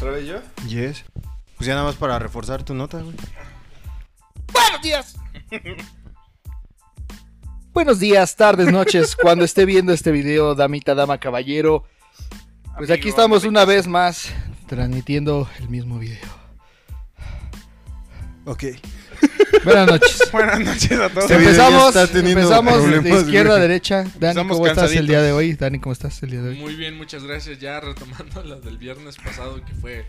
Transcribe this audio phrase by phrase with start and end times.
[0.00, 0.40] ¿Otra vez yo?
[0.66, 1.04] Yes.
[1.58, 3.14] Pues ya nada más para reforzar tu nota, güey.
[4.50, 5.16] Buenos días.
[7.74, 11.84] Buenos días, tardes, noches, cuando esté viendo este video, damita, dama, caballero.
[12.78, 14.32] Pues aquí estamos una vez más
[14.68, 16.26] transmitiendo el mismo video.
[18.46, 18.64] Ok.
[19.64, 20.28] Buenas noches.
[20.32, 21.30] Buenas noches a todos.
[21.30, 24.04] Empezamos empezamos de izquierda a derecha.
[24.18, 25.54] Dani, Estamos ¿cómo estás el día de hoy?
[25.54, 26.56] Dani, ¿cómo estás el día de hoy?
[26.58, 27.58] Muy bien, muchas gracias.
[27.58, 30.04] Ya retomando la del viernes pasado, que fue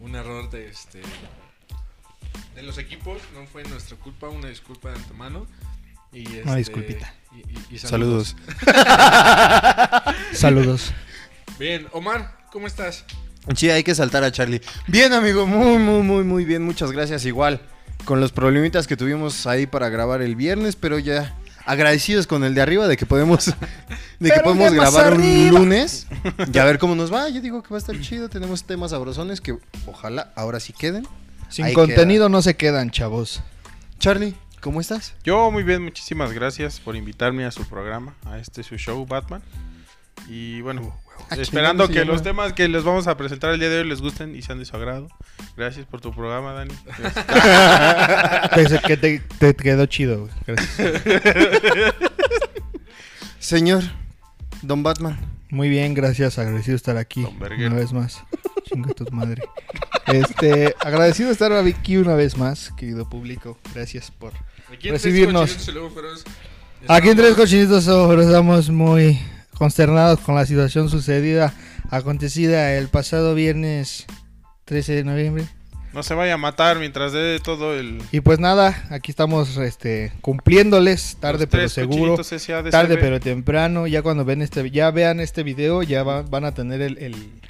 [0.00, 1.00] un error de este
[2.54, 5.46] de los equipos, no fue nuestra culpa, una disculpa de antemano.
[6.12, 7.14] Y este, Una disculpita.
[7.34, 7.40] Y,
[7.74, 8.36] y- y Saludos.
[10.32, 10.92] Saludos.
[11.58, 13.04] Bien, Omar, ¿cómo estás?
[13.54, 14.60] Sí, hay que saltar a Charlie.
[14.86, 16.62] Bien, amigo, muy, muy, muy, muy bien.
[16.62, 17.24] Muchas gracias.
[17.26, 17.60] Igual,
[18.06, 22.54] con los problemitas que tuvimos ahí para grabar el viernes, pero ya agradecidos con el
[22.54, 23.46] de arriba de que podemos,
[24.20, 26.06] de que podemos grabar un lunes
[26.52, 27.28] y a ver cómo nos va.
[27.28, 28.30] Yo digo que va a estar chido.
[28.30, 31.06] Tenemos temas sabrosones que ojalá ahora sí queden.
[31.50, 33.42] Sin Ahí contenido no se quedan, chavos.
[33.98, 35.14] Charlie, ¿cómo estás?
[35.24, 39.42] Yo muy bien, muchísimas gracias por invitarme a su programa, a este su show Batman.
[40.28, 40.94] Y bueno,
[41.28, 44.00] Ah, esperando que los temas que les vamos a presentar el día de hoy les
[44.00, 45.08] gusten y sean de su agrado.
[45.56, 46.74] Gracias por tu programa, Dani.
[48.86, 50.20] Que te, te quedó chido.
[50.20, 50.32] güey.
[50.46, 51.02] Gracias.
[53.38, 53.82] Señor,
[54.62, 55.18] Don Batman.
[55.50, 56.38] Muy bien, gracias.
[56.38, 58.22] Agradecido de estar aquí una vez más.
[58.64, 59.42] Chinga tu madre.
[60.06, 63.58] Este, agradecido de estar aquí una vez más, querido público.
[63.74, 64.32] Gracias por.
[64.72, 65.50] Aquí en Recibirnos.
[65.50, 66.24] Tres Cochinitos y luego Feroz,
[66.88, 69.20] Aquí en Tres Cochinitos estamos muy
[69.58, 71.52] consternados con la situación sucedida,
[71.90, 74.06] acontecida el pasado viernes
[74.64, 75.44] 13 de noviembre.
[75.92, 78.02] No se vaya a matar mientras dé todo el...
[78.12, 82.16] Y pues nada, aquí estamos este, cumpliéndoles, tarde pero seguro.
[82.70, 86.52] Tarde pero temprano, ya cuando ven este, ya vean este video, ya va- van a
[86.52, 87.40] tener el, el-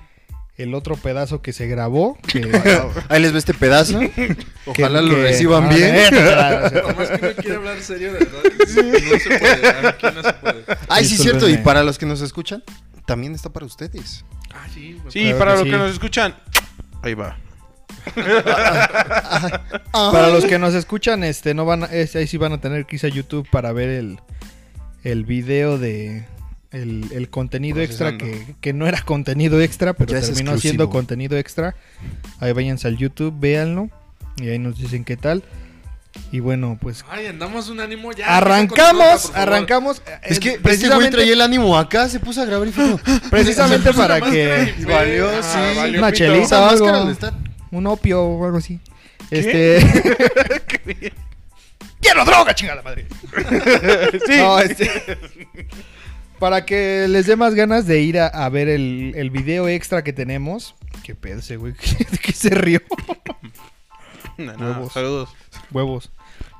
[0.58, 2.16] el otro pedazo que se grabó.
[2.26, 2.50] Que,
[3.08, 3.98] Ahí les ve este pedazo.
[4.66, 5.94] Ojalá que- lo que- reciban ah, bien.
[5.94, 8.42] es que no quiere hablar serio, de verdad.
[8.68, 10.64] No se puede, aquí no se puede.
[10.88, 11.48] Ay, sí, cierto.
[11.48, 12.62] Y para los que nos escuchan,
[13.06, 14.24] también está para ustedes.
[14.54, 15.70] Ah, sí, Sí, Claro para que los sí.
[15.70, 16.34] que nos escuchan,
[17.02, 17.36] ahí va.
[19.92, 22.96] Para los que nos escuchan, este, no van, a- ahí sí van a tener que
[22.96, 24.18] irse a YouTube para ver el,
[25.04, 26.24] el video de
[26.82, 30.90] el, el contenido extra que, que no era contenido extra, pero Ya es terminó siendo
[30.90, 31.74] contenido extra.
[32.40, 33.90] Ahí váyanse al YouTube, véanlo
[34.36, 35.42] y ahí nos dicen qué tal.
[36.32, 38.38] Y bueno, pues Ay, andamos un ánimo ya.
[38.38, 40.00] arrancamos, arrancamos.
[40.22, 42.96] Es eh, que este precisamente, traía el ánimo acá, se puso a grabar y fue
[43.30, 45.78] precisamente para que y valió, Ah, sí.
[45.78, 46.18] valió Una pito.
[46.18, 46.42] chelita.
[46.44, 47.12] esa algo.
[47.70, 48.80] un opio o algo así.
[49.30, 49.78] Este
[52.00, 53.06] quiero droga, chingada madre.
[54.38, 54.90] No, este,
[56.38, 60.04] Para que les dé más ganas de ir a, a ver el, el video extra
[60.04, 60.74] que tenemos.
[61.02, 61.72] Qué pedo ese güey,
[62.22, 62.80] que se rió.
[64.38, 64.92] No, no, Huevos.
[64.92, 65.28] saludos.
[65.72, 66.10] Huevos.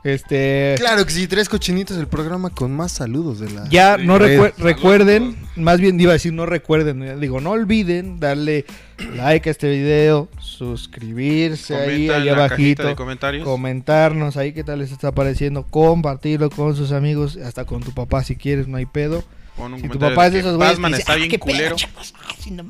[0.02, 0.76] Este.
[0.78, 3.68] Claro que sí, tres cochinitos, el programa con más saludos de la...
[3.68, 8.64] Ya no recuerden, más bien iba a decir no recuerden, digo no olviden darle
[9.14, 13.44] like a este video, suscribirse ahí, Comenta ahí la cajita abajito, de comentarios.
[13.44, 18.22] comentarnos ahí qué tal les está pareciendo, compartirlo con sus amigos, hasta con tu papá
[18.24, 19.22] si quieres, no hay pedo.
[19.58, 21.76] Un Si tu papá es de esos güeyes está "Ah, bien qué culero.
[21.96, 22.64] ah, no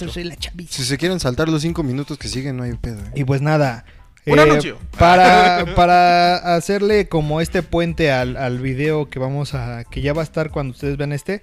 [0.00, 0.72] yo soy la chaviza".
[0.72, 3.00] Si se quieren saltar los cinco minutos que siguen, no hay pedo.
[3.00, 3.10] ¿eh?
[3.14, 3.84] Y pues nada.
[4.26, 4.78] Un eh, anuncio.
[4.98, 9.84] Para, para hacerle como este puente al, al video que vamos a.
[9.84, 11.42] que ya va a estar cuando ustedes vean este.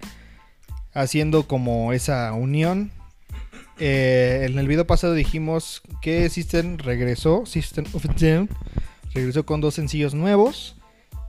[0.93, 2.91] Haciendo como esa unión.
[3.79, 7.45] eh, en el video pasado dijimos que System regresó.
[7.45, 8.49] System of Down
[9.13, 10.75] regresó con dos sencillos nuevos.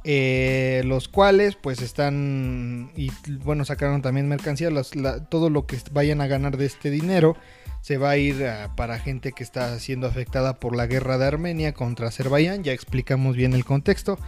[0.05, 2.91] Eh, los cuales pues están.
[2.97, 3.11] Y
[3.45, 4.71] bueno, sacaron también mercancía.
[4.71, 7.37] las- la- todo lo que vayan a ganar de este dinero
[7.81, 8.45] se va a ir
[8.77, 12.63] para gente que está siendo afectada por la guerra de Armenia contra Azerbaiyán.
[12.63, 14.19] Ya explicamos bien el contexto.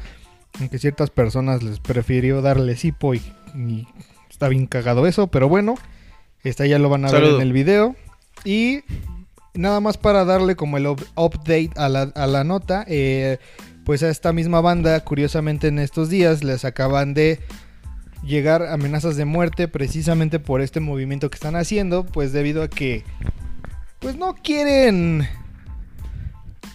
[0.60, 3.22] Aunque ciertas personas les prefirió darles hipo y,
[3.56, 3.86] y
[4.30, 5.26] está bien cagado eso.
[5.28, 5.74] Pero bueno,
[6.44, 7.96] esta ya lo van a ver en el video.
[8.44, 8.82] Y
[9.54, 12.84] nada más para darle como el up- update a la, a la nota.
[12.88, 13.38] eh,
[13.84, 17.40] pues a esta misma banda, curiosamente en estos días, les acaban de
[18.24, 23.04] llegar amenazas de muerte precisamente por este movimiento que están haciendo, pues debido a que
[23.98, 25.26] pues no quieren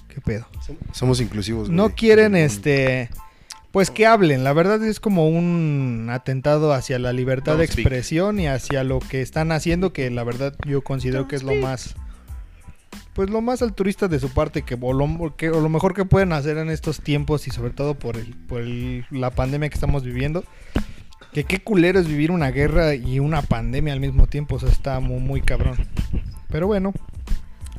[0.08, 0.48] ¿Qué pedo?
[0.92, 1.68] Somos inclusivos.
[1.68, 1.78] güey.
[1.78, 3.10] No quieren este
[3.72, 7.86] pues que hablen, la verdad es como un atentado hacia la libertad de speak.
[7.86, 11.54] expresión y hacia lo que están haciendo que la verdad yo considero que es lo
[11.54, 11.96] más
[13.14, 16.06] pues lo más altruista de su parte que o lo, que- o lo mejor que
[16.06, 19.76] pueden hacer en estos tiempos y sobre todo por el por el- la pandemia que
[19.76, 20.44] estamos viviendo.
[21.34, 24.70] Que qué culero es vivir una guerra y una pandemia al mismo tiempo, o sea,
[24.70, 25.78] está muy, muy cabrón.
[26.50, 26.92] Pero bueno,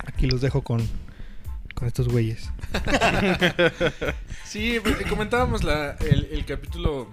[0.07, 0.81] aquí los dejo con,
[1.75, 2.49] con estos güeyes.
[4.45, 7.09] Sí, pues, comentábamos la, el, el capítulo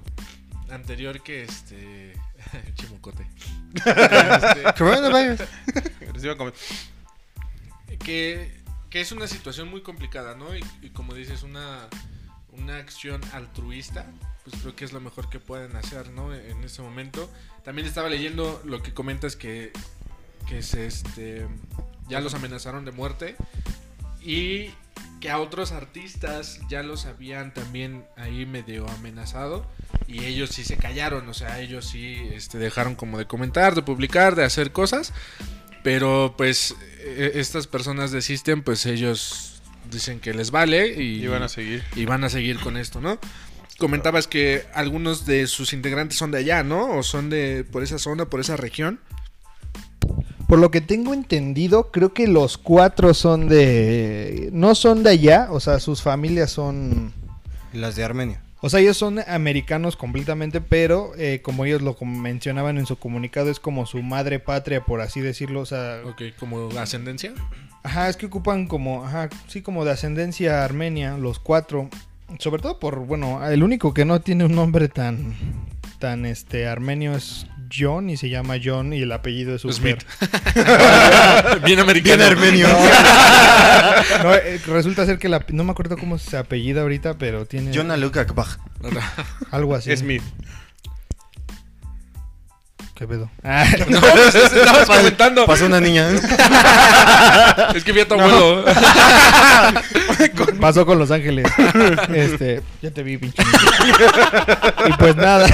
[0.71, 2.13] anterior que este.
[2.75, 3.27] Chimocote.
[3.85, 4.63] Este,
[7.97, 10.55] que, que es una situación muy complicada, ¿no?
[10.55, 11.87] Y, y como dices, una,
[12.51, 14.05] una acción altruista,
[14.43, 16.33] pues creo que es lo mejor que pueden hacer, ¿no?
[16.33, 17.29] En ese momento.
[17.63, 19.71] También estaba leyendo lo que comentas que,
[20.47, 21.47] que se, este,
[22.07, 23.35] ya los amenazaron de muerte
[24.21, 24.71] y
[25.19, 29.65] que a otros artistas ya los habían también ahí medio amenazado
[30.07, 33.81] y ellos sí se callaron, o sea, ellos sí este, dejaron como de comentar, de
[33.81, 35.13] publicar, de hacer cosas.
[35.83, 36.75] Pero pues
[37.05, 41.47] e- estas personas de System, pues ellos dicen que les vale y, Y van a
[41.49, 41.83] seguir.
[41.95, 43.19] y van a seguir con esto, ¿no?
[43.77, 46.97] Comentabas que algunos de sus integrantes son de allá, ¿no?
[46.97, 48.99] O son de por esa zona, por esa región.
[50.47, 54.49] Por lo que tengo entendido, creo que los cuatro son de...
[54.53, 57.13] No son de allá, o sea, sus familias son...
[57.73, 58.41] Las de Armenia.
[58.61, 63.51] O sea, ellos son americanos completamente, pero eh, como ellos lo mencionaban en su comunicado,
[63.51, 65.61] es como su madre patria, por así decirlo.
[65.61, 67.33] O sea, Ok, como ascendencia.
[67.83, 71.89] ajá, es que ocupan como, ajá, sí, como de ascendencia armenia, los cuatro.
[72.39, 75.33] Sobre todo por, bueno, el único que no tiene un nombre tan,
[75.99, 80.03] tan, este, armenio es John y se llama John y el apellido es Smith.
[80.19, 81.61] Super.
[81.65, 82.23] Bien americano.
[82.23, 82.67] armenio.
[84.23, 87.73] No, eh, resulta ser que la, no me acuerdo cómo se apellida ahorita, pero tiene
[87.97, 88.57] Luke Akbach.
[89.51, 89.95] algo así.
[89.95, 90.23] Smith.
[92.97, 93.29] ¿Qué pedo?
[93.89, 95.45] No, pues, estabas comentando.
[95.45, 96.09] Pasó una niña.
[97.75, 98.65] Es que vi a tu abuelo.
[100.59, 101.45] Pasó con Los Ángeles.
[102.13, 103.43] Este, ya te vi, pinche.
[104.87, 105.47] y pues nada.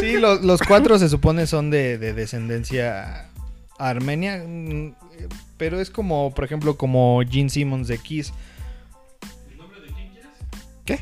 [0.00, 3.26] Sí, lo- los cuatro se supone son de, de descendencia
[3.78, 4.42] armenia.
[4.46, 4.94] mm,
[5.56, 8.32] Pero es como, por ejemplo, como Gene Simmons de Kiss.
[10.84, 11.00] ¿Qué?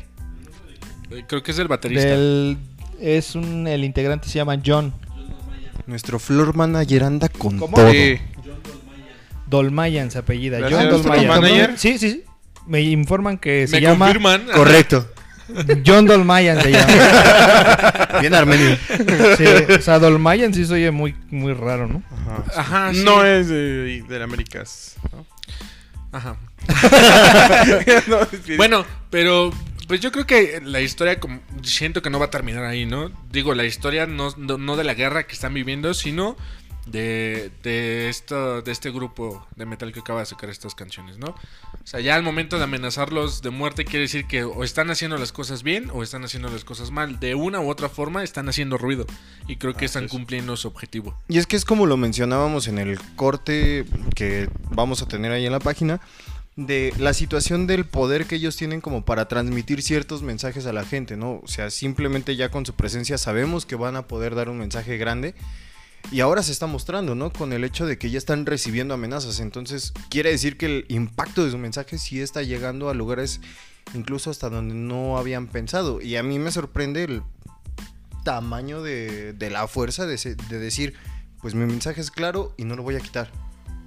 [1.27, 2.05] Creo que es el baterista.
[2.07, 2.57] Del,
[2.99, 4.93] es un, el integrante se llama John
[5.87, 7.75] Nuestro floor manager anda con ¿Cómo?
[7.75, 7.91] todo.
[7.91, 8.19] Sí.
[9.47, 10.59] Dolmayan, se apellida.
[10.59, 11.41] Gracias, John nuestro Dolmayan.
[11.41, 11.73] manager.
[11.77, 12.23] Sí, sí, sí.
[12.67, 14.45] Me informan que se Me llama confirman.
[14.53, 15.07] Correcto.
[15.85, 17.93] John Dolmayan se llama.
[18.21, 18.77] Bien armenio.
[19.37, 19.45] Sí,
[19.77, 22.03] o sea, Dolmayan sí se oye muy, muy raro, ¿no?
[22.11, 22.43] Ajá.
[22.55, 23.03] Ajá, sí.
[23.03, 24.95] No es de, de Américas.
[25.11, 25.25] ¿no?
[26.11, 26.37] Ajá.
[28.07, 28.19] No,
[28.57, 29.51] Bueno, pero
[29.87, 33.11] pues yo creo que la historia como, siento que no va a terminar ahí, ¿no?
[33.31, 36.37] Digo, la historia no, no, no de la guerra que están viviendo, sino
[36.85, 41.27] de, de, esto, de este grupo de metal que acaba de sacar estas canciones, ¿no?
[41.27, 45.17] O sea, ya al momento de amenazarlos de muerte quiere decir que o están haciendo
[45.17, 47.19] las cosas bien o están haciendo las cosas mal.
[47.19, 49.05] De una u otra forma están haciendo ruido
[49.47, 51.17] y creo que están cumpliendo su objetivo.
[51.27, 53.85] Y es que es como lo mencionábamos en el corte
[54.15, 56.01] que vamos a tener ahí en la página,
[56.55, 60.83] de la situación del poder que ellos tienen como para transmitir ciertos mensajes a la
[60.83, 61.39] gente, ¿no?
[61.43, 64.97] O sea, simplemente ya con su presencia sabemos que van a poder dar un mensaje
[64.97, 65.33] grande.
[66.11, 67.31] Y ahora se está mostrando, ¿no?
[67.31, 69.39] Con el hecho de que ya están recibiendo amenazas.
[69.39, 73.41] Entonces, quiere decir que el impacto de su mensaje sí está llegando a lugares
[73.93, 76.01] incluso hasta donde no habían pensado.
[76.01, 77.23] Y a mí me sorprende el
[78.23, 80.93] tamaño de, la fuerza de decir,
[81.41, 83.31] pues mi mensaje es claro y no lo voy a quitar.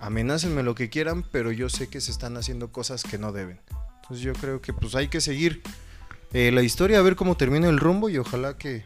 [0.00, 3.60] Amenácenme lo que quieran, pero yo sé que se están haciendo cosas que no deben.
[4.02, 5.62] Entonces yo creo que pues hay que seguir
[6.32, 8.84] eh, la historia, a ver cómo termina el rumbo y ojalá que,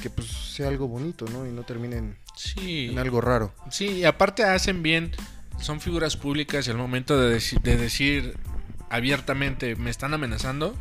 [0.00, 1.46] que pues sea algo bonito, ¿no?
[1.46, 2.88] Y no termine en, Sí.
[2.90, 3.54] en algo raro.
[3.70, 5.12] Sí, y aparte hacen bien,
[5.60, 8.36] son figuras públicas y al momento de, deci- de decir
[8.90, 10.74] abiertamente me están amenazando,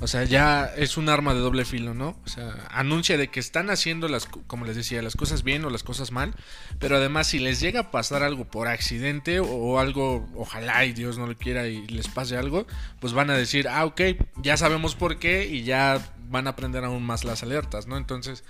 [0.00, 2.16] o sea, ya es un arma de doble filo, ¿no?
[2.24, 5.64] O sea, anuncia de que están haciendo las, co- como les decía, las cosas bien
[5.64, 6.34] o las cosas mal,
[6.80, 10.92] pero además si les llega a pasar algo por accidente o, o algo, ojalá y
[10.92, 12.66] Dios no lo quiera y les pase algo,
[13.00, 14.00] pues van a decir, ah, ok,
[14.42, 17.96] ya sabemos por qué y ya van a prender aún más las alertas, ¿no?
[17.96, 18.44] Entonces,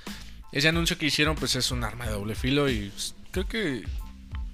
[0.52, 3.84] ese anuncio que hicieron pues es un arma de doble filo y pues, creo que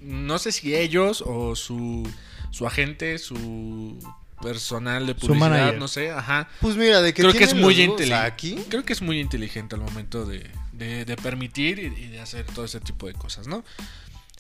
[0.01, 2.07] no sé si ellos o su,
[2.51, 3.99] su agente, su
[4.43, 6.49] personal de publicidad, no sé, ajá.
[6.61, 8.15] Pues mira, de que Creo que es muy inteligente.
[8.27, 8.57] aquí.
[8.71, 12.47] Creo que es muy inteligente al momento de, de- de permitir y, y de hacer
[12.47, 13.63] todo ese tipo de cosas, ¿no?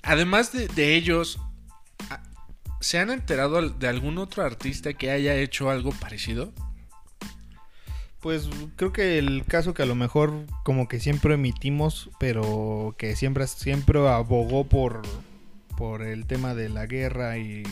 [0.02, 1.38] Además de, de ellos,
[2.80, 6.54] ¿se han enterado de algún otro artista que haya hecho algo parecido?
[8.20, 13.16] Pues creo que el caso que a lo mejor como que siempre emitimos, pero que
[13.16, 15.00] siempre, siempre abogó por,
[15.78, 17.62] por el tema de la guerra y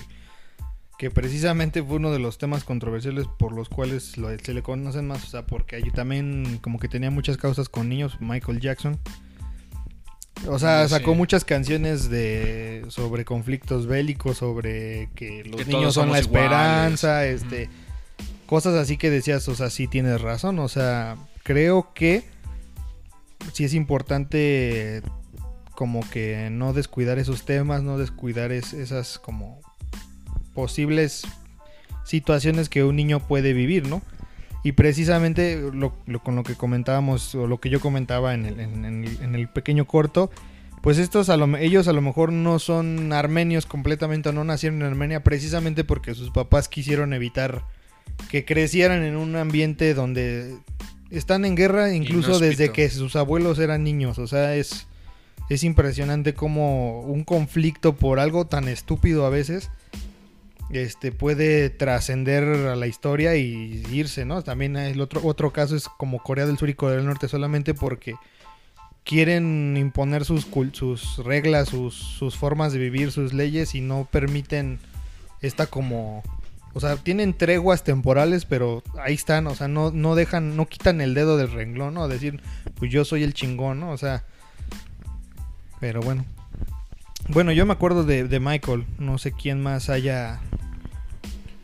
[0.98, 5.06] que precisamente fue uno de los temas controversiales por los cuales lo- se le conocen
[5.06, 8.98] más, o sea, porque allí también como que tenía muchas causas con niños, Michael Jackson.
[10.48, 10.94] O sea, Sí.
[10.94, 16.26] sacó muchas canciones de sobre conflictos bélicos, sobre que los Que niños son la iguales.
[16.26, 17.68] esperanza, este
[18.48, 22.24] cosas así que decías, o sea, sí tienes razón, o sea, creo que
[23.52, 25.02] sí es importante
[25.76, 29.60] como que no descuidar esos temas, no descuidar es- esas como
[30.54, 31.22] posibles
[32.04, 34.02] situaciones que un niño puede vivir, ¿no?
[34.64, 38.58] Y precisamente lo, lo- con lo que comentábamos, o lo que yo comentaba en el,
[38.60, 40.30] en- el- pequeño corto,
[40.82, 44.86] pues estos a lo, ellos a lo mejor no son armenios completamente no nacieron en
[44.88, 47.62] Armenia precisamente porque sus papás quisieron evitar
[48.30, 50.56] que crecieran en un ambiente donde
[51.10, 54.18] están en guerra incluso desde que sus abuelos eran niños.
[54.18, 54.86] O sea, es,
[55.48, 59.70] es impresionante como un conflicto por algo tan estúpido a veces
[60.70, 64.42] este puede trascender a la historia y irse, ¿no?
[64.42, 67.72] También el otro otro caso es como Corea del Sur y Corea del Norte solamente
[67.72, 68.14] porque
[69.04, 74.78] quieren imponer sus sus reglas, sus, sus formas de vivir, sus leyes y no permiten
[75.40, 76.22] esta como
[76.78, 81.00] o sea, tienen treguas temporales, pero ahí están, o sea, no, no dejan, no quitan
[81.00, 82.06] el dedo del renglón, ¿no?
[82.06, 82.40] Decir,
[82.76, 83.90] pues yo soy el chingón, ¿no?
[83.90, 84.22] O sea,
[85.80, 86.24] pero bueno.
[87.30, 90.38] Bueno, yo me acuerdo de, de Michael, no sé quién más haya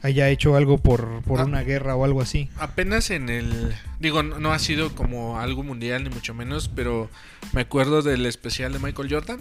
[0.03, 1.45] haya hecho algo por, por Ah.
[1.45, 2.51] una guerra o algo así.
[2.59, 3.73] Apenas en el.
[4.01, 7.09] Digo, no, no ha sido como algo mundial, ni mucho menos, pero
[7.53, 9.39] me acuerdo del especial de Michael Jordan,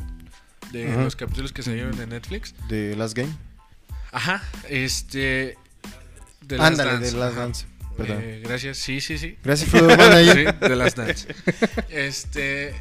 [0.72, 2.54] de los capítulos que salieron en Netflix.
[2.70, 3.34] De Last Game.
[4.14, 5.58] Ajá, este.
[6.48, 7.36] De Last Ándale, Dance, de Last.
[7.38, 7.66] Dance.
[7.98, 8.20] Perdón.
[8.22, 9.38] Eh, gracias, sí, sí, sí.
[9.44, 10.56] Gracias, Manager.
[10.60, 11.28] Sí, de Last Dance.
[11.90, 12.74] Este.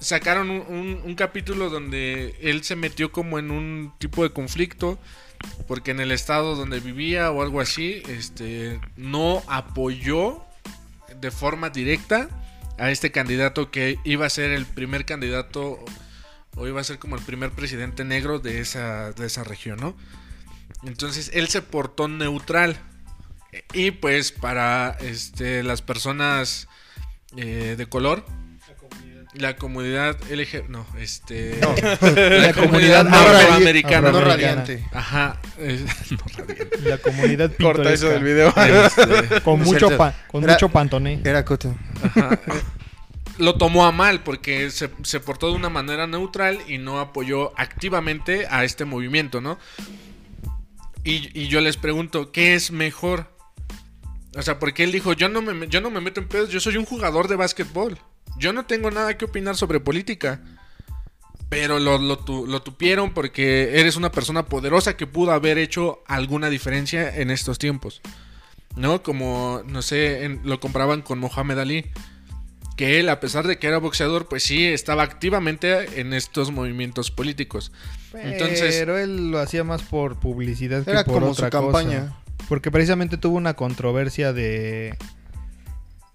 [0.00, 4.98] Sacaron un, un- un capítulo donde él se metió como en un tipo de conflicto.
[5.68, 8.80] Porque en el estado donde vivía o algo así, este.
[8.96, 10.42] No apoyó
[11.20, 12.28] de forma directa
[12.78, 15.78] a este candidato que iba a ser el primer candidato.
[16.56, 19.94] O iba a ser como el primer presidente negro de esa, de esa región, ¿no?
[20.84, 22.76] Entonces él se portó neutral.
[23.72, 26.68] Y pues para este, las personas
[27.36, 28.24] eh, de color,
[29.34, 31.74] la comunidad LG, no, este, No.
[32.08, 34.84] la, comunidad no afroamericana, No radiante.
[34.92, 36.78] ajá, es- no radiante.
[36.82, 38.64] La comunidad Corta eso del pintoresca.
[38.66, 38.86] video.
[38.86, 39.98] Este, Con No mucho, cierto.
[39.98, 41.20] pa- con Era- mucho pantoné.
[41.24, 41.74] Era Coto.
[42.02, 42.62] Ajá, eh,
[43.38, 47.52] lo tomó a mal porque se, se portó de una manera neutral y no apoyó
[47.58, 49.58] activamente a este movimiento, ¿no?
[51.10, 53.32] Y, yo les pregunto, ¿qué es mejor?
[54.36, 56.60] O sea, porque él dijo, yo no, me, yo no me meto en pedos, yo
[56.60, 57.98] soy un jugador de básquetbol.
[58.36, 60.42] Yo no tengo nada que opinar sobre política.
[61.48, 66.50] Pero lo, lo, lo tupieron porque eres una persona poderosa que pudo haber hecho alguna
[66.50, 68.02] diferencia en estos tiempos.
[68.76, 69.02] ¿No?
[69.02, 71.86] Como, no sé, lo compraban con Mohamed Ali.
[72.78, 77.10] Que él, a pesar de que era boxeador, pues sí, estaba activamente en estos movimientos
[77.10, 77.72] políticos.
[78.14, 81.60] Entonces- Pero él lo hacía más por publicidad que Era por como otra su cosa.
[81.78, 82.14] campaña.
[82.48, 84.96] Porque precisamente tuvo una controversia de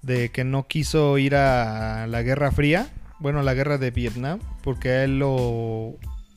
[0.02, 2.90] de que no quiso ir a la Guerra Fría,
[3.20, 5.96] bueno, a la Guerra de Vietnam, porque a él lo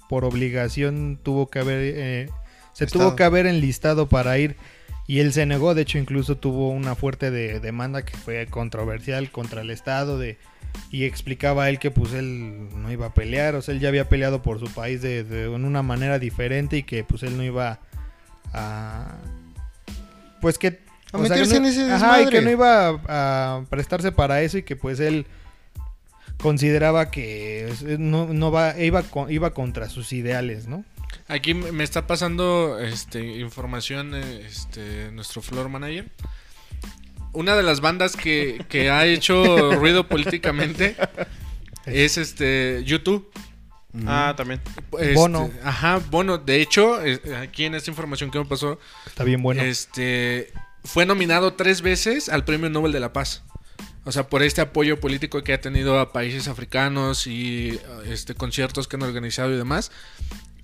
[0.08, 2.28] por obligación tuvo que haber eh,
[2.74, 3.06] se Estado.
[3.06, 4.56] tuvo que haber enlistado para ir
[5.06, 9.30] y él se negó, de hecho incluso tuvo una fuerte de- demanda que fue controversial
[9.30, 10.36] contra el Estado de
[10.90, 14.08] y explicaba él que pues él no iba a pelear, o sea, él ya había
[14.08, 17.78] peleado por su país de, de una manera diferente y que pues él no iba
[18.52, 19.16] a
[20.40, 20.80] pues que
[21.12, 24.12] A sea, que meterse no- en ese ajá, y que no iba a, a prestarse
[24.12, 25.26] para eso y que pues él
[26.38, 30.84] consideraba que no, no va iba iba contra sus ideales, ¿no?
[31.28, 36.10] Aquí me está pasando este, información este, nuestro floor manager.
[37.32, 40.96] Una de las bandas que, que ha hecho ruido políticamente
[41.86, 43.30] es este YouTube.
[44.06, 44.60] Ah, también.
[44.98, 45.50] Este, Bono.
[45.62, 46.38] Ajá, Bono.
[46.38, 49.62] De hecho, eh, aquí en esta información que me pasó, Está bien bueno.
[49.62, 50.52] este
[50.84, 53.42] fue nominado tres veces al Premio Nobel de la Paz.
[54.04, 58.86] O sea, por este apoyo político que ha tenido a países africanos y este conciertos
[58.86, 59.90] que han organizado y demás.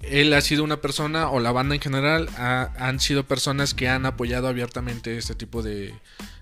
[0.02, 3.88] Él ha sido una persona, o la banda en general, ha- han sido personas que
[3.88, 5.94] han apoyado abiertamente este tipo de,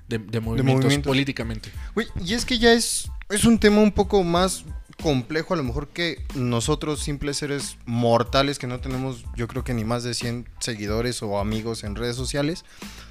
[0.08, 1.08] de- de movimientos, movimientos.
[1.10, 1.70] políticamente.
[1.94, 4.64] Güey, y es que ya es, es un tema un poco más
[5.02, 9.72] complejo a lo mejor que nosotros simples seres mortales que no tenemos yo creo que
[9.72, 12.66] ni más de 100 seguidores o amigos en redes sociales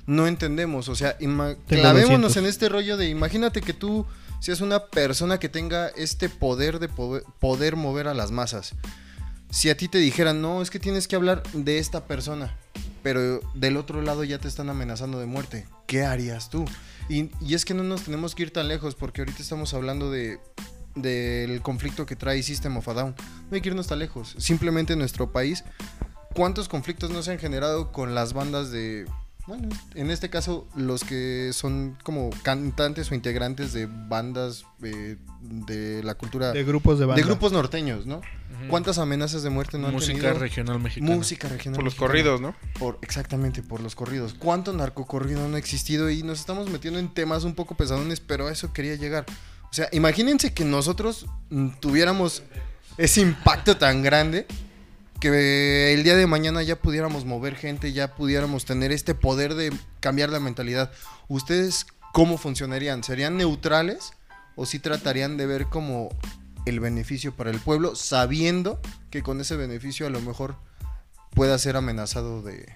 [0.06, 2.38] no entendemos o sea clavémonos 200.
[2.38, 4.06] en este rollo de imagínate que tú
[4.40, 8.76] seas una persona que tenga este poder de poder, poder mover a las masas
[9.50, 12.56] si a ti te dijeran no es que tienes que hablar de esta persona
[13.02, 16.66] pero del otro lado ya te están amenazando de muerte ¿qué harías tú?
[17.10, 20.12] Y, y es que no nos tenemos que ir tan lejos porque ahorita estamos hablando
[20.12, 20.40] de
[20.96, 23.16] del conflicto que trae System of a Down.
[23.50, 24.36] No hay que irnos tan lejos.
[24.38, 25.64] Simplemente en nuestro país,
[26.34, 29.06] ¿cuántos conflictos no se han generado con las bandas de...
[29.50, 36.04] Bueno, en este caso, los que son como cantantes o integrantes de bandas eh, de
[36.04, 36.52] la cultura...
[36.52, 37.20] De grupos de banda.
[37.20, 38.22] de grupos norteños, ¿no?
[38.70, 40.38] ¿Cuántas amenazas de muerte no han Música tenido?
[40.38, 41.16] regional mexicana.
[41.16, 41.78] Música regional.
[41.78, 42.08] Por los mexicana.
[42.08, 42.56] corridos, ¿no?
[42.78, 44.36] Por, exactamente, por los corridos.
[44.38, 46.12] ¿Cuánto narcocorrido no ha existido?
[46.12, 49.26] Y nos estamos metiendo en temas un poco pesadones, pero a eso quería llegar.
[49.64, 52.44] O sea, imagínense que nosotros mm, tuviéramos
[53.00, 54.46] ese impacto tan grande
[55.20, 59.74] que el día de mañana ya pudiéramos mover gente, ya pudiéramos tener este poder de
[60.00, 60.92] cambiar la mentalidad.
[61.28, 63.04] ¿Ustedes cómo funcionarían?
[63.04, 64.14] ¿Serían neutrales
[64.56, 66.10] o sí tratarían de ver como
[66.66, 70.56] el beneficio para el pueblo, sabiendo que con ese beneficio a lo mejor
[71.32, 72.72] pueda ser amenazado de,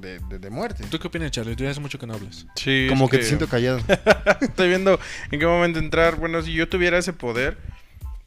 [0.00, 0.84] de, de- de muerte?
[0.90, 1.56] ¿Tú qué opinas, Charlie?
[1.56, 2.46] Tú ya hace mucho que no hablas.
[2.56, 2.86] Sí.
[2.88, 3.80] Como es que te siento callado.
[4.40, 4.98] Estoy viendo
[5.30, 6.16] en qué momento entrar.
[6.16, 7.58] Bueno, si yo tuviera ese poder,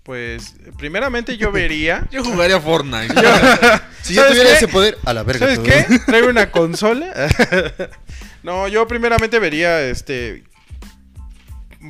[0.10, 2.08] pues primeramente yo vería.
[2.12, 3.14] Yo jugaría Fortnite.
[4.02, 4.56] Si yo ¿Sabes tuviera qué?
[4.56, 5.42] ese poder, a la verga.
[5.42, 5.66] ¿Sabes todo.
[5.68, 6.00] qué?
[6.08, 7.14] Traigo una consola.
[8.42, 10.46] no, yo primeramente vería, este...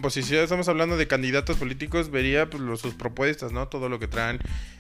[0.02, 3.70] Pues si ya estamos hablando de candidatos políticos, vería pues, los- sus propuestas, ¿no?
[3.70, 4.40] Todo lo que traen.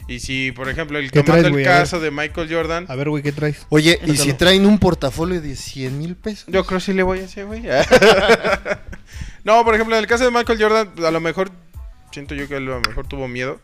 [0.09, 3.07] Y si, por ejemplo, el ¿Qué tomando traes, el caso de Michael Jordan, A ver,
[3.09, 3.65] güey, ¿qué traes?
[3.69, 6.43] Oye, ¿y si traen un portafolio de 100 mil pesos?
[6.49, 7.63] yo creo que sí le voy a hacer, güey.
[9.45, 11.51] no, por ejemplo, en el caso de Michael Jordan, a lo mejor,
[12.11, 13.59] siento yo que a lo mejor tuvo miedo.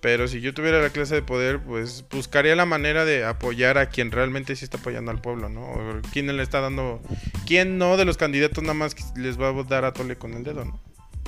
[0.00, 3.88] Pero si yo tuviera la clase de poder, pues buscaría la manera de apoyar a
[3.88, 5.60] quien realmente sí está apoyando al pueblo, ¿no?
[5.62, 7.00] O ¿Quién le está dando...
[7.46, 10.42] ¿Quién no de los candidatos nada más les va a dar a tole con el
[10.42, 10.80] dedo, ¿no?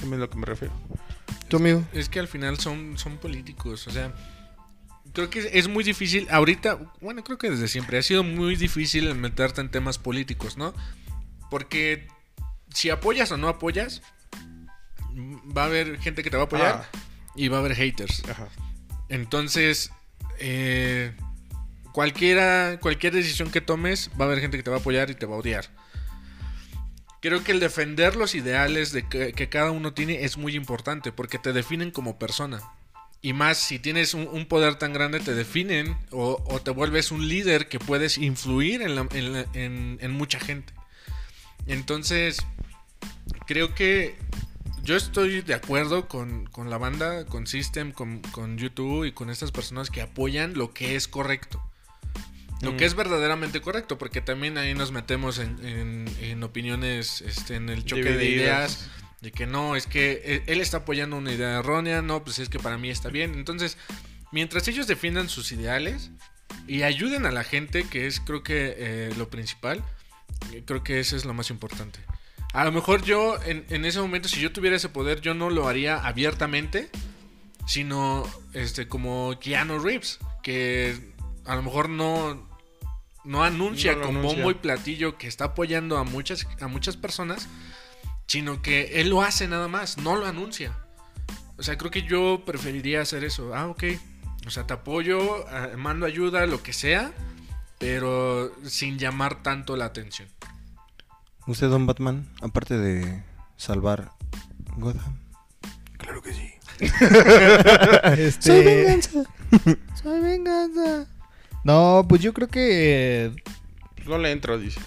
[0.02, 0.74] Es lo que me refiero.
[1.46, 1.84] ¿Tu amigo?
[1.92, 4.12] Es que al final son, son políticos, o sea,
[5.12, 9.14] creo que es muy difícil, ahorita, bueno, creo que desde siempre ha sido muy difícil
[9.14, 10.74] meterte en temas políticos, ¿no?
[11.48, 12.08] Porque
[12.70, 14.02] si apoyas o no apoyas,
[15.14, 16.98] va a haber gente que te va a apoyar Ah.
[17.34, 18.22] y va a haber haters.
[18.28, 18.48] Ajá.
[19.08, 19.90] Entonces,
[20.38, 21.12] eh,
[21.92, 25.14] cualquiera, cualquier decisión que tomes, va a haber gente que te va a apoyar y
[25.14, 25.66] te va a odiar.
[27.20, 31.10] Creo que el defender los ideales de que, que cada uno tiene es muy importante
[31.12, 32.60] porque te definen como persona.
[33.22, 37.10] Y más si tienes un, un poder tan grande, te definen o, o te vuelves
[37.10, 40.74] un líder que puedes influir en, la- en la- en- en mucha gente.
[41.66, 42.36] Entonces,
[43.46, 44.16] creo que
[44.84, 49.30] yo estoy de acuerdo con, con la banda, con System, con, con YouTube y con
[49.30, 51.62] estas personas que apoyan lo que es correcto.
[52.60, 52.76] Lo Mm.
[52.76, 57.68] que es verdaderamente correcto, porque también ahí nos metemos en, en- en opiniones, este, en
[57.68, 58.88] el choque de ideas,
[59.20, 62.48] de que no, es que él- él está apoyando una idea errónea, no, pues es
[62.48, 63.34] que para mí está bien.
[63.34, 63.76] Entonces,
[64.32, 66.10] mientras ellos defiendan sus ideales
[66.68, 69.82] y ayuden a la gente, que es creo que eh, lo principal,
[70.52, 71.98] eh, creo que eso es lo más importante.
[72.54, 75.50] A lo mejor yo, en, en ese momento, si yo tuviera ese poder, yo no
[75.50, 76.88] lo haría abiertamente,
[77.66, 81.12] sino este como Keanu Reeves, que
[81.44, 82.48] a lo mejor no,
[83.24, 84.36] no anuncia No con anuncia.
[84.36, 87.48] bombo y platillo que está apoyando a muchas, a muchas personas,
[88.28, 90.78] sino que él lo hace nada más, no lo anuncia.
[91.58, 93.54] O sea, creo que yo preferiría hacer eso.
[93.54, 93.84] Ah, ok.
[94.46, 97.12] O sea, te apoyo, ah, mando ayuda, lo que sea,
[97.78, 100.28] pero sin llamar tanto la atención.
[101.46, 103.22] ¿Usted, Don Batman, aparte de
[103.56, 104.12] salvar
[104.76, 105.18] Gotham?
[105.98, 106.50] Claro que sí.
[108.18, 109.00] Este...
[110.02, 111.06] Soy venganza.
[111.64, 113.32] No, pues yo creo que
[114.06, 114.80] No le entro, dice.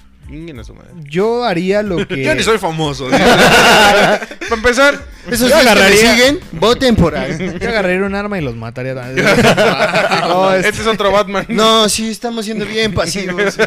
[1.05, 3.07] Yo haría lo que Yo ni soy famoso.
[3.09, 4.19] Para
[4.51, 4.95] empezar,
[5.27, 7.57] Esos Yo días que agarraría- siguen, voten por ahí.
[7.59, 8.93] yo agarraría un arma y los mataría.
[10.27, 11.45] No, este este- es otro Batman.
[11.49, 13.57] No, sí, estamos siendo bien pasivos.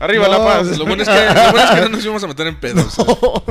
[0.00, 0.78] Arriba No, la paz.
[0.78, 2.96] Lo bueno, es que, lo bueno es que no nos íbamos a meter en pedos.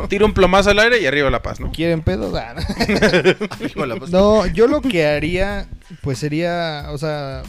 [0.09, 1.71] Tira un plomazo al aire y arriba la paz, ¿no?
[1.71, 2.33] ¿Quieren pedos?
[2.36, 2.53] Ah,
[3.51, 4.09] Arriba la paz.
[4.09, 5.67] No, yo lo que haría,
[6.01, 7.43] pues sería, o sea,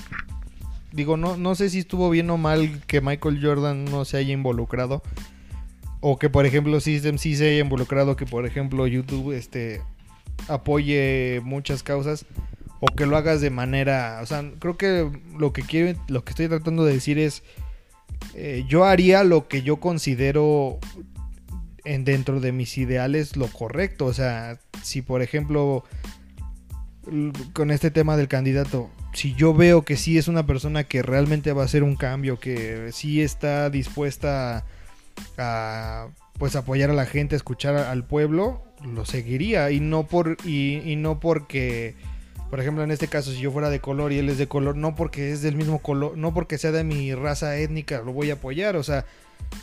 [0.94, 4.33] digo, no, no sé si estuvo bien o mal que Michael Jordan no se haya
[4.33, 5.02] involucrado.
[6.00, 9.83] O que, por ejemplo, System sí se haya involucrado, que, por ejemplo, YouTube este,
[10.48, 12.26] apoye muchas causas.
[12.80, 16.30] O que lo hagas de manera, o sea, creo que lo que quiero, lo que
[16.30, 17.42] estoy tratando de decir es,
[18.35, 20.78] eh, yo haría lo que yo considero
[21.85, 24.07] en dentro de mis ideales lo correcto.
[24.07, 25.85] O sea, si por ejemplo
[27.52, 31.53] con este tema del candidato, si yo veo que sí es una persona que realmente
[31.53, 34.64] va a hacer un cambio, que sí está dispuesta
[35.38, 40.81] a, pues apoyar a la gente, escuchar al pueblo, lo seguiría y no por y,
[40.85, 41.94] y no porque
[42.55, 44.77] por ejemplo, en este caso, si yo fuera de color y él es de color,
[44.77, 48.31] no porque es del mismo color, no porque sea de mi raza étnica, lo voy
[48.31, 48.77] a apoyar.
[48.77, 49.07] O sea,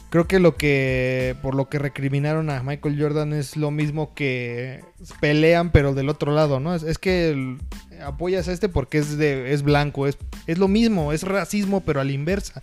[0.10, 4.84] creo que lo que por lo que recriminaron a Michael Jordan es lo mismo que
[5.20, 6.76] pelean pero del otro lado, ¿no?
[6.76, 7.58] Es, es que
[8.04, 10.18] apoyas a este porque es de es blanco, es
[10.48, 12.62] es lo mismo, es racismo pero a la inversa.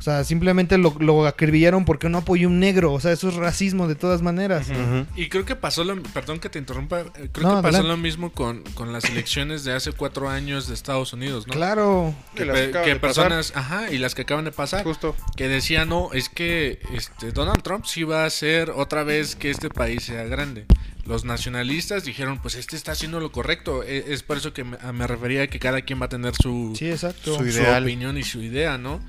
[0.00, 2.94] O sea, simplemente lo, lo acribillaron porque no apoyó un negro.
[2.94, 4.66] O sea, eso es racismo de todas maneras.
[5.14, 6.02] Y creo que pasó lo...
[6.02, 7.00] Perdón que te interrumpa.
[7.00, 7.88] eh, Creo No, que pasó adelante.
[7.88, 11.52] lo mismo con, con las elecciones de hace cuatro años de Estados Unidos, ¿no?
[11.52, 12.14] Claro.
[12.34, 13.24] Que Que, las pe- acaban que de pasar.
[13.28, 13.52] personas...
[13.54, 14.84] Ajá, y las que acaban de pasar.
[14.84, 15.14] Justo.
[15.36, 19.50] Que decían, no, es que este, Donald Trump sí va a hacer otra vez que
[19.50, 20.64] este país sea grande.
[21.04, 23.82] Los nacionalistas dijeron, pues este está haciendo lo correcto.
[23.82, 26.72] E- Es, por eso que me, refería a que cada quien va a tener su,
[26.74, 27.36] Sí, exacto.
[27.36, 27.82] Su su ideal.
[27.82, 29.02] opinión y su idea, ¿no?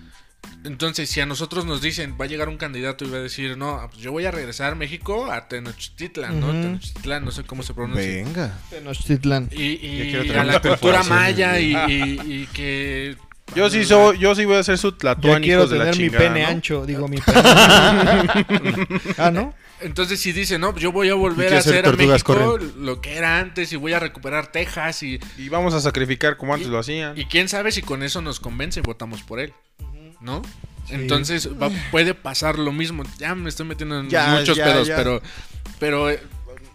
[0.63, 3.57] Entonces, si a nosotros nos dicen, va a llegar un candidato y va a decir,
[3.57, 6.51] no, pues yo voy a regresar a México a Tenochtitlan, ¿no?
[6.51, 8.05] Tenochtitlan, no sé cómo se pronuncia.
[8.05, 8.59] Venga.
[8.69, 9.49] Tenochtitlán.
[9.51, 11.91] Y, a tener la cultura maya y, güey.
[11.91, 13.17] y- y que...
[13.55, 15.83] Yo sí soy, yo sí voy a ser su Ya tlatuán, quiero hijos de la
[15.91, 16.47] tener mi chingada, pene ¿no?
[16.49, 16.85] ancho.
[16.85, 17.41] Digo, mi pene.
[19.17, 19.53] ah, ¿no?
[19.81, 23.15] Entonces, si dicen, no, yo voy a volver a hacer hacer a México lo que
[23.17, 26.71] era antes y voy a recuperar Texas y, Y vamos a sacrificar como antes Y-
[26.71, 27.17] lo hacían.
[27.17, 29.53] y quién sabe si con eso nos convence y votamos por él,
[30.21, 30.41] ¿no?
[30.87, 30.95] Sí.
[30.95, 33.03] Entonces va- puede pasar lo mismo.
[33.17, 34.95] Ya me estoy metiendo en Ya, muchos ya, pedos, ya.
[34.95, 35.21] pero
[35.79, 36.19] pero eh,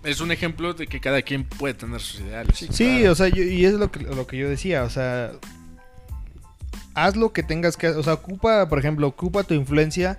[0.05, 2.67] es un ejemplo de que cada quien puede tener sus ideales.
[2.71, 5.33] Sí, o sea, yo- y es lo que, lo que yo decía, o sea,
[6.95, 10.19] haz lo que tengas que, o sea, ocupa, por ejemplo, ocupa tu influencia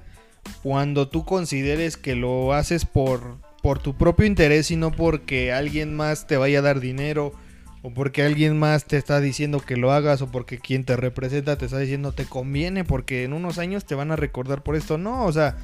[0.64, 5.96] cuando tú consideres que lo haces por, por tu propio interés y no porque alguien
[5.96, 7.34] más te vaya a dar dinero
[7.84, 11.58] o porque alguien más te está diciendo que lo hagas o porque quien te representa
[11.58, 14.98] te está diciendo te conviene porque en unos años te van a recordar por esto.
[14.98, 15.58] No, o sea,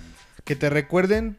[0.45, 1.37] que te recuerden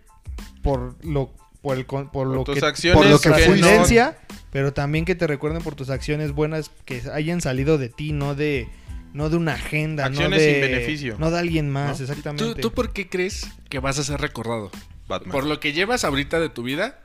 [0.62, 1.32] por lo
[1.62, 4.18] por, el, por Por lo tus que acciones por lo que que fuiste, no- tendencia,
[4.50, 8.34] pero también que te recuerden por tus acciones buenas que hayan salido de ti, no
[8.34, 8.68] de
[9.14, 11.16] no de una agenda, Acciones no de sin beneficio.
[11.20, 12.04] no de alguien más, ¿No?
[12.04, 12.44] exactamente.
[12.44, 14.70] ¿Tú, ¿Tú por qué crees que vas a ser recordado?
[15.08, 15.30] Batman.
[15.32, 17.00] Por lo que llevas ahorita de tu vida,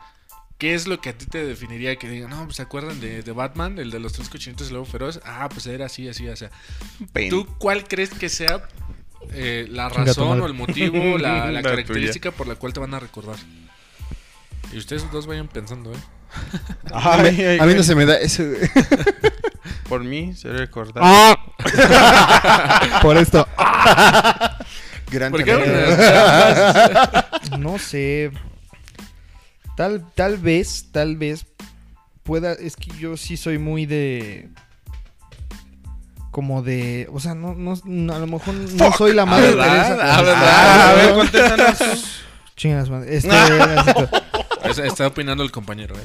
[0.59, 3.23] ¿qué es lo que a ti te definiría que digan, no, pues se acuerdan de,
[3.23, 5.19] de Batman, el de los tres cochinitos y luego feroz?
[5.25, 6.51] Ah, pues era así, así, o sea.
[7.13, 7.29] Pen.
[7.29, 8.67] ¿Tú cuál crees que sea
[9.31, 12.93] eh, la razón o el motivo, la, la La característica por la cual te van
[12.93, 13.37] a recordar?
[14.71, 15.97] Y ustedes dos vayan pensando, ¿eh?
[16.93, 18.43] Ay, ay, A mí no se me da eso.
[19.89, 21.35] Por mí seré recordado.
[23.01, 23.47] por esto,
[25.09, 25.55] Gran ¿Por qué?
[27.57, 28.31] no sé.
[29.79, 31.45] Tal tal vez, tal vez
[32.23, 34.49] pueda es que yo sí soy muy de
[36.31, 39.87] como de, o sea, no, no, no, a lo mejor no soy la madre ¿verdad?
[39.95, 40.17] Teresa.
[40.17, 40.43] Ah, ¿verdad?
[40.45, 42.21] Ah, a ver, contéstanos.
[42.57, 43.15] Chingas, madre.
[43.15, 43.29] Este,
[44.69, 46.03] Está, está opinando el compañero, ¿eh?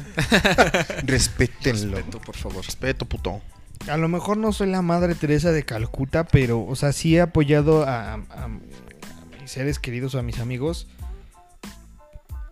[1.03, 1.97] Respétenlo.
[1.97, 2.65] Respeto, por favor.
[2.65, 3.43] Respeto, puto.
[3.89, 7.21] A lo mejor no soy la madre Teresa de Calcuta, pero, o sea, sí he
[7.21, 10.87] apoyado a, a- a mis seres queridos o a mis amigos.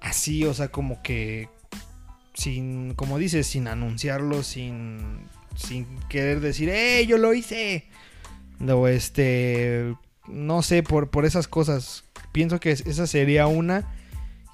[0.03, 1.49] Así, o sea, como que
[2.35, 5.21] sin, como dices, sin anunciarlo, sin,
[5.55, 7.87] sin querer decir, ¡eh, yo lo hice!
[8.59, 9.95] No, este,
[10.29, 12.05] no sé, por, por esas cosas.
[12.33, 13.95] Pienso que es- esa sería una.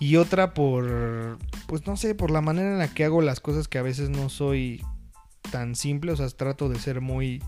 [0.01, 3.67] Y otra por, pues no sé, por la manera en la que hago las cosas
[3.67, 4.81] que a veces no soy
[5.51, 7.43] tan simple, o sea, trato de ser muy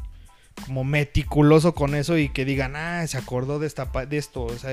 [0.66, 4.58] como meticuloso con eso y que digan, ah, se acordó de esta de esto, o
[4.58, 4.72] sea,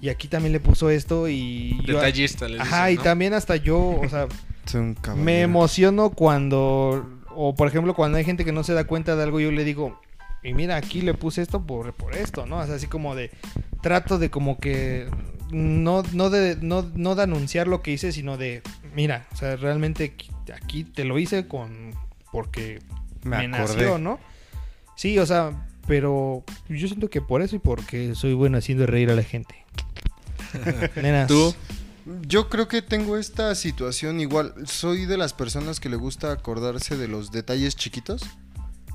[0.00, 3.56] y aquí también le puso esto y yo- Detallista, le Ajá, dicen, y también hasta
[3.56, 4.26] yo, o sea,
[5.16, 9.22] me emociono cuando o por ejemplo, cuando hay gente que no se da cuenta de
[9.22, 10.00] algo, yo le digo,
[10.42, 12.58] y mira, aquí le puse esto por, por esto, ¿no?
[12.58, 13.30] O sea, así como de
[13.82, 15.06] trato de como que
[15.50, 18.62] no no de no, no de anunciar lo que hice, sino de
[18.94, 21.92] mira, o sea, realmente aquí- aquí te lo hice con
[22.32, 22.78] porque
[23.22, 23.74] Me me, acordé.
[23.82, 24.18] nació, ¿no?
[24.96, 29.10] Sí, o sea, pero yo siento que por eso y porque soy bueno haciendo reír
[29.10, 29.59] a la gente.
[30.96, 31.28] Nenas.
[31.28, 31.54] ¿Tú?
[32.26, 34.54] Yo creo que tengo esta situación igual.
[34.66, 38.22] Soy de las personas que le gusta acordarse de los detalles chiquitos.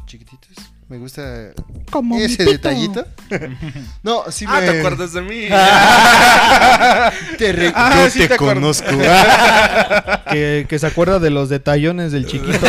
[0.06, 0.52] Chiquititos.
[0.88, 1.52] Me gusta
[1.89, 3.08] Como ese detallito.
[4.04, 4.72] no, sí Ah, me...
[4.72, 5.48] ¿te acuerdas de mí?
[7.39, 8.86] Te re- Ah, Yo sí te, conozco.
[10.32, 12.60] que, que se acuerda de los detallones del chiquito.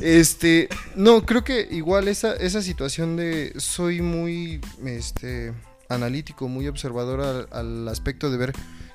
[0.00, 5.52] Este, no, creo que igual esa, esa situación de soy muy este
[5.88, 8.52] analítico, muy observador al, aspecto de ver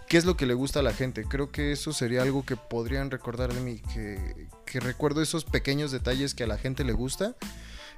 [0.08, 1.24] qué es lo que le gusta a la gente.
[1.24, 6.34] Creo que eso sería algo que podrían recordar de mí, que, recuerdo esos pequeños detalles
[6.34, 7.36] que a la gente le gusta.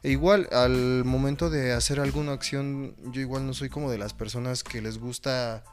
[0.04, 4.14] E igual, al momento de hacer alguna acción, yo igual no soy como de las
[4.14, 5.64] personas que les gusta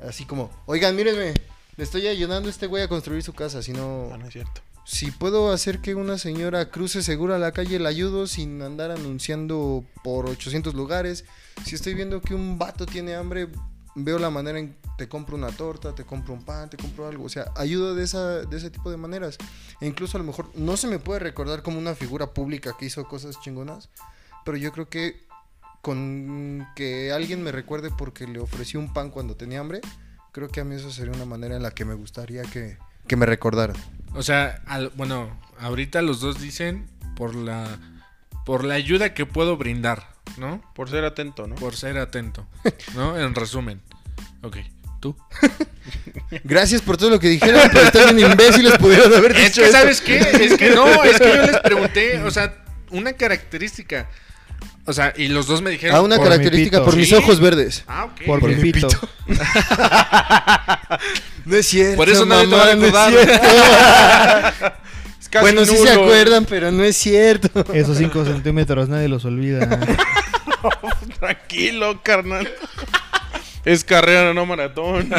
[0.00, 1.34] así como, oigan, mírenme,
[1.76, 4.60] le estoy ayudando a este güey a construir su casa, sino Ah, no es cierto.
[4.88, 9.84] Si puedo hacer que una señora cruce segura la calle, la ayudo sin andar anunciando
[10.02, 11.26] por 800 lugares.
[11.66, 13.48] Si estoy viendo que un vato tiene hambre,
[13.94, 17.24] veo la manera en te compro una torta, te compro un pan, te compro algo.
[17.24, 19.36] O sea, ayudo de, esa, de ese tipo de maneras.
[19.82, 22.86] E incluso a lo mejor no se me puede recordar como una figura pública que
[22.86, 23.90] hizo cosas chingonas,
[24.46, 25.26] pero yo creo que
[25.82, 29.82] con que alguien me recuerde porque le ofrecí un pan cuando tenía hambre,
[30.32, 33.16] creo que a mí eso sería una manera en la que me gustaría que, que
[33.16, 33.76] me recordaran.
[34.14, 37.66] O sea, al- bueno, ahorita los dos dicen por la
[38.44, 40.62] por la ayuda que puedo brindar, ¿no?
[40.74, 41.54] Por ser atento, ¿no?
[41.56, 42.46] Por ser atento,
[42.94, 43.18] ¿no?
[43.18, 43.82] En resumen.
[44.42, 44.56] Ok,
[45.00, 45.14] tú.
[46.44, 49.72] Gracias por todo lo que dijeron, pero están bien imbéciles, pudieron haber dicho Es que.
[49.72, 50.18] ¿sabes qué?
[50.18, 54.08] Es que no, es que yo les pregunté, o sea, una característica.
[54.88, 55.94] O sea, y los dos me dijeron.
[55.94, 57.14] A una Por mi característica, por mis Sí.
[57.14, 57.84] ojos verdes.
[57.86, 58.22] Ah, ok.
[58.24, 58.88] Por, Por mi pito.
[61.44, 61.96] No es cierto.
[61.96, 63.18] Por eso nadie te va a mamá, no
[65.42, 67.50] bueno, sí se acuerdan, pero no es cierto.
[67.74, 69.68] Esos 5 centímetros nadie los olvida.
[71.20, 72.48] Tranquilo, carnal.
[73.64, 75.10] Es carrera, no maratón.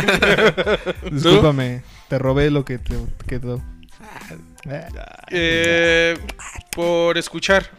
[1.12, 2.96] Discúlpame, te robé lo que te
[3.28, 3.62] quedó.
[4.70, 4.86] Eh,
[5.32, 6.18] Eh,
[6.72, 7.70] por escuchar.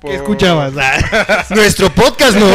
[0.00, 0.72] Por- ¿Qué escuchabas?
[0.80, 1.44] Ah.
[1.50, 2.46] Nuestro podcast, ¿no?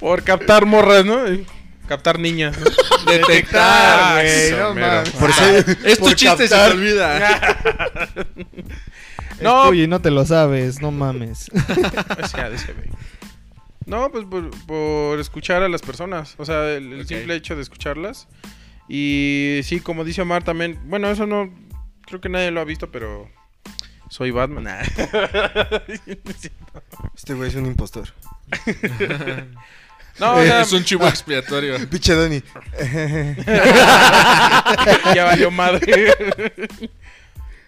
[0.00, 1.18] Por captar morras, ¿no?
[1.86, 2.56] Captar niñas.
[2.58, 2.66] ¿no?
[3.10, 5.02] Detectar, güey, Eso, no.
[5.18, 7.56] Por Ah, ser- es tu por chiste, se te olvida.
[9.40, 9.74] No.
[9.74, 11.50] Y no te lo sabes, no mames.
[12.22, 12.50] O sea.
[13.86, 16.34] No, pues por, por escuchar a las personas.
[16.38, 18.28] O sea, el, simple hecho de escucharlas.
[18.88, 20.78] Y sí, como dice Omar también.
[20.84, 21.52] Bueno, eso no.
[22.06, 23.28] Creo que nadie lo ha visto, pero.
[24.12, 24.64] Soy Batman.
[24.64, 24.82] Nah.
[27.16, 28.08] Este güey es un impostor.
[30.18, 31.88] no, o sea, es un chivo expiatorio.
[31.90, 32.42] Piche Dani.
[35.14, 36.12] ya valió madre.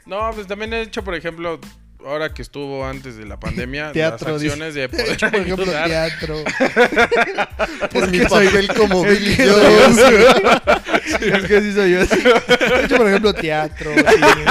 [0.04, 1.58] no, pues también he hecho, por ejemplo,
[2.06, 5.88] ahora que estuvo antes de la pandemia, Teatro, las acciones de poder Por ejemplo, ayudar.
[5.88, 6.36] teatro.
[7.92, 9.98] Por mi que soy- papel como es Billy que Jones.
[11.20, 12.00] es que sí soy yo.
[12.02, 13.92] Hecho, por ejemplo, teatro.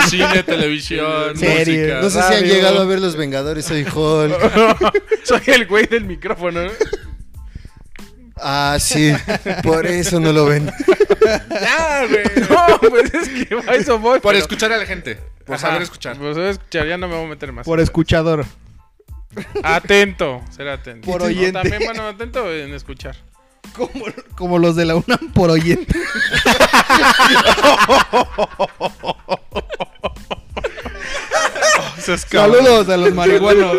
[0.10, 0.28] cine.
[0.28, 1.78] Cine, televisión, Serie.
[1.80, 2.02] música.
[2.02, 4.94] No sé si han llegado a ver Los Vengadores, soy Hulk.
[5.24, 6.64] Soy el güey del micrófono.
[6.64, 6.72] ¿no?
[8.46, 9.14] Ah, sí.
[9.64, 10.70] Por eso no lo ven.
[11.50, 12.24] Ya, güey.
[12.50, 14.20] No, pues es que a eso voy.
[14.20, 15.16] Por pero- escuchar a la gente.
[15.46, 16.18] Por Ajá, saber escuchar.
[16.18, 17.66] Por saber escuchar, ya no me voy a meter más.
[17.66, 18.46] Por escuchador.
[19.64, 21.10] Atento, ser atento.
[21.10, 21.54] Por No, oyente.
[21.54, 23.16] también, bueno, atento en escuchar.
[23.76, 25.98] Como, como los de la UNAM por oyente.
[32.30, 33.76] Saludos a los marihuanos.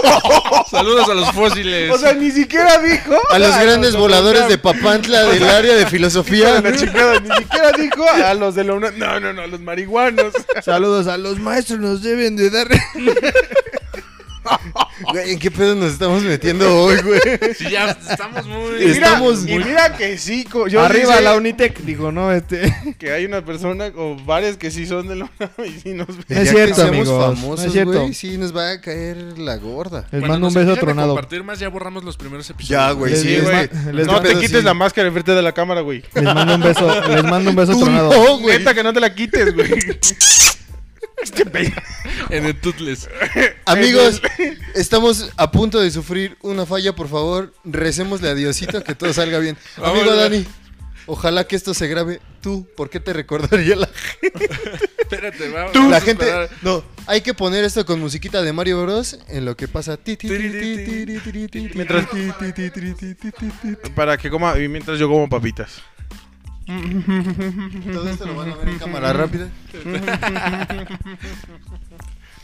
[0.70, 1.90] Saludos a los fósiles.
[1.92, 3.14] O sea, ni siquiera dijo.
[3.30, 6.60] A los grandes voladores de Papantla del área de filosofía.
[6.60, 7.20] Ni siquiera
[7.78, 8.74] dijo a los de la.
[8.74, 10.32] No, no, no, a los marihuanos.
[10.62, 12.68] Saludos a los maestros, nos deben de dar.
[15.10, 17.20] Güey, ¿en qué pedo nos estamos metiendo hoy, güey?
[17.58, 18.76] Sí, ya estamos muy.
[18.82, 21.78] Y mira, Estamos y muy- mira que sí, yo Arriba la Unitec.
[21.80, 22.72] Digo, no, este.
[22.98, 26.06] que hay una persona o varias que sí son de la UNAM y sí nos
[26.08, 26.24] ven.
[26.28, 28.00] No es Ya cierto, amigos, no famosos, es cierto.
[28.00, 30.06] güey, sí nos va a caer la gorda.
[30.12, 31.08] Les mando un beso tronado.
[31.08, 32.80] compartir más, ya borramos los primeros episodios.
[32.80, 33.68] Ya, güey, Les- sí, les güey.
[34.06, 34.64] No te pedo, quites sí.
[34.64, 36.02] la máscara enfrente de la cámara, güey.
[36.14, 38.10] Les mando un beso, les mando un beso Tú tronado.
[38.12, 38.58] no, güey.
[38.58, 39.70] Neta que no te la quites, güey.
[41.22, 41.44] Este
[42.30, 43.08] en el Tutles.
[43.64, 44.20] Amigos,
[44.74, 49.38] estamos a punto de sufrir una falla, por favor, recémosle a Diosito que todo salga
[49.38, 49.56] bien.
[49.76, 50.44] Amigo Dani,
[51.06, 52.20] ojalá que esto se grabe.
[52.40, 53.88] Tú, ¿por qué te recordaría la
[54.20, 54.50] gente?
[54.98, 55.72] Espérate, vamos.
[55.72, 56.26] Tú, la gente,
[56.62, 59.98] no, hay que poner esto con musiquita de Mario Bros en lo que pasa.
[61.74, 62.06] Mientras
[63.94, 65.82] para que coma y mientras yo como papitas.
[66.66, 69.48] Todo esto lo van a ver en cámara rápida.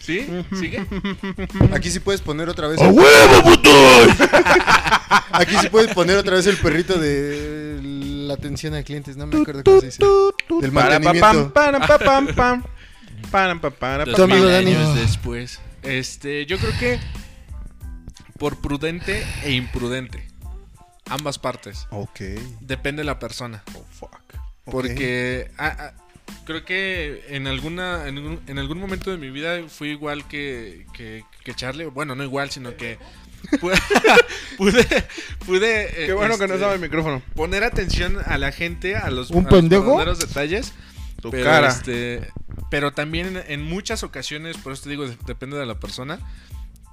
[0.00, 0.26] ¿Sí?
[0.58, 0.84] ¿Sigue?
[1.72, 2.80] Aquí sí puedes poner otra vez.
[2.80, 3.70] ¡A el- huevo, puto!
[5.32, 9.16] Aquí sí puedes poner otra vez el perrito de la atención a clientes.
[9.16, 10.02] No me acuerdo cómo se dice.
[10.60, 11.52] Del mantenimiento.
[11.52, 11.52] pam.
[14.50, 14.72] Dani.
[14.72, 15.60] años después.
[15.82, 16.98] Este, yo creo que
[18.38, 20.26] por prudente e imprudente.
[21.08, 21.86] Ambas partes.
[21.90, 22.20] Ok.
[22.60, 23.62] Depende de la persona.
[24.64, 25.92] Porque ah, ah,
[26.44, 30.86] creo que en alguna en, un- en algún momento de mi vida fui igual que,
[30.92, 31.84] que, que Charlie.
[31.86, 32.98] Bueno, no igual, sino que
[33.60, 33.76] pude,
[34.56, 34.86] pude,
[35.46, 37.22] pude, eh, Qué bueno que no este, estaba el micrófono.
[37.34, 39.84] poner atención a la gente, a los, ¿Un a los pendejo?
[39.96, 40.72] verdaderos detalles.
[41.20, 41.68] Tu pero, cara.
[41.68, 42.30] este,
[42.70, 46.18] pero también en, en muchas ocasiones, por eso te digo, de- depende de la persona.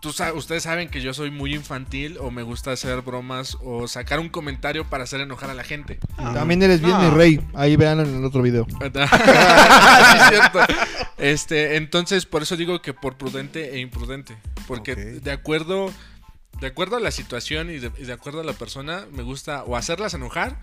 [0.02, 4.20] Tú ustedes saben que yo soy muy infantil o me gusta hacer bromas o sacar
[4.20, 6.00] un comentario para hacer enojar a la gente.
[6.16, 7.02] También eres bien No.
[7.02, 7.42] mi rey.
[7.54, 8.66] Ahí vean en el otro video.
[8.70, 10.60] sí, es cierto.
[11.18, 14.38] Este, entonces, por eso digo que por prudente e imprudente.
[14.68, 15.92] Porque de acuerdo.
[16.60, 19.64] De acuerdo a la situación y de, y de acuerdo a la persona, me gusta
[19.64, 20.60] o hacerlas enojar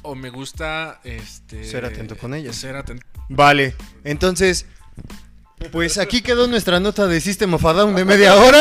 [0.00, 2.56] o me gusta este Ser atento con ellas.
[2.56, 3.04] Ser atento.
[3.28, 4.64] Vale, entonces,
[5.72, 8.58] pues aquí quedó nuestra nota de System of a Down de media hora,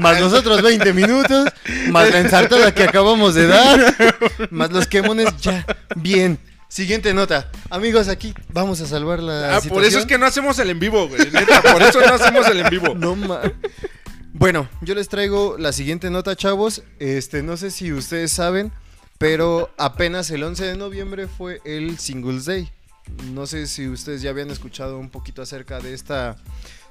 [0.00, 1.48] más nosotros 20 minutos,
[1.90, 3.94] más la ensartada que acabamos de dar,
[4.50, 5.64] más los quemones, ya,
[5.96, 6.38] bien.
[6.68, 7.48] Siguiente nota.
[7.70, 10.80] Amigos, aquí vamos a salvar la Ah, por eso es que no hacemos el en
[10.80, 11.30] vivo, güey.
[11.30, 12.92] Neta, por eso no hacemos el en vivo.
[12.94, 13.40] No ma-
[14.32, 16.82] Bueno, yo les traigo la siguiente nota, chavos.
[16.98, 18.72] Este, no sé si ustedes saben,
[19.16, 22.68] pero apenas el 11 de noviembre fue el Singles Day.
[23.32, 26.36] No sé si ustedes ya habían escuchado un poquito acerca de esta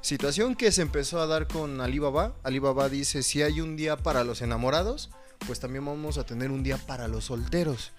[0.02, 2.36] situación que se empezó a dar con Alibaba.
[2.44, 5.10] Alibaba dice, si hay un día para los enamorados,
[5.48, 7.92] pues también vamos a tener un día para los solteros,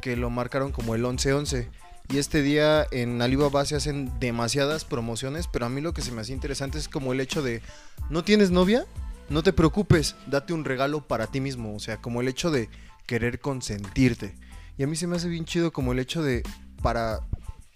[0.00, 1.68] que lo marcaron como el 11-11.
[2.08, 6.12] Y este día en Alibaba se hacen demasiadas promociones, pero a mí lo que se
[6.12, 7.62] me hace interesante es como el hecho de,
[8.10, 8.86] ¿no tienes novia?
[9.28, 12.68] No te preocupes, date un regalo para ti mismo, o sea, como el hecho de
[13.06, 14.34] querer consentirte.
[14.76, 16.42] Y a mí se me hace bien chido como el hecho de,
[16.82, 17.20] para,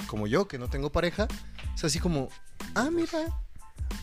[0.07, 1.27] como yo, que no tengo pareja,
[1.75, 2.29] es así como,
[2.75, 3.27] ah, mira,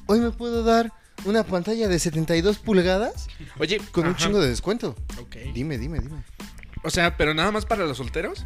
[0.07, 0.91] hoy me puedo dar
[1.25, 3.27] una pantalla de 72 pulgadas
[3.59, 4.95] Oye, con un ajá, chingo de descuento.
[5.21, 5.35] ok.
[5.53, 6.23] Dime, dime, dime.
[6.83, 8.45] O sea, pero nada más para los solteros.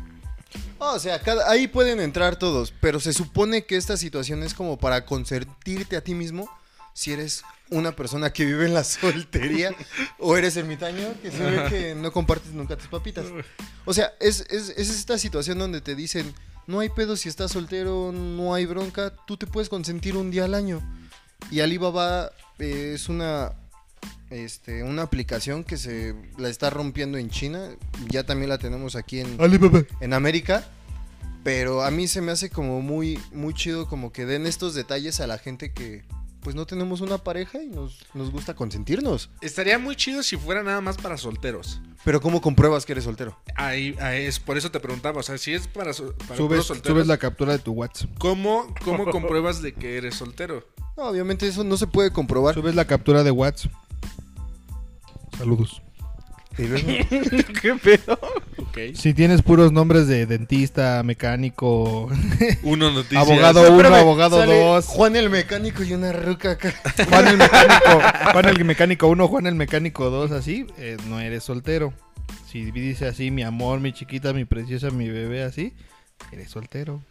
[0.80, 4.54] Oh, o sea, cada- ahí pueden entrar todos, pero se supone que esta situación es
[4.54, 6.48] como para consentirte a ti mismo
[6.94, 9.72] si eres una persona que vive en la soltería
[10.20, 13.26] o eres ermitaño que se ve que no compartes nunca tus papitas.
[13.86, 16.34] O sea, es, es- es esta situación donde te dicen,
[16.68, 20.46] no hay pedo si estás soltero, no hay bronca, tú te puedes consentir un día
[20.46, 20.82] al año.
[21.50, 23.54] Y Alibaba eh, es una,
[24.30, 27.70] este, una aplicación que se la está rompiendo en China,
[28.10, 29.84] ya también la tenemos aquí en Alibaba.
[30.02, 30.68] en América.
[31.44, 35.22] Pero a mí se me hace como muy, muy chido como que den estos detalles
[35.22, 36.04] a la gente que
[36.48, 39.30] pues no tenemos una pareja y nos, nos gusta consentirnos.
[39.42, 41.82] Estaría muy chido si fuera nada más para solteros.
[42.06, 43.38] Pero ¿cómo compruebas que eres soltero?
[43.58, 46.64] Ahí, ahí es por eso te preguntaba, o sea, si es para, so- para Subes,
[46.64, 48.10] solteros, subes la captura de tu WhatsApp.
[48.18, 50.66] ¿cómo, ¿cómo compruebas de que eres soltero?
[50.96, 52.56] No, obviamente eso no se puede comprobar.
[52.56, 53.74] Subes la captura de WhatsApp.
[55.38, 55.82] Saludos.
[56.56, 58.18] ¿Qué pedo?
[58.94, 62.10] Si tienes puros nombres de dentista, mecánico,
[62.64, 63.22] Uno noticias.
[63.22, 66.74] abogado No, 1, espérame, abogado 2, Juan el mecánico y una ruca acá.
[67.10, 71.44] Juan el mecánico, Juan el mecánico 1, Juan el mecánico 2, así, eh, no eres
[71.44, 71.94] soltero.
[72.52, 75.74] Si dice así, mi amor, mi chiquita, mi preciosa, mi bebé, así,
[76.32, 77.02] eres soltero.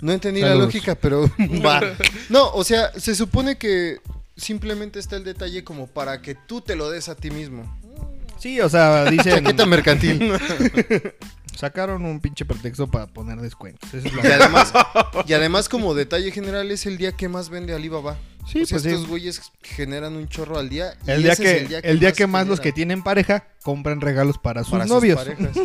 [0.00, 1.22] No entendí la lógica, pero
[1.64, 1.80] va.
[2.28, 3.98] No, o sea, se supone que
[4.36, 7.74] simplemente está el detalle como para que tú te lo des a ti mismo.
[8.38, 10.32] Sí, o sea, dicen, Chaqueta mercantil.
[11.56, 13.92] sacaron un pinche pretexto para poner descuentos.
[13.94, 14.72] Esa es la- Y además,
[15.26, 18.18] y además, como detalle general, es el día que más vende Alibaba.
[18.46, 18.88] Sí, o sea, pues sí.
[18.90, 20.94] estos güeyes generan un chorro al día.
[21.06, 24.02] y El día, ese que, es el día que, más los que tienen pareja compran
[24.02, 25.16] regalos para sus para sus novios.
[25.16, 25.56] parejas.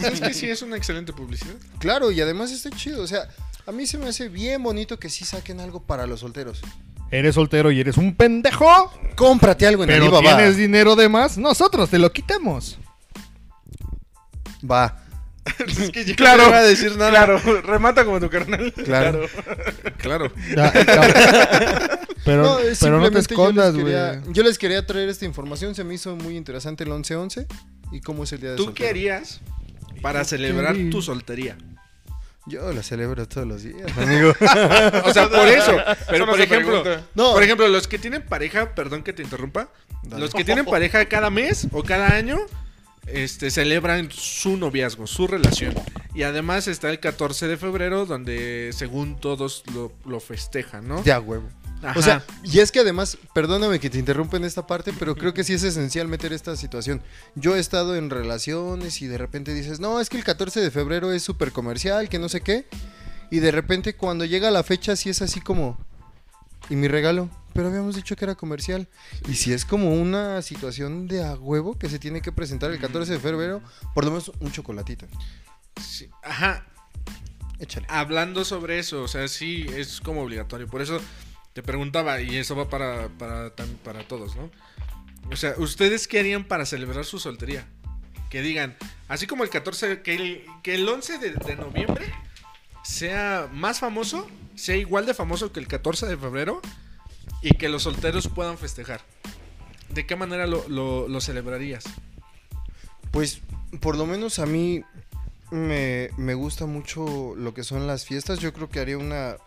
[0.00, 1.54] ¿Sabes que sí es una excelente publicidad?
[1.78, 3.02] claro, y además está chido.
[3.02, 3.28] O sea,
[3.66, 6.62] a mí se me hace bien bonito que sí saquen algo para los solteros.
[7.10, 10.22] Eres soltero y eres un pendejo, Cómprate algo en pero Alibaba.
[10.36, 12.78] tienes dinero de más, nosotros te lo quitamos.
[14.70, 15.04] Va,
[15.66, 17.10] Es que yo Claro, no iba a decir nada.
[17.10, 17.38] claro.
[17.62, 18.72] Remata como tu carnal.
[18.72, 19.22] claro.
[19.96, 20.30] Claro.
[20.56, 22.00] Ya, ya.
[22.24, 23.94] pero, No, pero no te escondas, yo les, güey.
[23.94, 25.74] quería, yo les quería traer esta información.
[25.74, 27.46] Se me hizo muy interesante el 11-11
[27.92, 28.84] y cómo es el día de ¿Tú soltero.
[28.84, 29.40] qué harías
[30.02, 31.56] para celebrar tu soltería?
[32.48, 34.32] Yo la celebro todos los días, amigo.
[35.04, 35.76] O sea, por eso.
[36.06, 36.84] Pero Eso no por ejemplo.
[37.14, 37.32] No.
[37.32, 39.68] por ejemplo, los que tienen pareja, perdón que te interrumpa,
[40.02, 40.22] Dale.
[40.22, 42.38] los que tienen pareja cada mes o cada año,
[43.06, 45.74] este, celebran su noviazgo, su relación.
[46.14, 51.02] Y además está el 14 de febrero, donde según todos lo, lo festejan, ¿no?
[51.02, 51.48] De a huevo.
[51.82, 51.98] Ajá.
[51.98, 55.32] O sea, y es que además, perdóname que te interrumpa en esta parte, pero creo
[55.32, 57.02] que sí es esencial meter esta situación.
[57.34, 60.70] Yo he estado en relaciones y de repente dices, no, es que el 14 de
[60.70, 62.66] febrero es súper comercial, que no sé qué.
[63.30, 65.78] Y de repente cuando llega la fecha sí es así como,
[66.68, 67.30] ¿y mi regalo?
[67.52, 68.88] Pero habíamos dicho que era comercial.
[69.28, 72.80] Y si es como una situación de a huevo que se tiene que presentar el
[72.80, 73.62] 14 de febrero,
[73.94, 75.06] por lo menos un chocolatito.
[75.80, 76.66] Sí, Ajá.
[77.60, 77.86] Échale.
[77.90, 80.68] Hablando sobre eso, o sea, sí es como obligatorio.
[80.68, 81.00] Por eso
[81.58, 83.50] te preguntaba, y eso va para, para,
[83.82, 84.48] para todos, ¿no?
[85.32, 87.66] O sea, ¿ustedes qué harían para celebrar su soltería?
[88.30, 88.76] Que digan,
[89.08, 92.12] así como el 14, que el, que el 11 de, de noviembre
[92.84, 96.62] sea más famoso, sea igual de famoso que el 14 de febrero,
[97.42, 99.00] y que los solteros puedan festejar.
[99.88, 101.82] ¿De qué manera lo, lo- lo celebrarías?
[103.10, 103.40] Pues,
[103.80, 104.84] por lo menos a mí
[105.50, 108.38] me, me gusta mucho lo que son las fiestas.
[108.38, 109.38] Yo creo que haría una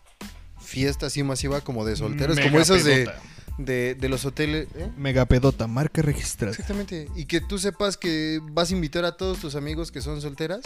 [0.64, 3.10] fiesta así masiva como de solteros, como esos de,
[3.58, 4.68] de, de los hoteles.
[4.76, 4.90] ¿eh?
[4.98, 6.52] Megapedota, marca registrada.
[6.52, 7.08] Exactamente.
[7.16, 10.62] Y que tú sepas que vas a invitar a todos tus amigos que son solteras.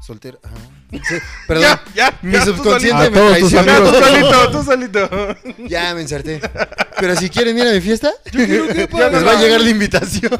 [0.00, 0.38] Soltera.
[0.90, 0.98] Sí,
[1.46, 1.62] Perdón.
[1.62, 3.16] Ya, ya, Mi ya, subconsciente me.
[3.16, 3.98] Ya, tú amigos.
[3.98, 5.36] solito, tú solito.
[5.68, 6.40] Ya me ensarté.
[6.98, 10.32] Pero si quieren ir a mi fiesta, Ya les no va a llegar la invitación.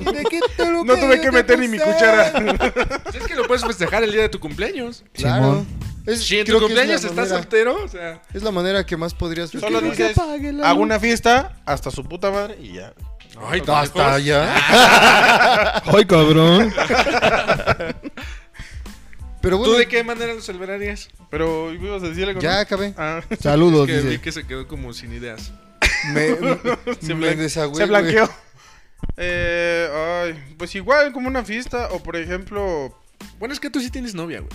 [0.85, 2.33] No tuve que meter ni mi cuchara.
[3.15, 5.05] Es que lo puedes festejar el día de tu cumpleaños.
[5.13, 5.65] Claro.
[6.07, 8.23] Es, Si en tu que es la cumpleaños estás manera- soltero, o sea...
[8.35, 12.05] Es la manera que más podrías Solo dices, apague la hago una fiesta hasta su
[12.05, 12.93] puta madre y ya.
[13.49, 14.13] Ay, tan Hasta lejos.
[14.17, 15.83] allá.
[15.87, 16.73] Ay, cabrón.
[19.41, 21.09] Pero ¿Tú bueno, de qué manera lo celebrarías?
[21.31, 22.41] Pero ibas a decirle algo.
[22.41, 22.61] ya ¿no?
[22.61, 22.95] acabé.
[22.97, 24.21] Ah, Saludos, que vi dice.
[24.21, 25.53] que se quedó como sin ideas.
[26.13, 26.37] Me,
[27.01, 28.31] se, me desagüé, se blanqueó.
[29.17, 29.89] Eh,
[30.25, 32.97] ay, pues igual como una fiesta o por ejemplo,
[33.39, 34.51] Bueno, es que tú sí tienes novia, güey.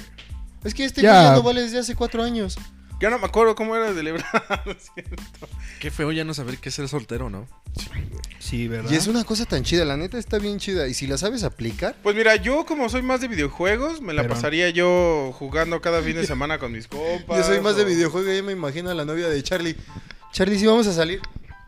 [0.64, 1.24] Es que este Ya.
[1.24, 2.58] ya no vale desde hace cuatro años.
[2.99, 4.26] ya no me acuerdo cómo era de celebrar.
[4.66, 5.47] ¿no es cierto?
[5.80, 7.47] Qué feo ya no saber qué es ser soltero, ¿no?
[8.39, 8.89] Sí, ¿verdad?
[8.89, 10.88] Y es una cosa tan chida, la neta está bien chida.
[10.88, 14.24] Y si la sabes aplicar, Pues mira, yo como soy más de videojuegos, me la
[14.24, 17.38] Pero- pasaría yo jugando cada fin de semana con mis compas.
[17.38, 19.76] yo soy más de o- videojuego y me imagino a la novia de Charlie.
[20.34, 21.22] Charlie, sí vamos a salir.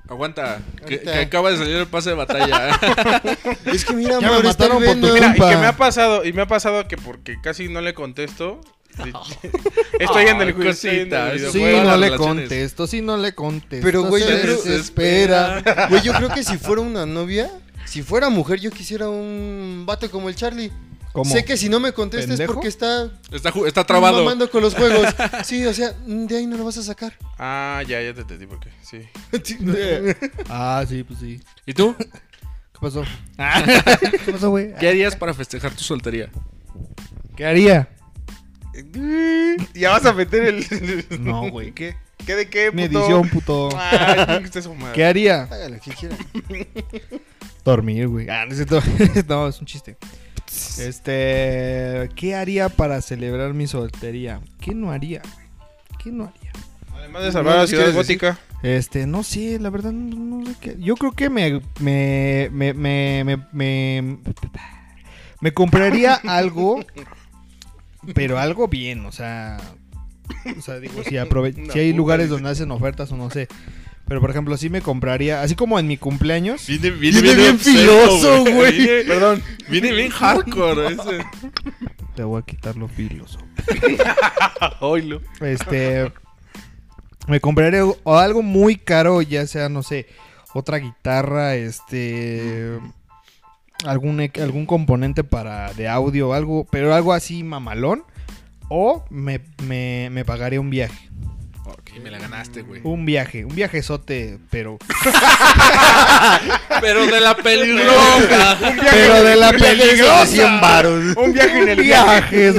[0.09, 2.71] Aguanta, que, acaba de salir el pase de batalla.
[3.65, 5.13] Es que mira, Ya me amor, mataron por tu.
[5.13, 7.93] Mira, y que me ha pasado, y me ha pasado que porque casi no le
[7.93, 8.59] contesto.
[9.99, 10.71] estoy en el juego.
[11.09, 13.85] Todas no le contesto, sí, no le contesto.
[13.85, 15.87] Pero, güey, se yo creo- desespera.
[15.89, 17.49] Güey, yo creo que si fuera una novia,
[17.85, 20.71] si fuera mujer, yo quisiera un vato como el Charlie.
[21.11, 21.25] ¿Cómo?
[21.25, 22.53] Sé que si no me contesta es ¿Pendejo?
[22.53, 24.19] porque está está, está trabado.
[24.19, 25.07] mamando con los juegos.
[25.43, 27.13] Sí, o sea, de ahí no lo vas a sacar.
[27.39, 28.69] Ah, ya, ya te entendí por qué.
[28.83, 29.01] Sí.
[30.49, 31.39] Ah, sí, pues sí.
[31.65, 31.95] ¿Y tú?
[31.97, 33.03] ¿Qué pasó?
[34.25, 34.75] ¿Qué pasó, güey?
[34.75, 36.29] ¿Qué harías para festejar tu soltería?
[37.35, 37.89] ¿Qué haría?
[39.73, 41.05] Ya vas a meter el.
[41.19, 41.95] No, güey, ¿qué?
[42.25, 42.75] ¿Qué de qué, puto?
[42.75, 43.69] Mi edición, puto.
[43.77, 44.41] Ay,
[44.77, 44.93] madre.
[44.93, 45.43] ¿Qué haría?
[45.43, 46.15] Hágale que quiera.
[47.65, 48.29] Dormir, güey.
[48.29, 48.81] Ah, no es cierto.
[49.27, 49.97] No, es un chiste.
[50.79, 52.09] Este.
[52.15, 54.41] ¿Qué haría para celebrar mi soltería?
[54.59, 55.47] ¿Qué no haría, güey?
[56.03, 56.51] ¿Qué no haría?
[56.95, 58.37] Además de salvar a la ciudad gótica.
[58.61, 60.75] Este, no sé, la verdad, no, no sé qué.
[60.79, 61.29] Yo creo que.
[61.29, 61.61] Me.
[61.79, 62.49] Me.
[62.51, 62.73] Me.
[62.73, 63.23] Me.
[63.51, 64.17] me,
[65.41, 66.79] me compraría algo.
[68.13, 69.57] Pero algo bien, o sea.
[70.57, 73.47] O sea, digo, si, aprove- si hay lugares donde hacen ofertas o no sé.
[74.07, 75.41] Pero por ejemplo, sí me compraría.
[75.41, 76.65] Así como en mi cumpleaños.
[76.67, 79.05] Viene, Viene bien filoso, güey.
[79.05, 79.43] Perdón.
[79.69, 81.25] Viene bien hardcore ese.
[82.15, 83.37] Te voy a quitar los filos.
[84.79, 85.21] Oilo.
[85.41, 86.11] Este.
[87.27, 87.39] Me
[88.03, 90.07] o algo muy caro, ya sea, no sé,
[90.55, 92.79] otra guitarra, este.
[93.85, 98.03] Algún, e- algún componente para de audio, algo, pero algo así mamalón.
[98.69, 101.09] O me, me, me pagaré un viaje.
[101.65, 102.81] Ok, me la ganaste, güey.
[102.83, 104.77] Un viaje, un viajezote, pero.
[106.81, 108.57] Pero de la pelirroja.
[108.91, 110.25] Pero de la Un peligrosa.
[110.27, 111.03] 100 varos.
[111.17, 112.53] Un viaje en el viaje.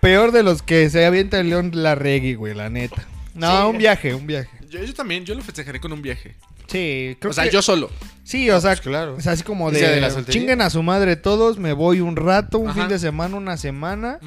[0.00, 3.04] Peor de los que se avienta el león la reggae, güey, la neta.
[3.34, 4.48] No, un viaje, un viaje.
[4.74, 6.34] Yo, yo también, yo lo festejaré con un viaje.
[6.66, 7.90] Sí, creo o sea, que- yo solo.
[8.24, 9.20] Sí, o sea, Pues claro.
[9.20, 10.40] Sea, así como de, de la soltería.
[10.40, 12.80] chinguen a su madre todos, me voy un rato, un Ajá.
[12.80, 14.18] fin de semana, una semana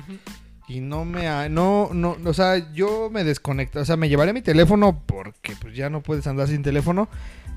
[0.67, 4.41] y no me no no, o sea, yo me desconecto, o sea, me llevaré mi
[4.41, 7.09] teléfono porque pues ya no puedes andar sin teléfono,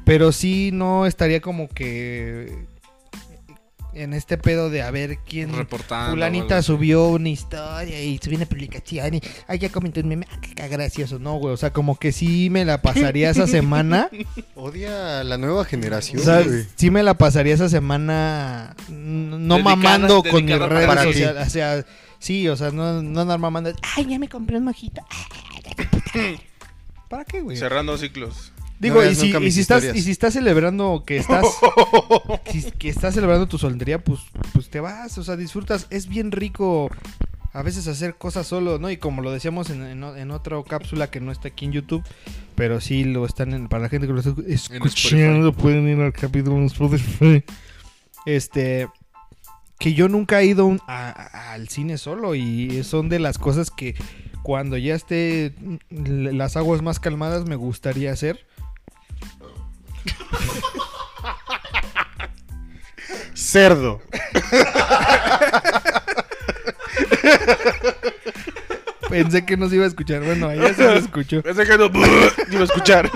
[0.04, 2.66] pero sí no estaría como que
[3.94, 6.10] en este pedo de a ver quién Reportando.
[6.12, 10.38] fulanita subió una historia y subió una publicación y ay, ya comentó un meme, ah,
[10.40, 14.08] qué gracioso, no, güey, o sea, como que sí me la pasaría esa semana
[14.54, 16.64] Odia a la nueva generación, o sea, güey.
[16.76, 21.46] sí me la pasaría esa semana no Dedicada- mamando con mis redes sociales.
[21.46, 21.84] O sea,
[22.18, 23.72] sí, o sea, no, no andar mamando.
[23.96, 25.02] Ay, ya me compré un mojito.
[27.08, 27.56] ¿Para qué, güey?
[27.56, 28.49] Cerrando ciclos.
[28.80, 31.44] Digo, No y si, y si estás, y si estás celebrando que estás,
[32.78, 34.20] que estás celebrando tu soltería, pues,
[34.52, 35.86] pues te vas, o sea, disfrutas.
[35.90, 36.90] Es bien rico
[37.52, 38.90] a veces hacer cosas solo, ¿no?
[38.90, 42.02] Y como lo decíamos en, en, otra cápsula que no está aquí en YouTube,
[42.54, 46.00] pero sí lo están en, para la gente que lo está escu- escuchando, pueden ir
[46.00, 47.44] al capítulo en Spotify.
[48.24, 48.88] Este,
[49.78, 53.36] que yo nunca he ido un- a- a- al cine solo y son de las
[53.38, 53.94] cosas que
[54.42, 58.46] cuando ya esté mm, las aguas más calmadas me gustaría hacer.
[63.34, 64.00] Cerdo.
[69.08, 70.22] Pensé que no se iba a escuchar.
[70.22, 71.42] Bueno, allá se me escuchó.
[71.44, 73.10] Ese que no iba a escuchar.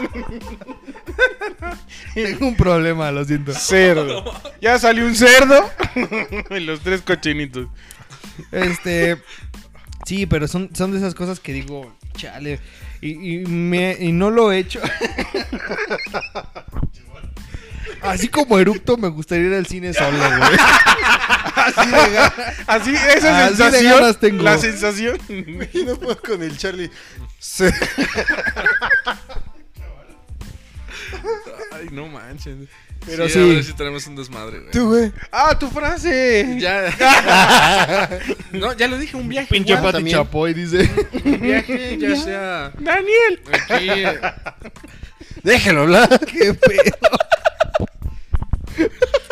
[2.15, 3.53] Tengo un problema, lo siento.
[3.53, 4.25] Cerdo.
[4.61, 5.71] Ya salió un cerdo.
[6.51, 7.69] y los tres cochinitos.
[8.51, 9.23] Este.
[10.05, 12.61] Sí, pero son, son de esas cosas que digo, chale.
[13.05, 14.81] Y, y, me- y no lo he hecho.
[18.01, 20.59] Así como eructo, me gustaría ir al cine solo, güey.
[21.57, 22.19] Así de
[22.67, 23.93] Así, esa Así de sensación.
[24.01, 24.43] ganas tengo.
[24.43, 25.19] La sensación.
[25.73, 26.91] Y no puedo con el Charlie.
[27.39, 27.73] Se-
[31.73, 32.57] Ay, no manches.
[33.07, 33.39] Pero sí, sí.
[33.39, 34.71] A ver si tenemos un desmadre, güey.
[34.71, 35.13] Tú, güey.
[35.33, 36.57] ah, tu frase.
[36.59, 38.19] Ya.
[38.53, 39.49] no, ya lo dije, un viaje.
[39.51, 39.85] Pinche igual.
[39.85, 40.17] Pati también.
[40.17, 40.91] Chapoy, dice.
[41.25, 43.41] Un viaje, ya sea Daniel.
[43.53, 43.89] aquí.
[43.91, 44.21] eh,
[45.43, 46.21] Déjelo hablar.
[46.27, 46.97] Qué pedo.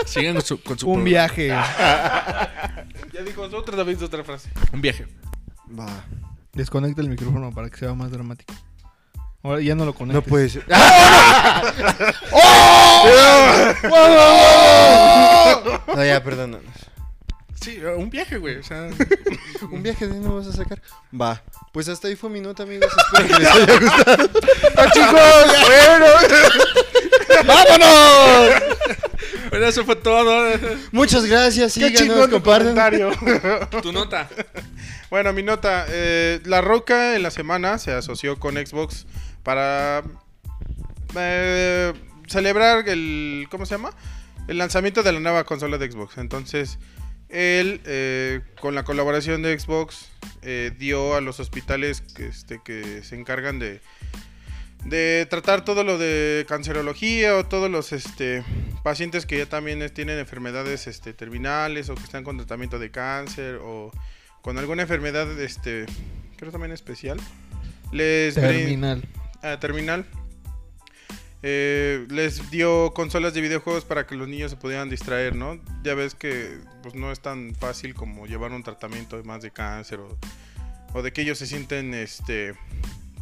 [0.07, 1.49] Sigan con su, con su Un viaje.
[1.49, 4.51] Ya dijo otra también otra frase.
[4.73, 5.07] Un viaje.
[5.79, 6.05] Va.
[6.53, 8.53] Desconecta el micrófono para que sea más dramático.
[9.43, 10.14] Ahora ya no lo conectes.
[10.24, 10.64] No puede ser.
[15.95, 16.64] No, ya, perdónanos.
[17.61, 18.57] Sí, un viaje, güey.
[18.57, 18.88] O sea,
[19.70, 20.80] Un viaje de no vas a sacar.
[21.18, 21.43] Va.
[21.72, 22.90] Pues hasta ahí fue mi nota, amigos.
[23.12, 24.28] Espero que les haya gustado.
[24.93, 25.47] chicos!
[25.66, 26.07] bueno.
[27.47, 28.62] ¡Vámonos!
[29.51, 30.59] bueno, eso fue todo.
[30.90, 31.74] Muchas gracias.
[31.74, 32.74] Qué Síganos, compartan.
[32.74, 33.11] comentario.
[33.82, 34.28] Tu nota.
[35.11, 35.86] Bueno, mi nota.
[35.88, 39.07] eh, la Roca en la semana se asoció con Xbox
[39.43, 40.03] para
[41.16, 41.93] eh,
[42.26, 43.47] celebrar el.
[43.51, 43.90] ¿Cómo se llama?
[44.49, 46.18] El lanzamiento de la nueva consola de Xbox.
[46.18, 46.78] Entonces,
[47.28, 50.09] él, eh, con la colaboración de Xbox,
[50.43, 53.80] eh, dio a los hospitales que, este, que se encargan de.
[54.84, 58.43] De tratar todo lo de cancerología o todos los este,
[58.82, 63.61] pacientes que ya también tienen enfermedades este, terminales o que están con tratamiento de cáncer
[63.62, 63.93] o
[64.40, 65.86] con alguna enfermedad, este,
[66.36, 67.20] creo también especial,
[67.93, 68.70] les brin-
[69.61, 70.07] Terminal.
[71.43, 75.59] eh, les dio consolas de videojuegos para que los niños se pudieran distraer, ¿no?
[75.82, 79.99] Ya ves que pues no es tan fácil como llevar un tratamiento más de cáncer
[79.99, 80.16] o,
[80.95, 82.55] o de que ellos se sienten, este,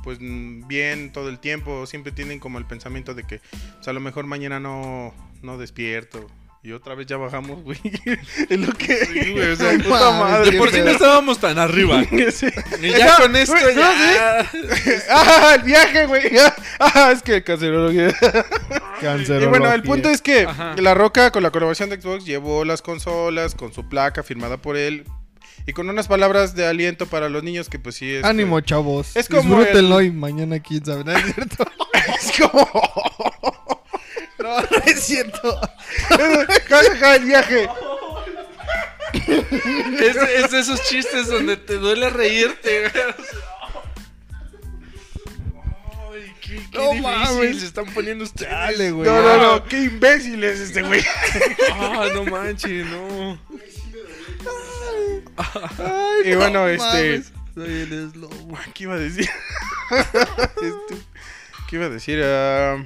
[0.05, 3.41] pues bien todo el tiempo, siempre tienen como el pensamiento de que,
[3.77, 6.27] pues, a lo mejor mañana no, no despierto.
[6.63, 7.79] Y otra vez ya bajamos, güey.
[8.51, 9.33] es lo que...
[9.33, 10.51] güey, o sea, puta madre.
[10.51, 12.03] De por sí no estábamos tan arriba.
[12.33, 12.47] Sí.
[12.83, 14.51] Y ya con esto, güey, no, ya.
[15.11, 16.23] ¡Ah, el viaje, güey!
[16.79, 18.15] ¡Ah, es que cancerología!
[19.01, 19.43] Cáncer.
[19.43, 20.75] Y bueno, el punto es que Ajá.
[20.77, 24.77] La Roca, con la colaboración de Xbox, llevó las consolas con su placa firmada por
[24.77, 25.05] él
[25.67, 28.25] y con unas palabras de aliento para los niños que pues sí es...
[28.25, 29.17] Ánimo, chavos.
[29.17, 31.05] Es como Disfrútenlo el- y mañana quién sabe.
[31.05, 31.65] ¿No es cierto?
[32.21, 32.69] Es como...
[34.51, 35.61] No, no es cierto.
[36.09, 37.69] Ja, ja, ja, el viaje.
[39.13, 42.89] Es, es de esos chistes donde te duele reírte.
[42.91, 43.05] güey.
[46.13, 47.61] Ay, qué, qué No difícil mames.
[47.61, 48.51] se están poniendo ustedes.
[48.53, 49.09] Dale, güey.
[49.09, 51.05] No, no, no, qué imbécil es este güey.
[51.73, 53.39] Ah, no manches, no.
[56.25, 57.23] y bueno, este...
[57.55, 58.59] Soy el eslobo.
[58.75, 59.29] ¿Qué iba a decir?
[59.91, 60.95] Este,
[61.69, 62.21] ¿Qué iba a decir?
[62.25, 62.77] Ah,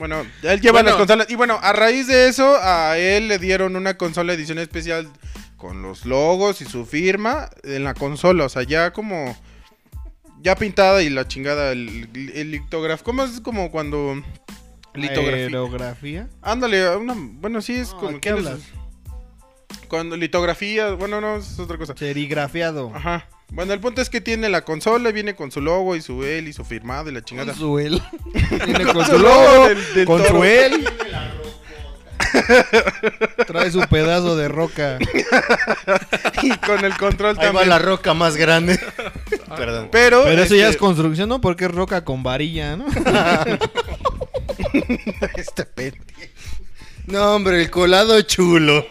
[0.00, 0.88] bueno, él lleva Bueno.
[0.88, 1.30] las consolas.
[1.30, 5.08] Y bueno, a raíz de eso, a él le dieron una consola edición especial
[5.58, 8.46] con los logos y su firma en la consola.
[8.46, 9.36] O sea, ya como.
[10.42, 13.04] Ya pintada y la chingada, el, el litografía.
[13.04, 14.20] ¿Cómo es como cuando.
[14.94, 16.28] Litografía.
[16.40, 18.18] Ándale, una, bueno, sí es como.
[18.20, 18.34] ¿qué?
[19.90, 21.94] Cuando litografía, bueno, no, es otra cosa.
[21.98, 22.92] Serigrafiado.
[22.94, 23.26] Ajá.
[23.52, 26.46] Bueno, el punto es que tiene la consola, viene con su logo y su él
[26.46, 27.50] y su firmado y la chingada.
[27.52, 28.00] Con su él.
[28.64, 29.68] Viene con su su logo logo.
[29.68, 30.30] del- del con toro.
[30.38, 30.88] su él.
[33.48, 34.98] Trae su pedazo de roca.
[36.42, 37.68] y con el control Ahí va también.
[37.68, 38.78] la roca más grande.
[39.56, 39.88] Perdón.
[39.90, 41.40] Pero, Pero eso ya este, es construcción, ¿no?
[41.40, 42.86] Porque es roca con varilla, ¿no?
[45.36, 46.04] Este pendejo.
[47.06, 48.86] No, hombre, el colado chulo.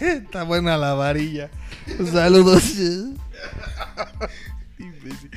[0.00, 1.50] Está buena la varilla.
[2.12, 2.74] Saludos.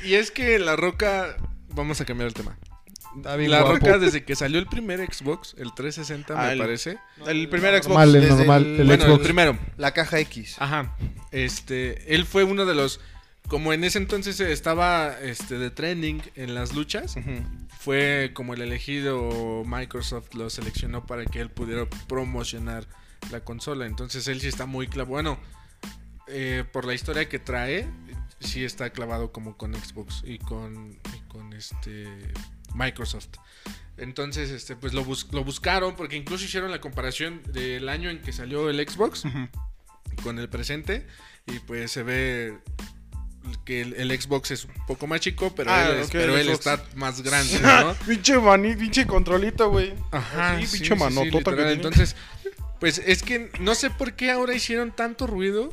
[0.04, 1.36] Y es que la roca.
[1.70, 2.56] Vamos a cambiar el tema.
[3.22, 3.74] La guapo.
[3.74, 6.98] roca, desde que salió el primer Xbox, el 360, Ah, me el- parece.
[7.26, 7.88] el primer Xbox.
[7.88, 8.64] Normal, el desde normal.
[8.64, 9.24] el- El bueno, el Xbox.
[9.24, 9.58] primero.
[9.76, 10.56] La caja X.
[10.58, 10.96] Ajá.
[11.30, 13.00] Este, él fue uno de los
[13.48, 17.42] como en ese entonces estaba este de trending en las luchas, Ujú.
[17.82, 22.86] Fue como el elegido Microsoft lo seleccionó para que él pudiera promocionar
[23.32, 23.86] la consola.
[23.86, 25.10] Entonces él sí está muy clavado.
[25.10, 25.40] Bueno,
[26.28, 27.88] eh, por la historia que trae,
[28.38, 32.06] sí está clavado como con Xbox y con, y con este
[32.74, 33.30] Microsoft.
[33.96, 38.22] Entonces, este, pues lo, bus- lo buscaron porque incluso hicieron la comparación del año en
[38.22, 39.24] que salió el Xbox
[40.22, 41.06] con el presente
[41.46, 42.58] y pues se ve
[43.64, 46.48] que el, el Xbox es un poco más chico, pero Ah, él, es- pero él
[46.48, 47.94] está más grande, ¿no?
[48.06, 49.94] pinche mani, pinche controlito, güey.
[50.10, 51.72] Ajá, Sí, sí, pinche sí, manotota sí, que.
[51.72, 52.16] Entonces,
[52.80, 55.72] pues es que no sé por qué ahora hicieron tanto ruido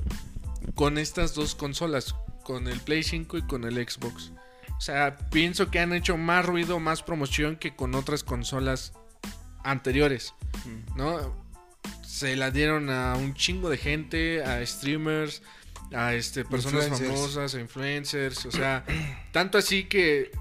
[0.76, 4.32] con estas dos consolas, con el Play 5 y con el Xbox.
[4.78, 8.94] O sea, pienso que han hecho más ruido, más promoción que con otras consolas
[9.64, 10.34] anteriores,
[10.96, 11.36] ¿no?
[12.06, 15.42] Se la dieron a un chingo de gente, a streamers,
[15.94, 17.10] a este personas Influencers.
[17.20, 18.86] famosas, a influencers, o sea,
[19.32, 20.32] tanto así que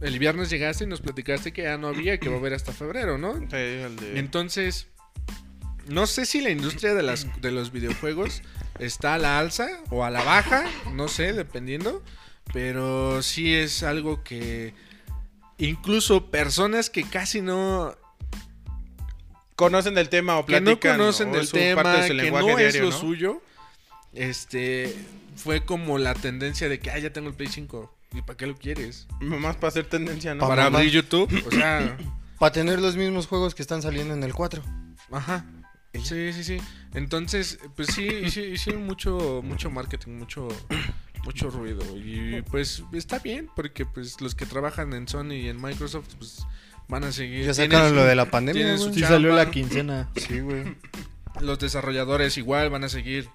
[0.00, 2.72] el viernes llegaste y nos platicaste que ya no había, que va a haber hasta
[2.72, 3.34] febrero, ¿no?
[3.34, 4.86] Sí, el de- Entonces,
[5.86, 8.42] no sé si la industria de, las, de los videojuegos
[8.78, 12.02] está a la alza o a la baja, no sé, dependiendo.
[12.52, 14.72] Pero sí es algo que
[15.58, 17.94] incluso personas que casi no,
[19.54, 20.98] Conocen del tema o que no platican.
[20.98, 22.92] conocen del parte tema, de su que no es lo ¿no?
[22.98, 23.42] suyo,
[24.18, 24.94] este
[25.36, 27.94] fue como la tendencia de que, ah, ya tengo el Play 5.
[28.14, 29.06] ¿Y para qué lo quieres?
[29.20, 30.40] Más para hacer tendencia, ¿no?
[30.40, 31.96] Pa' Para abrir YouTube, o sea,
[32.38, 34.62] Para tener los mismos juegos que están saliendo en el 4.
[35.10, 35.44] Ajá.
[35.94, 36.58] Sí, sí, sí.
[36.94, 40.46] Entonces, pues sí, sí, hicieron mucho, mucho marketing, mucho,
[41.24, 41.82] mucho ruido.
[41.96, 46.46] Y pues está bien, porque pues los que trabajan en Sony y en Microsoft, pues
[46.86, 47.44] van a seguir.
[47.44, 50.08] Ya sacaron su- lo de la pandemia, Sí salió la quincena.
[50.14, 50.76] Sí, güey.
[51.40, 53.28] Los desarrolladores igual van a seguir.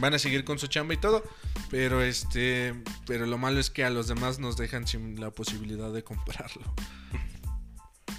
[0.00, 1.22] Van a seguir con su chamba y todo.
[1.70, 2.74] Pero este.
[3.06, 6.62] Pero lo malo es que a los demás nos dejan sin la posibilidad de comprarlo.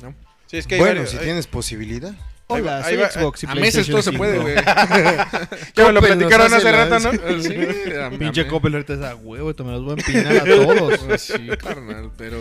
[0.02, 0.16] ¿No?
[0.48, 2.14] Sí, es que Bueno, varios- si hay- tienes posibilidad.
[2.52, 4.42] Ahí Hola, va- soy ahí va- Xbox y A meses todo se puede, 5.
[4.44, 4.56] güey.
[5.76, 7.12] Ya me lo platicaron hace rato, ¿no?
[7.44, 7.56] Sí,
[7.94, 10.98] a- Pinche Coppel ahorita es a huevo, te me los voy a empinar a todos.
[11.08, 12.40] Pues Sí, carnal, pero,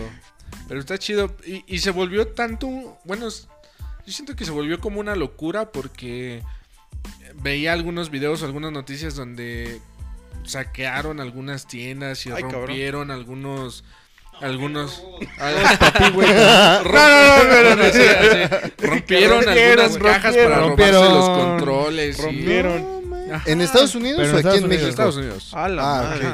[0.66, 1.36] pero está chido.
[1.46, 6.42] Y, y se volvió tanto, bueno, yo siento que se volvió como una locura porque
[7.42, 9.80] veía algunos videos, algunas noticias donde
[10.44, 12.66] saquearon algunas tiendas y Ay, cabrón.
[12.66, 13.84] rompieron algunos...
[14.40, 15.02] Algunos.
[15.80, 16.28] Papi, güey.
[18.78, 20.94] Rompieron, algunas cajas para rompieron.
[21.04, 22.18] robarse los controles.
[22.18, 22.98] y- Rompieron.
[23.46, 24.68] ¿En Estados Unidos Pero o en aquí Estados en Unidos.
[24.68, 24.88] México?
[24.90, 25.54] Estados Unidos.
[25.54, 26.28] A la Ah, madre.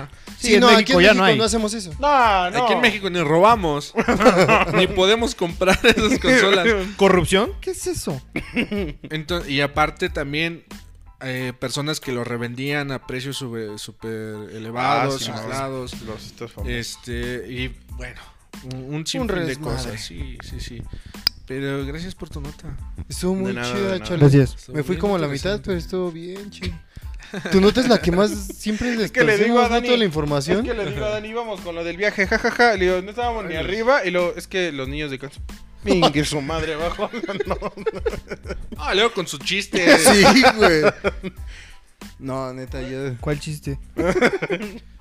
[0.44, 0.46] Ajá.
[0.46, 1.38] Sí, Sí, en no, México aquí en ya México no hay.
[1.38, 1.90] no hacemos eso.
[1.98, 2.64] No, no.
[2.64, 3.94] Aquí en México ni robamos,
[4.74, 6.66] ni podemos comprar esas consolas.
[6.96, 7.52] ¿Corrupción?
[7.60, 8.20] ¿Qué es eso?
[9.10, 10.64] Entonces, y aparte también
[11.20, 16.02] eh, personas que lo revendían a precios súper elevados, Ah, sí, inflados.
[16.02, 16.76] Los estos famosos.
[16.76, 18.20] Este, y bueno,
[18.74, 20.00] un, un sinfín de cosas.
[20.00, 20.82] Sí, sí, sí.
[21.46, 22.74] Pero gracias por tu nota.
[23.08, 24.16] Estuvo muy nada, chida.
[24.16, 24.54] Gracias.
[24.54, 26.74] Estuvo Me fui como a la mitad, pero estuvo bien chido.
[27.52, 30.04] Tu nota es la que más siempre les que le digo a Dani, toda la
[30.04, 30.64] Es información.
[30.64, 32.76] que le digo a Dani, íbamos con lo del viaje, jajaja.
[32.76, 34.04] Le digo, no estábamos ni arriba.
[34.04, 35.40] Y luego, es que los niños de casa.
[35.84, 37.10] Mingue su madre abajo.
[37.46, 37.56] No.
[38.78, 39.98] Ah, luego con su chiste.
[39.98, 40.24] Sí,
[40.56, 40.82] güey.
[42.18, 43.14] No, neta, yo.
[43.20, 43.78] ¿Cuál chiste?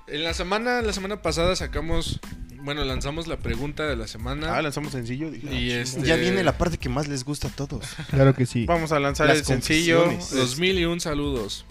[0.06, 2.20] En la semana, la semana pasada sacamos,
[2.62, 4.54] bueno, lanzamos la pregunta de la semana.
[4.56, 5.30] Ah, lanzamos sencillo.
[5.30, 7.86] Dije, y ah, este, Ya viene la parte que más les gusta a todos.
[8.10, 8.66] Claro que sí.
[8.66, 10.04] Vamos a lanzar Las el sencillo.
[10.04, 10.34] confesiones.
[10.34, 11.64] Dos mil y un saludos.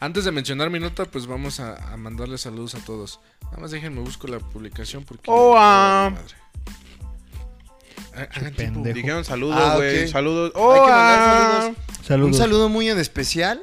[0.00, 3.20] Antes de mencionar mi nota, pues vamos a, a mandarle saludos a todos.
[3.44, 5.24] Nada más déjenme busco la publicación porque.
[5.30, 6.12] Oh, ah.
[8.14, 8.82] Hagan tiempo.
[8.82, 8.94] Pendejo.
[8.96, 10.04] Dijeron saludos, Ah, güey.
[10.04, 10.10] ok.
[10.10, 10.52] Saludos.
[10.54, 11.60] Hay Oh, que mandar ah.
[11.62, 11.76] saludos.
[12.06, 12.32] Saludos.
[12.32, 13.62] Un saludo muy en especial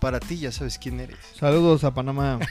[0.00, 1.18] para ti, ya sabes quién eres.
[1.38, 2.38] Saludos a Panamá.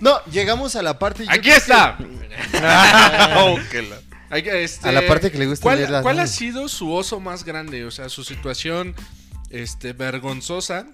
[0.00, 1.24] No, llegamos a la parte.
[1.24, 1.98] yo ¡Aquí creo está!
[3.36, 3.96] Oh, que la-
[4.30, 6.68] Hay que, este, A la parte que le gusta ¿Cuál, leer las cuál ha sido
[6.68, 7.84] su oso más grande?
[7.84, 8.94] O sea, su situación
[9.50, 10.86] este, vergonzosa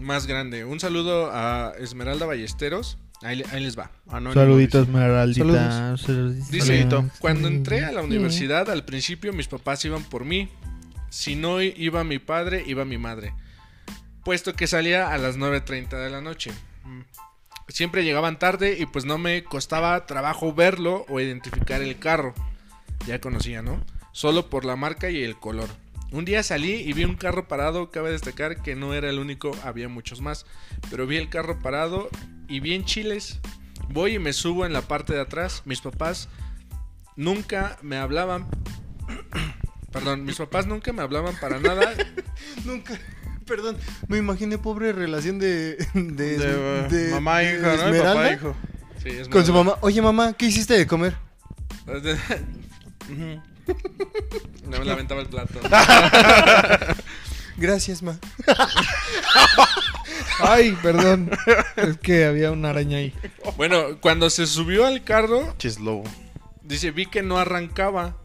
[0.00, 0.64] más grande.
[0.64, 2.98] Un saludo a Esmeralda Ballesteros.
[3.22, 3.90] Ahí, le- ahí les va.
[4.08, 4.90] Anónimo, Saluditos, dice.
[4.92, 5.92] Esmeraldita.
[6.50, 7.10] Dice, Saludito.
[7.18, 10.48] cuando entré a la universidad, al principio mis papás iban por mí.
[11.10, 13.34] Si no iba mi padre, iba mi madre.
[14.24, 16.50] Puesto que salía a las 9.30 de la noche.
[17.68, 22.34] Siempre llegaban tarde y pues no me costaba trabajo verlo o identificar el carro.
[23.06, 23.84] Ya conocía, ¿no?
[24.12, 25.68] Solo por la marca y el color.
[26.12, 29.52] Un día salí y vi un carro parado, cabe destacar que no era el único,
[29.64, 30.44] había muchos más.
[30.90, 32.08] Pero vi el carro parado
[32.48, 33.38] y bien chiles.
[33.90, 35.62] Voy y me subo en la parte de atrás.
[35.64, 36.28] Mis papás
[37.16, 38.46] nunca me hablaban.
[39.92, 41.92] Perdón, mis papás nunca me hablaban para nada.
[42.64, 42.96] Nunca.
[43.44, 45.74] Perdón, me imaginé pobre relación de.
[45.94, 47.98] De, De, de- uh, mamá de hijo, ¿no?
[48.04, 48.56] Papá hijo.
[49.02, 49.78] Sí, es Con su mamá.
[49.80, 51.16] Oye, mamá, ¿qué hiciste de comer?
[54.66, 55.60] No me lamentaba el plato.
[57.56, 58.18] Gracias, ma.
[60.40, 61.30] Ay, perdón.
[61.76, 63.12] Es que había una araña ahí.
[63.56, 66.04] Bueno, cuando se subió al carro, Chislobo.
[66.62, 68.16] dice, vi que no arrancaba.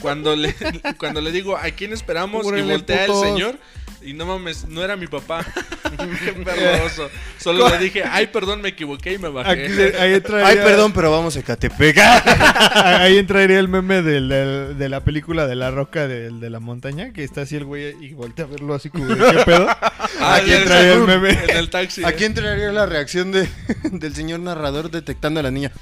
[0.00, 0.54] Cuando le,
[0.98, 2.46] cuando le digo, ¿a quién esperamos?
[2.46, 3.22] Y voltea putos.
[3.22, 3.58] el señor,
[4.02, 5.44] Y no mames, no era mi papá.
[6.24, 7.10] Qué perroso.
[7.38, 9.50] Solo le dije, ay, perdón, me equivoqué y me bajé.
[9.50, 11.98] Aquí se- ahí entraría, Ay, perdón, pero vamos a Ecatepec.
[12.74, 16.60] Ahí entraría el meme del, del- de la película de la roca del- de, la
[16.60, 19.66] montaña, que está así el güey y voltea a verlo así como de qué pedo.
[19.68, 21.30] Ah, Aquí entraría el meme.
[21.48, 22.04] En el taxi.
[22.04, 23.48] Aquí entraría la reacción de,
[23.90, 25.72] del señor narrador detectando a la niña.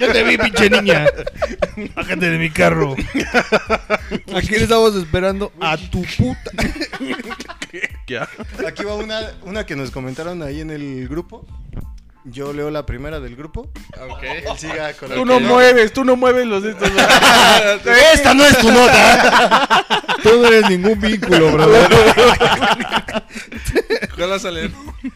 [0.00, 1.06] Yo te vi, pinche niña.
[1.94, 2.94] Bájate de mi carro.
[4.34, 5.52] ¿A quién estamos esperando?
[5.60, 6.50] A tu puta.
[8.06, 8.28] Ya.
[8.66, 11.46] Aquí va una, una que nos comentaron ahí en el grupo.
[12.28, 13.70] Yo leo la primera del grupo.
[14.10, 14.22] Ok.
[14.22, 15.48] Él siga con la Tú no no.
[15.48, 16.88] mueves, tú no mueves los estos.
[18.14, 19.84] Esta no es tu nota.
[20.22, 21.88] Tú no eres ningún vínculo, brother.
[24.16, 24.72] ¿Cuál vas a leer?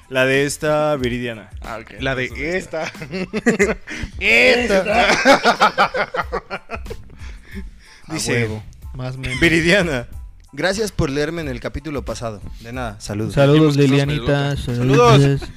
[0.08, 1.50] La de esta Viridiana.
[1.62, 1.94] Ah, ok.
[1.98, 2.92] La de esta.
[8.08, 8.62] Dice huevo.
[8.94, 9.36] Más meme.
[9.40, 10.06] Viridiana.
[10.52, 12.40] Gracias por leerme en el capítulo pasado.
[12.60, 13.34] De nada, saludos.
[13.34, 14.56] Saludos, Lilianita.
[14.56, 15.42] Saludos.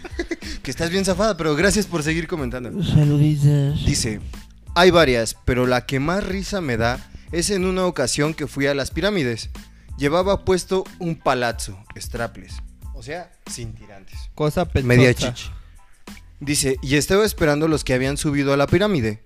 [0.61, 2.81] Que estás bien zafada, pero gracias por seguir comentando.
[2.83, 3.85] Saluditos.
[3.85, 4.21] Dice,
[4.75, 8.67] hay varias, pero la que más risa me da es en una ocasión que fui
[8.67, 9.49] a las pirámides.
[9.97, 12.53] Llevaba puesto un palazzo, straples.
[12.93, 14.17] O sea, sin tirantes.
[14.35, 14.87] Cosa pechosa.
[14.87, 15.49] Media chichi.
[16.39, 19.23] Dice, y estaba esperando los que habían subido a la pirámide.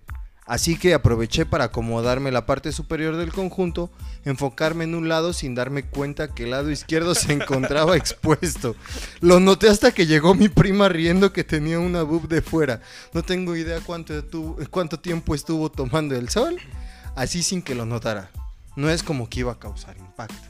[0.47, 3.89] Así que aproveché para acomodarme la parte superior del conjunto,
[4.23, 8.75] enfocarme en un lado sin darme cuenta que el lado izquierdo se encontraba expuesto.
[9.19, 12.81] Lo noté hasta que llegó mi prima riendo que tenía una boob de fuera.
[13.13, 16.57] No tengo idea cuánto, estuvo- cuánto tiempo estuvo tomando el sol,
[17.15, 18.31] así sin que lo notara.
[18.77, 20.47] No es como que iba a causar impacto.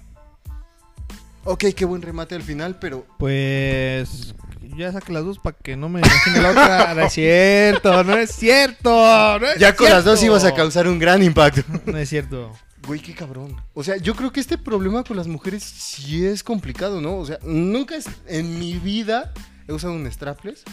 [1.43, 4.35] Ok, qué buen remate al final, pero Pues
[4.75, 6.93] ya saqué las dos para que no me imagine la otra.
[6.93, 9.39] No es cierto, no es cierto.
[9.39, 11.61] no es ya con las dos ibas a causar un gran impacto.
[11.85, 12.53] No es cierto.
[12.85, 13.61] Güey, qué cabrón.
[13.73, 17.17] O sea, yo creo que este problema con las mujeres sí es complicado, ¿no?
[17.17, 19.33] O sea, nunca es, en mi vida
[19.67, 20.63] he usado un strapless,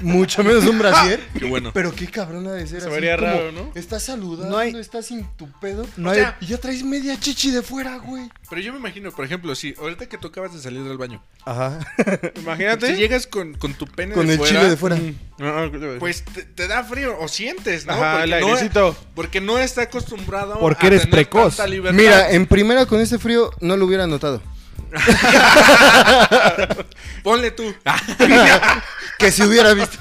[0.00, 1.20] mucho menos un brasier.
[1.38, 1.70] Qué bueno.
[1.74, 3.72] Pero qué cabrón ha de ser Se así vería como, raro, ¿no?
[3.74, 5.84] Estás saludando, No hay- estás sin tu pedo.
[5.96, 8.28] No hay- sea, Y ya traes media chichi de fuera, güey.
[8.48, 11.22] Pero yo me imagino, por ejemplo, si ahorita que tú acabas de salir del baño,
[11.44, 11.80] Ajá.
[12.36, 12.86] Imagínate.
[12.88, 14.98] si llegas con, con tu pene Con de el fuera, chile de fuera.
[15.40, 15.68] Ah,
[15.98, 17.92] pues te, te da frío o sientes, ¿no?
[17.94, 18.96] Ajá, el no, airecito.
[19.14, 21.56] porque no está acostumbrado Porque a eres tener precoz.
[21.56, 21.96] tanta libertad.
[22.00, 24.40] Mira, en primera con este frío no lo hubiera notado.
[27.22, 27.74] ponle tú.
[29.18, 29.98] Que se hubiera visto.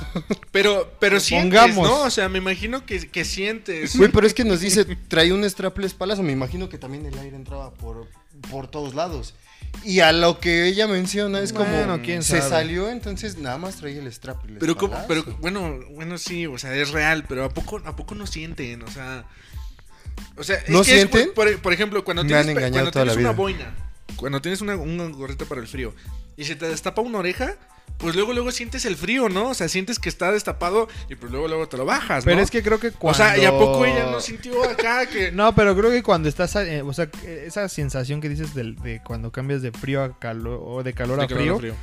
[0.52, 1.88] Pero, pero sientes, Pongamos.
[1.88, 2.02] ¿no?
[2.06, 3.96] O sea, me imagino que, que sientes.
[3.96, 6.24] Güey, pero es que nos dice, trae un strapless palazo.
[6.24, 8.08] Me imagino que también el aire entraba por,
[8.50, 9.36] por todos lados.
[9.84, 12.50] Y a lo que ella menciona es como Bueno, quién se sabe.
[12.50, 14.58] salió, entonces nada más traía el strapless.
[14.60, 15.06] Pero, palazo.
[15.08, 18.82] pero bueno, bueno, sí, o sea, es real, pero ¿a poco, ¿a poco no sienten?
[18.82, 19.26] O sea,
[20.36, 21.28] o sea, es ¿No que es sienten?
[21.28, 23.34] cu- por, por ejemplo, cuando Me tienes, han pe- engañado cuando toda la tienes una
[23.34, 23.38] vida.
[23.38, 23.76] boina,
[24.16, 25.94] cuando tienes una, una gorrita para el frío
[26.38, 27.56] y se te destapa una oreja,
[27.98, 29.50] pues luego, luego sientes el frío, ¿no?
[29.50, 32.44] O sea, sientes que está destapado y pues luego, luego te lo bajas, Pero ¿no?
[32.44, 33.18] es que creo que O cuando...
[33.18, 35.32] sea, ¿y a poco ella no sintió acá que...
[35.34, 39.32] No, pero creo que cuando estás, eh, o sea, esa sensación que dices de, cuando
[39.32, 41.76] cambias de frío a calor o de calor de a calor frío, a frío?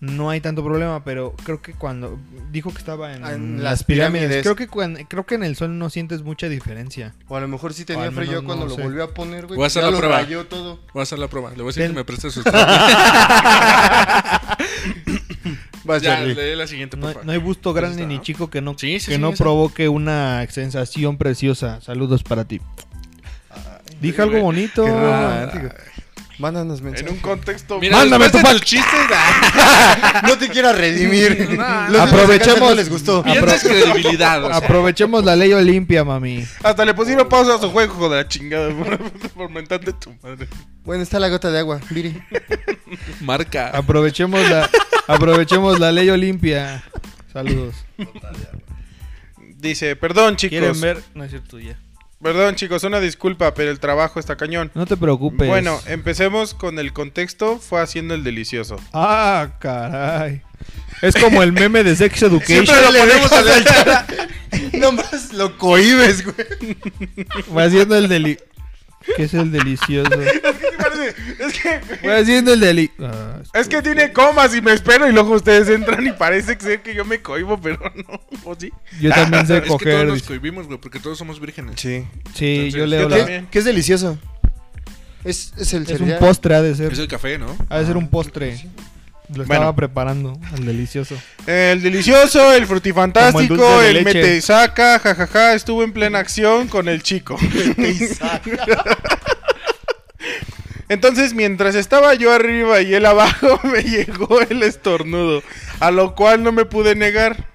[0.00, 2.18] No hay tanto problema, pero creo que cuando
[2.52, 4.42] dijo que estaba en, en las pirámides, pirámides.
[4.42, 4.56] creo
[4.96, 7.14] que creo que en el sol no sientes mucha diferencia.
[7.28, 8.82] O a lo mejor sí tenía frío cuando no lo sé.
[8.82, 9.56] volvió a poner, güey.
[9.56, 10.18] Voy a hacer ya la lo prueba.
[10.18, 10.80] rayó todo.
[10.92, 11.50] Voy a hacer la prueba.
[11.50, 12.44] Le voy a decir Ten- que me preste sus...
[15.84, 17.26] Vas, ya, lee la siguiente, No, por favor.
[17.26, 18.22] no hay busto grande está, ni ¿no?
[18.22, 21.80] chico que no, Sí, sí, que sí, no provoque una sensación preciosa.
[21.82, 22.60] Saludos para ti.
[24.00, 24.86] Dije algo Qué bonito.
[24.86, 25.68] romántico.
[26.38, 27.10] Mándanos En mensajes.
[27.12, 27.78] un contexto.
[27.78, 28.88] Mira, Mándame tu de tus chistes,
[30.24, 31.48] No te quieras redimir.
[31.56, 31.64] No,
[32.02, 33.22] aprovechemos- no les gustó.
[33.22, 34.56] Piensas credibilidad, o sea.
[34.56, 36.44] Aprovechemos la ley olimpia, mami.
[36.62, 38.70] Hasta le pusieron pausa a su juego, hijo de la chingada.
[38.70, 38.98] Por,
[39.34, 40.48] por mentarte tu madre.
[40.84, 42.20] Bueno, está la gota de agua, Viri.
[43.20, 43.68] Marca.
[43.70, 44.68] Aprovechemos la,
[45.06, 46.82] aprovechemos la ley olimpia.
[47.32, 47.74] Saludos.
[49.58, 50.58] Dice, perdón chicos.
[50.58, 51.02] ¿Quieren ver?
[51.14, 51.78] No es cierto ya.
[52.24, 54.70] Perdón chicos, una disculpa, pero el trabajo está cañón.
[54.72, 55.46] No te preocupes.
[55.46, 57.58] Bueno, empecemos con el contexto.
[57.58, 58.76] Fue haciendo el delicioso.
[58.94, 60.40] Ah, caray.
[61.02, 62.64] Es como el meme de Sex Education.
[62.64, 64.06] Siempre lo ponemos a la
[64.72, 66.78] Nomás lo cohibes, güey.
[67.48, 68.38] Voy haciendo el deli...
[69.16, 70.10] ¿Qué es el delicioso?
[71.38, 72.90] Es que, Voy haciendo el deli...
[72.98, 76.64] Ah, es que tiene comas y me espero y luego ustedes entran y parece que,
[76.64, 77.78] ser que yo me cohibo, pero
[78.08, 78.20] no.
[78.44, 78.72] ¿O sí?
[79.00, 80.06] Yo también sé Es que todos coger.
[80.06, 81.80] nos cohibimos, güey, porque todos somos vírgenes.
[81.80, 82.04] Sí.
[82.34, 83.44] Sí, Entonces, yo leo la...
[83.50, 84.18] ¿Qué es delicioso?
[85.24, 86.92] Es, es el Es un postre, ha de ser.
[86.92, 87.56] Es el café, ¿no?
[87.68, 88.58] Ha de ser un postre.
[89.32, 89.76] Lo estaba Bueno.
[89.76, 91.16] preparando, el delicioso.
[91.46, 94.04] El delicioso, el el frutifantástico, el, leche.
[94.04, 97.38] mete y saca, jajaja, estuvo en plena acción con el chico.
[100.88, 105.42] Entonces, mientras estaba yo arriba y él abajo, me llegó el estornudo.
[105.80, 107.48] A lo cual no me pude negar.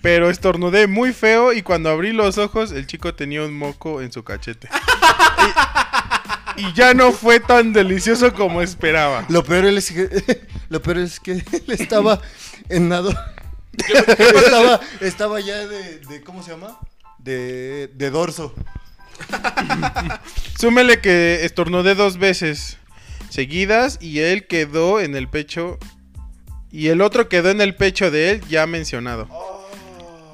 [0.00, 4.12] Pero estornudé muy feo y cuando abrí los ojos, el chico tenía un moco en
[4.12, 4.68] su cachete.
[5.42, 5.44] Y,
[6.56, 9.24] y ya no fue tan delicioso como esperaba.
[9.28, 10.08] Lo peor es que,
[10.68, 12.20] lo peor es que él estaba
[12.68, 13.12] en nado.
[14.18, 16.78] estaba, estaba ya de, de- ¿cómo se llama?
[17.18, 18.54] De, de dorso.
[20.58, 22.78] Súmele que estornudé dos veces
[23.30, 25.78] seguidas y él quedó en el pecho.
[26.70, 29.28] Y el otro quedó en el pecho de él, ya mencionado.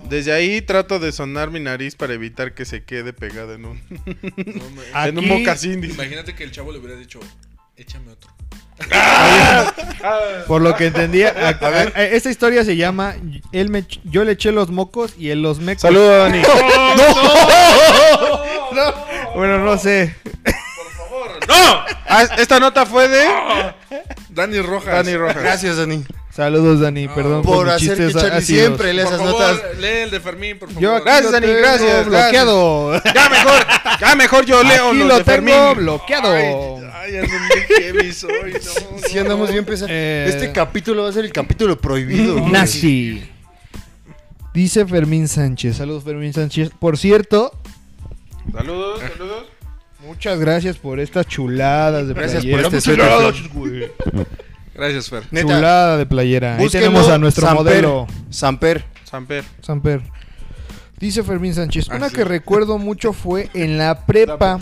[0.08, 3.82] Desde ahí trato de sonar mi nariz para evitar que se quede pegado en un,
[4.94, 5.80] en un mocasín.
[5.80, 5.94] dice.
[5.94, 7.20] Imagínate que el chavo le hubiera dicho,
[7.76, 8.30] échame otro.
[10.46, 13.16] Por lo que entendía, a- a- a- esta historia se llama
[13.52, 15.82] él me, Yo le eché los mocos y él los mecos.
[15.82, 16.42] Saludos, Dani.
[19.34, 20.14] Bueno, no sé.
[21.48, 21.54] ¡No!
[22.10, 23.24] Ah, esta nota fue de
[24.30, 24.94] Dani Rojas.
[25.04, 25.42] Dani Rojas.
[25.42, 26.04] Gracias, Dani.
[26.38, 27.08] Saludos, Dani.
[27.08, 29.78] Perdón por, Por hacer que Charlie siempre Por esas favor, notas.
[29.80, 30.80] lee el de Fermín, por favor.
[30.82, 33.02] Yo Gracias, Dani, gracias, bloqueado.
[33.12, 33.66] Ya mejor,
[34.00, 35.74] ya mejor yo leo Aquí los lo de tengo Fermín.
[35.84, 36.32] bloqueado.
[36.32, 36.44] Ay,
[36.94, 39.20] ay, ando muy heavy soy, no, Si no.
[39.22, 39.90] andamos bien pesados.
[39.92, 42.38] Eh, Este capítulo va a ser el capítulo prohibido.
[42.38, 42.52] güey.
[42.52, 43.28] Nazi.
[44.54, 45.76] Dice Fermín Sánchez.
[45.76, 46.70] Saludos, Fermín Sánchez.
[46.78, 47.52] Por cierto,
[48.52, 49.44] Saludos, saludos.
[50.06, 53.08] muchas gracias por estas chuladas de Gracias por este suéter,
[54.78, 55.24] gracias, Fer.
[55.30, 56.56] Neta, Chulada de playera.
[56.56, 57.64] Ahí búsquenlo, tenemos a nuestro Samper.
[57.64, 58.06] modelo.
[58.30, 58.84] Samper.
[59.04, 59.44] Samper.
[59.60, 60.02] Samper.
[60.98, 62.16] Dice Fermín Sánchez, Ah, una sí.
[62.16, 64.58] que recuerdo mucho fue en la prepa.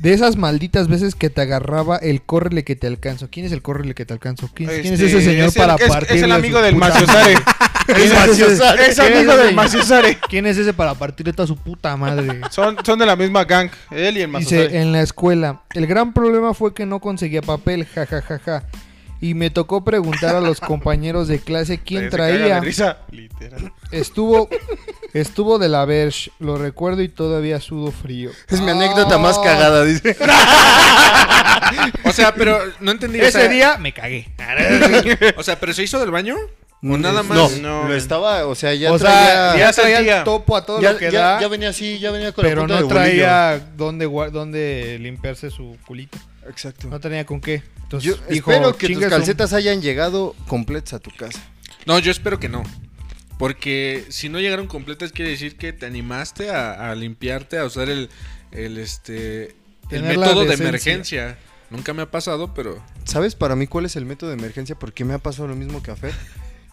[0.00, 3.28] De esas malditas veces que te agarraba el córrele que te alcanzo.
[3.30, 4.48] ¿Quién es el córrele que te alcanzo?
[4.54, 6.16] ¿Quién, quién es Este, ese señor es el- para es- partir?
[6.16, 7.34] Es el amigo del Maciosare.
[7.34, 8.78] Maciosare.
[8.82, 10.18] ¿Quién es amigo del Maciosare.
[10.28, 12.40] ¿Quién es ese para partirle toda su puta madre?
[12.50, 13.68] Son, son de la misma gang.
[13.90, 14.62] Él y el Maciosare.
[14.64, 18.64] Dice, en la escuela, el gran problema fue que no conseguía papel, jajajaja.
[19.24, 22.60] Y me tocó preguntar a los compañeros de clase quién traía.
[22.60, 22.98] risa.
[23.10, 23.72] Literal.
[23.90, 24.48] Estuvo,
[25.14, 28.30] estuvo de la Verge, lo recuerdo y todavía sudo frío.
[28.50, 30.16] Es mi anécdota más cagada, dice.
[32.04, 33.18] O sea, pero no entendí.
[33.20, 34.28] o Ese sea, día me cagué.
[35.36, 36.36] O sea, ¿pero se hizo del baño?
[36.82, 37.36] ¿O nada más?
[37.38, 37.88] No, No.
[37.88, 39.26] lo estaba, o sea, ya o traía...
[39.52, 40.18] sea, ya traía sentía.
[40.18, 42.44] el topo a todo ya, lo que ya- da, ya venía así, ya venía con
[42.44, 46.18] la pero punta no de traía dónde, dónde limpiarse su culito.
[46.46, 46.88] Exacto.
[46.88, 47.62] No tenía con qué.
[47.98, 51.40] Entonces Yo dijo, espero que tus "Chingue su- calcetas hayan llegado completas a tu casa.
[51.86, 52.62] No, yo espero que no.
[53.38, 57.88] Porque si no llegaron completas, quiere decir que te animaste a, a limpiarte, a usar
[57.90, 58.08] el,
[58.52, 59.54] el este
[59.90, 61.36] el método de emergencia.
[61.70, 62.80] Nunca me ha pasado, pero.
[63.04, 64.78] ¿Sabes para mí cuál es el método de emergencia?
[64.78, 66.14] Porque me ha pasado lo mismo que a Fer.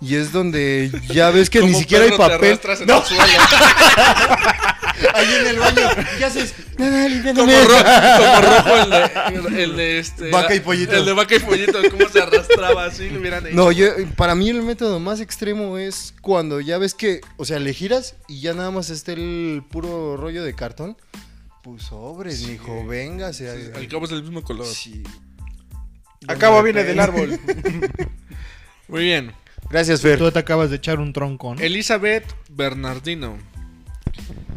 [0.01, 2.47] Y es donde ya ves que ni siquiera hay perro te papel.
[2.49, 3.23] arrastras en No, el suelo.
[5.13, 5.89] ahí en el baño.
[6.17, 6.53] ¿Qué haces?
[6.77, 7.83] Nada, como, ro-
[8.17, 10.29] como rojo el de, el, el de este.
[10.31, 10.95] Vaca y pollito.
[10.95, 13.55] El de vaca y pollito, cómo se arrastraba así, lo hubieran hecho.
[13.55, 17.59] No, yo, para mí el método más extremo es cuando ya ves que, o sea,
[17.59, 20.97] le giras y ya nada más está el puro rollo de cartón.
[21.63, 23.71] Pues sobres, mijo, véngase.
[23.75, 24.65] Al cabo es del mismo color.
[24.65, 25.03] Sí.
[26.27, 27.39] Acabo viene del árbol.
[28.87, 29.31] Muy bien.
[29.69, 30.17] Gracias, Fer.
[30.17, 31.61] Tú te acabas de echar un tronco, ¿no?
[31.61, 33.37] Elizabeth Bernardino.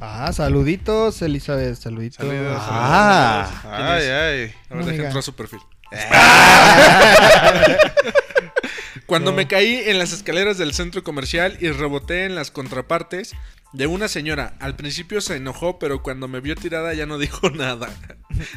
[0.01, 2.17] Ah, saluditos, Elizabeth, saluditos.
[2.17, 2.59] Saludos.
[2.61, 3.49] Ah.
[3.65, 4.55] Ay, ay.
[4.71, 5.61] A ver, No, deja entrar a su perfil.
[9.07, 13.33] Cuando me caí en las escaleras del centro comercial y reboté en las contrapartes
[13.73, 14.55] de una señora.
[14.61, 17.89] Al principio se enojó, pero cuando me vio tirada ya no dijo nada.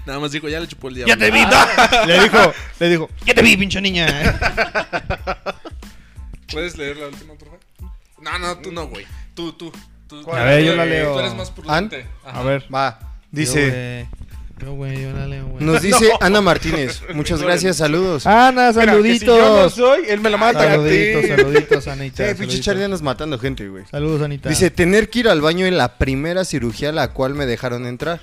[0.06, 1.14] Nada más dijo, ya le chupó el diablo.
[1.14, 2.06] Ya te vi, no.
[2.08, 4.40] Le dijo, le dijo, ya te vi, pinche niña.
[6.52, 7.60] ¿Puedes leer la última, por favor?
[8.22, 9.06] No, no, tú no, güey.
[9.34, 9.72] Tú, tú.
[10.08, 11.20] tú A ver, yo la Tú leo.
[11.20, 12.06] eres más prudente.
[12.26, 12.40] Ajá.
[12.40, 12.64] A ver.
[12.74, 13.00] Va.
[13.32, 14.08] Dice,
[14.60, 15.64] Yo, güey, yo la leo, güey.
[15.64, 17.02] nos dice Ana Martínez.
[17.14, 18.26] Muchas gracias, saludos.
[18.26, 19.20] Ana, Mira, que saluditos.
[19.20, 20.64] si yo no soy, él me la mata.
[20.64, 22.28] saluditos, saluditos, Anita.
[22.36, 23.86] Sí, pinche matando gente, güey.
[23.92, 24.50] Saludos, Anita.
[24.50, 27.86] Dice, tener que ir al baño en la primera cirugía a la cual me dejaron
[27.86, 28.20] entrar.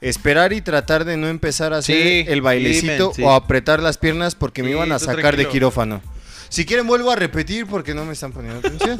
[0.00, 3.22] Esperar y tratar de no empezar a hacer Sí, el bailecito sí, men, sí.
[3.22, 6.02] o apretar las piernas porque me iban a tú sacar de quirófano.
[6.52, 8.98] Si quieren vuelvo a repetir porque no me están poniendo atención.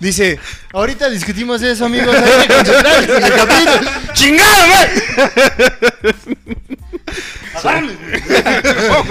[0.00, 0.38] Dice,
[0.70, 2.14] ahorita discutimos eso, amigos.
[2.14, 3.90] Hay que concentrarse en el capítulo.
[4.12, 4.90] ¡Chingada,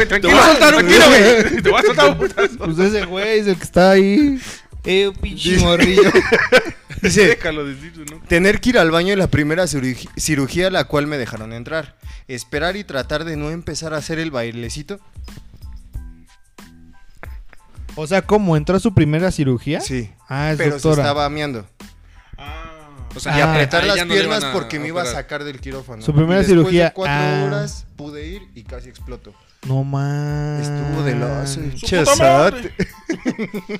[0.08, 1.62] Te voy a soltar un tiro, güey.
[1.64, 2.58] Te voy a soltar un putazo.
[2.60, 4.40] Pues ese güey es el que está ahí.
[4.84, 6.12] Eh, pinche morrillo.
[7.02, 8.20] Dice, Déjalo decir, ¿no?
[8.28, 11.98] Tener que ir al baño en la primera cirugía a la cual me dejaron entrar.
[12.28, 15.00] Esperar y tratar de no empezar a hacer el bailecito.
[17.96, 18.58] O sea, ¿cómo?
[18.58, 19.80] ¿Entró a su primera cirugía?
[19.82, 20.10] Sí.
[20.28, 20.96] Ah, es Pero doctora.
[20.96, 21.66] se estaba meando.
[22.38, 22.70] Ah.
[23.16, 23.52] O sea, y Ah.
[23.52, 26.02] apretar las no piernas porque me iba a sacar del quirófano.
[26.02, 27.44] Su primera Y después cirugía, De cuatro ah.
[27.46, 29.34] horas pude ir y casi exploto.
[29.68, 30.68] No más.
[30.68, 31.60] Estuvo de los.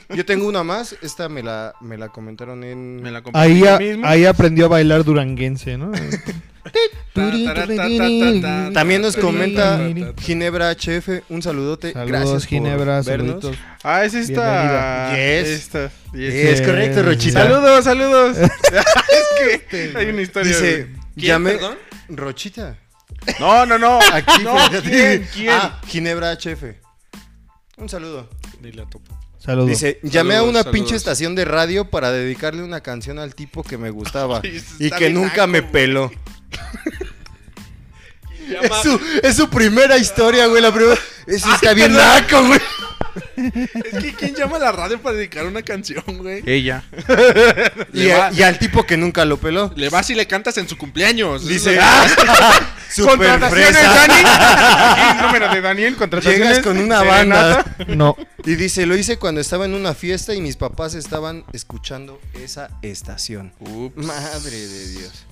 [0.16, 0.96] Yo tengo una más.
[1.02, 3.02] Esta me la, me la comentaron en.
[3.02, 5.92] Me la Ahí, a- ahí aprendió a bailar duranguense, ¿no?
[8.74, 9.80] También nos comenta.
[10.22, 11.24] Ginebra HF.
[11.30, 11.94] Un saludote.
[11.94, 13.42] Saludos, Gracias Ginebra, por vernos.
[13.42, 13.58] saluditos.
[13.84, 15.16] Ah, es esta.
[15.16, 15.48] Yes.
[15.48, 15.92] Esta.
[16.14, 16.34] Yes.
[16.34, 17.44] Es correcto, Rochita.
[17.44, 18.38] Saludos, saludos.
[18.38, 20.52] es que hay una historia.
[20.52, 21.52] Dice, ¿Quién, llamé.
[21.54, 21.78] perdón?
[22.10, 22.78] Rochita.
[23.40, 24.00] No, no, no.
[24.14, 24.70] Aquí No, a.
[24.70, 25.28] ¿quién?
[25.34, 25.50] ¿Quién?
[25.52, 26.64] Ah, Ginebra HF.
[27.78, 28.30] Un saludo.
[28.62, 29.14] Ni la topo.
[29.40, 29.70] Saludos.
[29.70, 30.72] Dice, llamé a una saludos.
[30.74, 34.42] pinche estación de radio para dedicarle una canción al tipo que me gustaba
[34.80, 36.10] y que nunca naco, me peló.
[38.50, 40.62] Llama- Es su, es su primera historia, güey.
[40.62, 41.00] La primera.
[41.28, 42.60] Eso está bien naco, güey.
[43.36, 46.42] Es que ¿quién llama a la radio para dedicar una canción, güey?
[46.46, 46.84] Ella.
[47.94, 49.72] Y, Le va- y al tipo que nunca lo peló.
[49.76, 51.46] Le vas y le cantas en su cumpleaños.
[51.48, 52.06] Dice, ah,
[52.90, 53.94] super fresa.
[54.08, 55.22] Dani.
[55.28, 56.40] Número de Daniel, contrataciones.
[56.40, 57.64] Llegas con una banda.
[57.88, 58.18] No.
[58.46, 62.70] Y dice, lo hice cuando estaba en una fiesta y mis papás estaban escuchando esa
[62.82, 63.54] estación.
[63.60, 63.96] Ups.
[63.96, 65.26] Madre de Dios.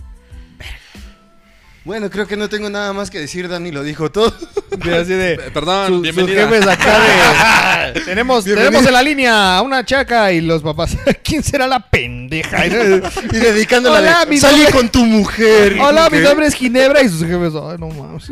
[1.83, 4.31] Bueno, creo que no tengo nada más que decir, Dani lo dijo todo.
[4.85, 5.35] De así de.
[5.53, 6.99] Perdón, Su- sus jefes acá
[7.93, 7.99] de.
[8.05, 8.69] tenemos, Bienvenida.
[8.69, 10.95] tenemos en la línea a una chaca y los papás.
[11.23, 12.67] ¿Quién será la pendeja?
[12.67, 12.69] Y
[13.35, 15.77] dedicándola Hola, de, mi salí nombre- con tu mujer.
[15.81, 17.53] Hola, mi nombre es Ginebra y sus jefes.
[17.55, 18.29] Ay, no mames.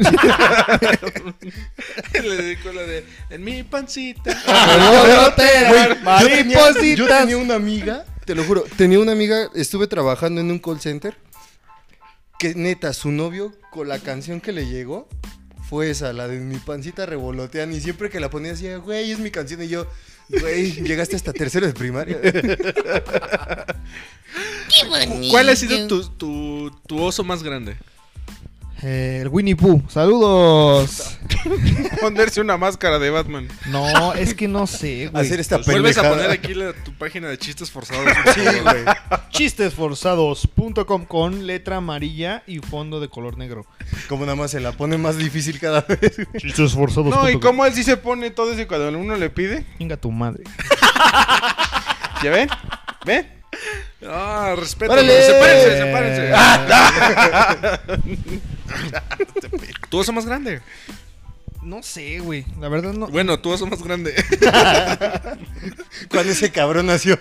[2.14, 4.32] Le dedico la de En mi pancita.
[4.46, 7.20] Güey, yo tenía, yo Maripositas.
[7.22, 11.16] tenía una amiga, te lo juro, tenía una amiga, estuve trabajando en un call center,
[12.40, 15.08] que neta, su novio, con la canción que le llegó,
[15.70, 19.20] fue esa, la de mi pancita revolotean, y siempre que la ponía decía, güey, es
[19.20, 19.86] mi canción, y yo,
[20.30, 22.18] güey, llegaste hasta tercero de primaria.
[25.30, 27.76] ¿Cuál ha sido tu, tu, tu oso más grande?
[28.82, 29.82] Eh, el Winnie Pooh.
[29.90, 31.18] Saludos.
[32.02, 33.48] Ponerse una máscara de Batman.
[33.68, 35.26] No, es que no sé, güey.
[35.26, 38.06] Hacer esta Vuelves a poner aquí la- tu página de chistes forzados.
[38.34, 38.86] Sí, güey.
[39.32, 43.66] Chistesforzados.com con letra amarilla y fondo de color negro.
[44.08, 46.16] Como nada más se la pone más difícil cada vez.
[46.38, 47.10] Chistesforzados.
[47.14, 49.66] No, y cómo él sí se pone todo eso cuando uno le pide.
[49.78, 50.44] Chinga tu madre.
[52.24, 52.50] ¿Ya ven?
[53.06, 53.28] ¿Ven?
[54.08, 54.94] Ah, respeto.
[54.96, 56.34] Sepárense, sepárense.
[59.90, 60.62] ¿Tu oso más grande?
[61.62, 62.46] No sé, güey.
[62.60, 63.08] La verdad no.
[63.08, 64.14] Bueno, tu oso más grande.
[66.10, 67.18] Cuando ese cabrón nació.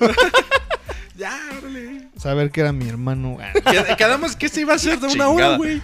[1.16, 2.09] ya, órale.
[2.16, 3.38] Saber que era mi hermano.
[3.64, 5.30] Qued- Quedamos que este iba a ser de una Chingada.
[5.30, 5.82] hora, güey.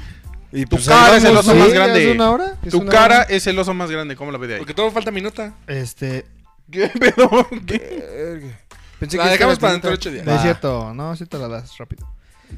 [0.53, 1.59] Y Tu pues cara es el vamos, oso ¿sí?
[1.59, 2.13] más ¿Es grande.
[2.13, 2.57] una hora?
[2.63, 3.23] ¿Es Tu una cara hora?
[3.25, 4.15] es el oso más grande.
[4.15, 4.59] ¿Cómo la ve de ahí?
[4.61, 5.53] Porque todo falta minuta.
[5.67, 6.25] Este.
[6.71, 7.49] ¿Qué pedo?
[7.67, 8.53] ¿Qué?
[9.01, 10.25] Pensé La que dejamos para dentro de ocho días.
[10.25, 10.43] No es Va.
[10.43, 10.95] cierto.
[10.95, 12.09] No, sí te la das rápido.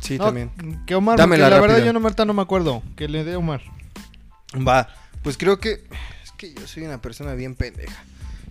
[0.01, 0.51] Sí, No, también.
[0.87, 1.17] Que Omar.
[1.19, 2.83] Dámela porque la verdad yo no, ahorita no me acuerdo.
[2.97, 3.63] Que le dé Omar.
[4.67, 4.89] Va,
[5.23, 5.85] pues creo que
[6.25, 8.05] es que yo soy una persona bien pendeja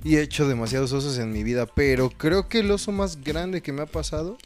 [0.04, 3.62] y he hecho demasiados osos en mi vida, pero creo que el oso más grande
[3.62, 4.38] que me ha pasado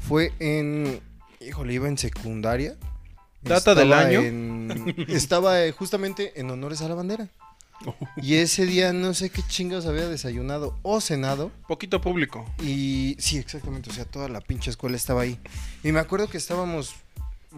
[0.00, 1.00] fue en,
[1.40, 2.76] híjole, iba en secundaria.
[3.42, 4.20] ¿Data del Estaba año?
[4.20, 7.28] en- estaba eh, justamente en honores a la bandera.
[8.16, 11.50] Y ese día no sé qué chingados había desayunado o cenado.
[11.68, 12.44] Poquito público.
[12.62, 15.38] Y sí, exactamente, o sea, toda la pinche escuela estaba ahí.
[15.82, 16.94] Y me acuerdo que estábamos,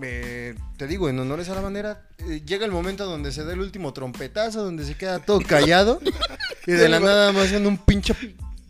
[0.03, 2.03] eh, te digo, en honores a la bandera.
[2.19, 6.01] eh, llega el momento donde se da el último trompetazo, donde se queda todo callado.
[6.67, 8.15] y de la nada más en un pinche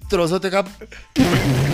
[0.08, 0.64] trozote acá.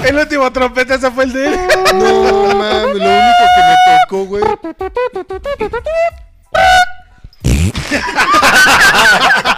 [0.04, 1.54] El último trompeta, ese fue el de él.
[1.94, 3.76] No mames, lo único que me
[4.08, 4.44] tocó, güey.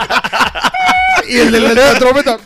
[1.28, 2.38] Y el de la trompeta.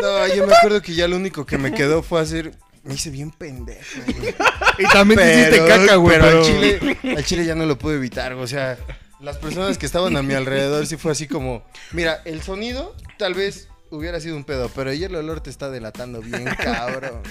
[0.00, 2.52] No, yo me acuerdo que ya lo único que me quedó fue hacer.
[2.82, 4.34] Me hice bien pendejo, güey.
[4.78, 6.18] Y también te hiciste caca, güey.
[6.18, 8.76] Pero, Pero, al chile, al chile ya no lo pude evitar, o sea,
[9.20, 11.62] las personas que estaban a mi alrededor sí fue así como,
[11.92, 15.70] mira, el sonido tal vez hubiera sido un pedo, pero ya el olor te está
[15.70, 17.22] delatando bien, cabrón.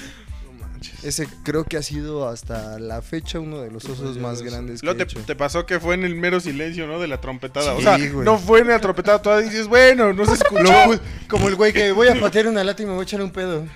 [1.03, 4.89] Ese creo que ha sido hasta la fecha uno de los osos más grandes que
[4.89, 5.19] he te, hecho.
[5.25, 6.99] te pasó que fue en el mero silencio, ¿no?
[6.99, 7.73] De la trompetada.
[7.73, 8.25] o Sí, sea, güey.
[8.25, 9.21] no fue en la trompetada.
[9.21, 10.63] Todavía dices, bueno, no se escuchó.
[10.63, 13.21] Lo como el güey que voy a patear una lata y me voy a echar
[13.21, 13.65] un pedo.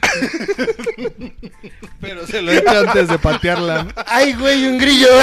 [2.02, 3.88] pero se lo he hecho antes de patearla.
[4.08, 5.08] ¡Ay, güey, un grillo!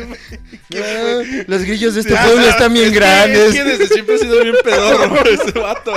[0.00, 3.48] Ah, Los grillos de este pueblo están bien Es que- grandes.
[3.48, 5.92] Es que desde siempre ha sido bien pedorro ese vato.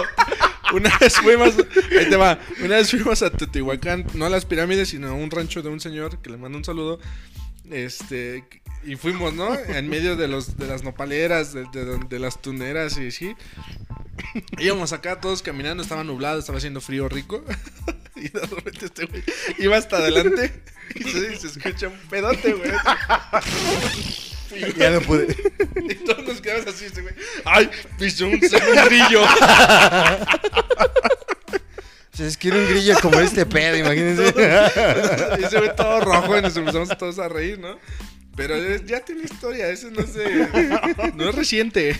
[0.73, 1.53] Una vez fuimos,
[1.97, 5.29] ahí te va, una vez fuimos a Teotihuacán, no a las pirámides, sino a un
[5.29, 6.99] rancho de un señor que le mando un saludo.
[7.71, 8.43] Este,
[8.85, 9.53] y fuimos, ¿no?
[9.55, 13.35] En medio de los de las nopaleras, de, de- de las tuneras y así.
[14.59, 17.43] Íbamos acá todos caminando, estaba nublado, estaba haciendo frío rico.
[18.17, 19.21] Y de repente este güey
[19.57, 20.63] iba hasta adelante
[20.95, 22.71] y se, se escucha un pedote, güey.
[24.77, 25.35] Ya no pude.
[25.89, 27.13] Y todos nos quedamos así, este güey.
[27.43, 27.69] ¡Ay!
[27.99, 29.21] Pisó un segundillo.
[29.21, 29.27] O
[32.17, 34.33] sea, es que era un grillo como este pedo, imagínense.
[35.39, 37.77] Y ese güey todo rojo y nos empezamos todos a reír, ¿no?
[38.35, 40.47] Pero es- ya tiene historia, ese no se...
[41.15, 41.89] No es reciente.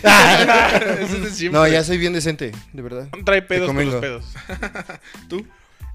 [1.16, 1.60] es de siempre.
[1.60, 3.08] No, ya soy bien decente, de verdad.
[3.24, 4.24] Trae pedos con los pedos.
[5.28, 5.46] ¿Tú?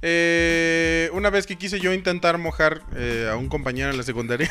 [0.04, 4.50] Eh, una vez que quise yo intentar mojar eh, a un compañero en la secundaria.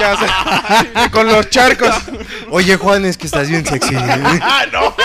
[0.00, 1.10] ya sé.
[1.12, 1.94] con los charcos.
[2.50, 3.94] Oye, Juan, es que estás bien sexy.
[3.96, 4.96] ¡Ah, no!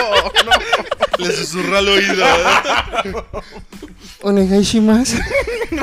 [1.24, 2.26] Le susurró al oído.
[4.22, 5.18] Onegaishimasu.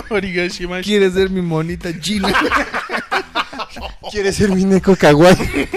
[0.09, 0.83] Origashimashi.
[0.85, 2.33] ¿Quieres ser mi monita china?
[4.11, 5.37] ¿Quieres ser mi neko kawaii?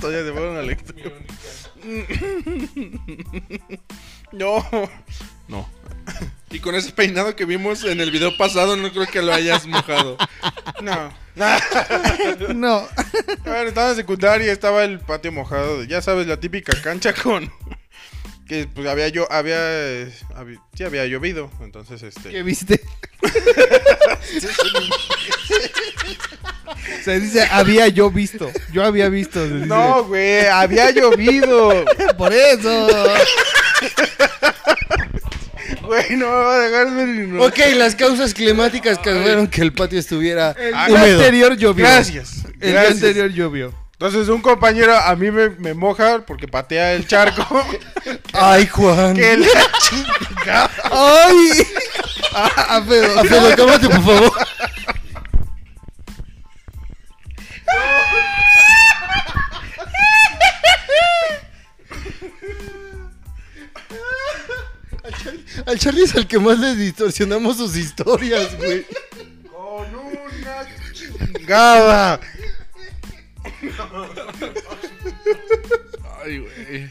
[0.00, 1.10] Todavía se fueron a lectura.
[4.32, 4.64] No.
[5.48, 5.68] No.
[6.50, 9.66] Y con ese peinado que vimos en el video pasado, no creo que lo hayas
[9.66, 10.16] mojado.
[10.82, 11.12] No.
[12.54, 12.86] No.
[13.46, 15.82] A ver, estaba en secundaria, estaba el patio mojado.
[15.84, 17.50] Ya sabes, la típica cancha con.
[18.46, 19.56] Que pues había yo, había.
[20.34, 21.50] habi- sí, había llovido.
[21.62, 22.28] Entonces, este.
[22.28, 22.82] ¿Qué viste?
[27.04, 28.50] Se dice, había yo visto.
[28.72, 29.46] Yo había visto.
[29.46, 29.66] se dice.
[29.66, 31.84] No, güey, había llovido.
[32.18, 32.88] Por eso.
[35.82, 37.42] Güey, no me va a dejar no.
[37.44, 41.18] Ok, las causas climáticas causaron que el patio estuviera El húmedo.
[41.18, 41.84] anterior llovió.
[41.84, 42.44] Gracias.
[42.60, 42.94] El gracias.
[42.94, 43.74] anterior llovió.
[43.92, 47.46] Entonces, un compañero a mí me, me moja porque patea el charco.
[48.32, 49.14] Ay, Juan.
[49.14, 49.46] que la
[49.80, 50.70] chingada.
[50.90, 51.66] ¡Ay!
[52.34, 53.20] A, a pedo.
[53.20, 54.32] Alfredo, cámate, por favor.
[65.04, 68.86] Al Charlie, al Charlie es al que más le distorsionamos sus historias, güey.
[69.50, 72.20] Con una chingada.
[76.24, 76.90] Ay, güey.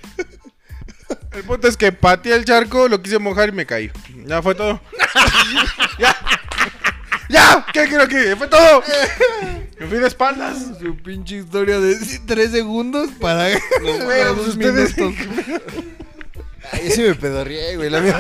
[1.32, 3.92] El punto es que pateé el charco, lo quise mojar y me caí.
[4.26, 4.82] Ya fue todo.
[5.98, 6.16] ya.
[7.32, 7.66] Ya.
[7.74, 8.36] ¿Qué quiero que?
[8.36, 8.84] Fue todo.
[9.80, 10.58] Me fui de espaldas.
[10.80, 13.50] Su pinche historia de 3 segundos para,
[13.84, 15.26] para güey, dos ustedes- minutos.
[16.72, 17.90] Ay, ese me pedorrié, güey.
[17.90, 18.18] La mía.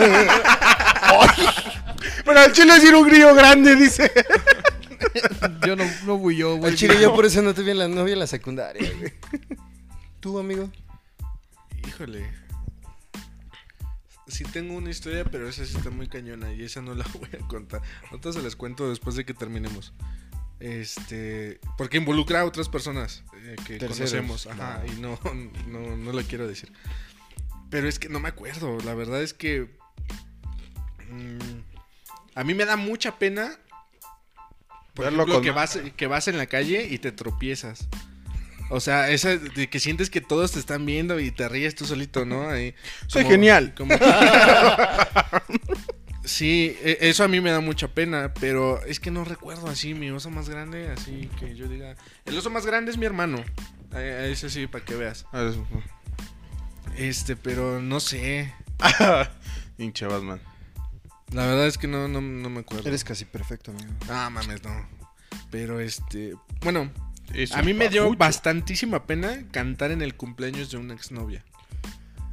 [2.26, 4.12] Pero al chile es ir un grillo grande, dice.
[5.66, 6.72] Yo no, no fui yo, güey.
[6.72, 9.14] Al chile yo por eso no tuve la novia en la secundaria, güey.
[10.20, 10.70] ¿Tú, amigo?
[11.88, 12.30] Híjole.
[14.32, 17.30] Sí tengo una historia, pero esa sí está muy cañona y esa no la voy
[17.34, 17.82] a contar.
[18.10, 19.94] Ahorita se las cuento después de que terminemos.
[20.60, 24.12] Este, porque involucra a otras personas eh, que Terceros.
[24.12, 25.20] conocemos, ajá, y no,
[25.68, 26.72] no, no lo quiero decir.
[27.70, 29.70] Pero es que no me acuerdo, la verdad es que
[31.10, 33.58] mm, a mí me da mucha pena
[34.94, 37.88] por ejemplo, que vas que vas en la calle y te tropiezas.
[38.72, 41.86] O sea, esa de que sientes que todos te están viendo y te ríes tú
[41.86, 42.50] solito, ¿no?
[42.50, 42.74] Ahí,
[43.08, 43.74] Soy genial.
[43.78, 43.94] como-
[46.24, 49.94] sí, e- eso a mí me da mucha pena, pero es que no recuerdo así
[49.94, 51.96] mi oso más grande, así que yo diga,
[52.26, 53.44] el oso más grande es mi hermano.
[53.94, 55.26] Ese sí, para que veas.
[55.34, 55.54] A ver,
[56.96, 58.54] Este, pero no sé.
[59.78, 60.40] Hinche Batman.
[61.34, 62.88] La verdad es que no, no, no me acuerdo.
[62.88, 63.92] Eres casi perfecto, amigo.
[64.10, 64.88] Ah, mames, no.
[65.50, 66.90] Pero este, bueno,
[67.34, 68.18] Es a mí me dio papucho.
[68.20, 71.44] bastantísima pena cantar en el cumpleaños de una exnovia.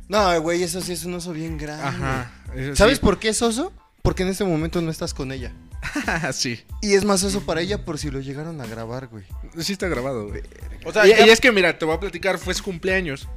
[0.08, 1.84] No, güey, eso sí es un oso bien grande.
[1.84, 2.32] Ajá.
[2.74, 3.04] ¿Sabes sí.
[3.04, 3.72] por qué es oso?
[4.02, 5.52] Porque en este momento no estás con ella.
[6.32, 6.60] sí.
[6.80, 9.24] Y es más oso para ella por si lo llegaron a grabar, güey.
[9.58, 10.42] Sí está grabado, güey.
[10.84, 13.28] O sea, y, ya- y es que, mira, te voy a platicar, fue su cumpleaños.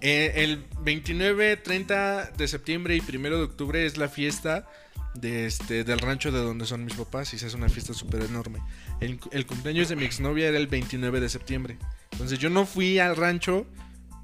[0.00, 4.66] Eh, el 29, 30 de septiembre y 1 de octubre es la fiesta
[5.14, 8.22] de este, del rancho de donde son mis papás y se hace una fiesta súper
[8.22, 8.60] enorme.
[9.00, 11.78] El, el cumpleaños de mi exnovia era el 29 de septiembre.
[12.12, 13.66] Entonces yo no fui al rancho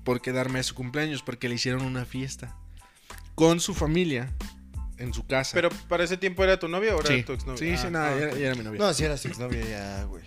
[0.04, 2.56] por quedarme a su cumpleaños, porque le hicieron una fiesta
[3.34, 4.32] con su familia
[4.98, 5.50] en su casa.
[5.54, 7.58] Pero para ese tiempo era tu novia o era sí, tu exnovia.
[7.58, 8.32] sí, sí, Ah, nada, ah, ya, ok.
[8.38, 8.78] ya era mi novia.
[8.80, 10.22] No, si era su exnovia ya, güey.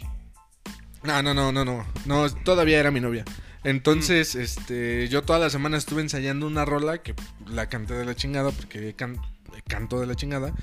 [1.04, 1.86] No, no, no, no, no.
[2.06, 3.24] No, todavía era mi novia.
[3.64, 7.14] Entonces, este, yo toda la semana estuve ensayando una rola que
[7.48, 9.20] la canté de la chingada porque can-
[9.68, 10.54] canto de la chingada.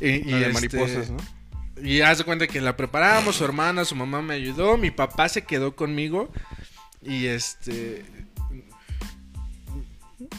[0.00, 1.16] Y, y, La de este, mariposas, ¿no?
[1.82, 5.28] Y haz de cuenta que la preparamos, su hermana, su mamá me ayudó, mi papá
[5.28, 6.32] se quedó conmigo
[7.02, 8.04] y este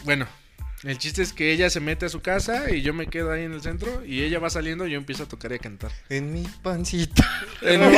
[0.04, 0.28] bueno,
[0.84, 3.44] el chiste es que ella se mete a su casa y yo me quedo ahí
[3.44, 5.92] en el centro y ella va saliendo y yo empiezo a tocar y a cantar.
[6.10, 7.26] En mi pancita.
[7.62, 7.80] En-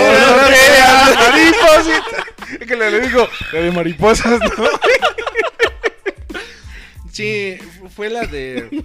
[1.21, 2.25] mariposita.
[2.59, 4.65] Es que le, digo, la de mariposas, ¿no?
[7.11, 8.83] Sí, fu- fue la de.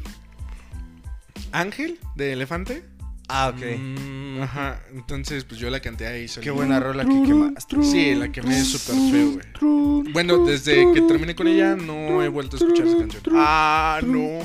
[1.61, 2.85] Ángel de Elefante.
[3.29, 3.79] Ah, ok.
[3.79, 4.81] Mm, Ajá.
[4.93, 6.27] Entonces, pues yo la canté ahí.
[6.41, 7.83] Qué buena rola que quemaste.
[7.83, 10.13] Sí, la que me es súper feo, güey.
[10.13, 13.23] Bueno, desde que terminé con ella no he vuelto a escuchar esa canción.
[13.35, 14.41] Ah, no.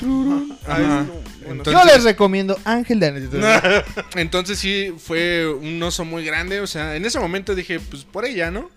[0.65, 1.05] Ajá.
[1.45, 3.11] Bueno, Yo les recomiendo Ángel de
[4.15, 6.61] entonces sí fue un oso muy grande.
[6.61, 8.69] O sea, en ese momento dije, pues por ella, ¿no?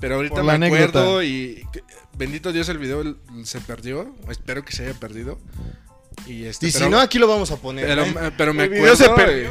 [0.00, 1.24] Pero ahorita me acuerdo anécdota.
[1.24, 1.62] y
[2.16, 4.14] bendito Dios el video se perdió.
[4.30, 5.38] Espero que se haya perdido.
[6.26, 7.86] Y, este, Y si no, aquí lo vamos a poner.
[7.86, 8.32] pero, ¿eh?
[8.36, 9.14] pero me se acuerdo.
[9.16, 9.50] perdió.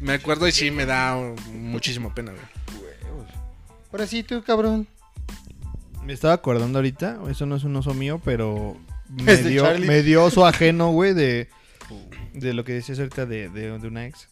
[0.00, 1.16] me acuerdo y sí me da
[1.52, 2.42] muchísima pena, güey.
[3.92, 4.86] Ahora sí, tú, cabrón.
[6.04, 8.76] Me estaba acordando ahorita, eso no es un oso mío, pero
[9.08, 11.48] me Es dio, me dio oso ajeno, güey, de,
[12.34, 14.28] de lo que decías ahorita de, de, de una ex.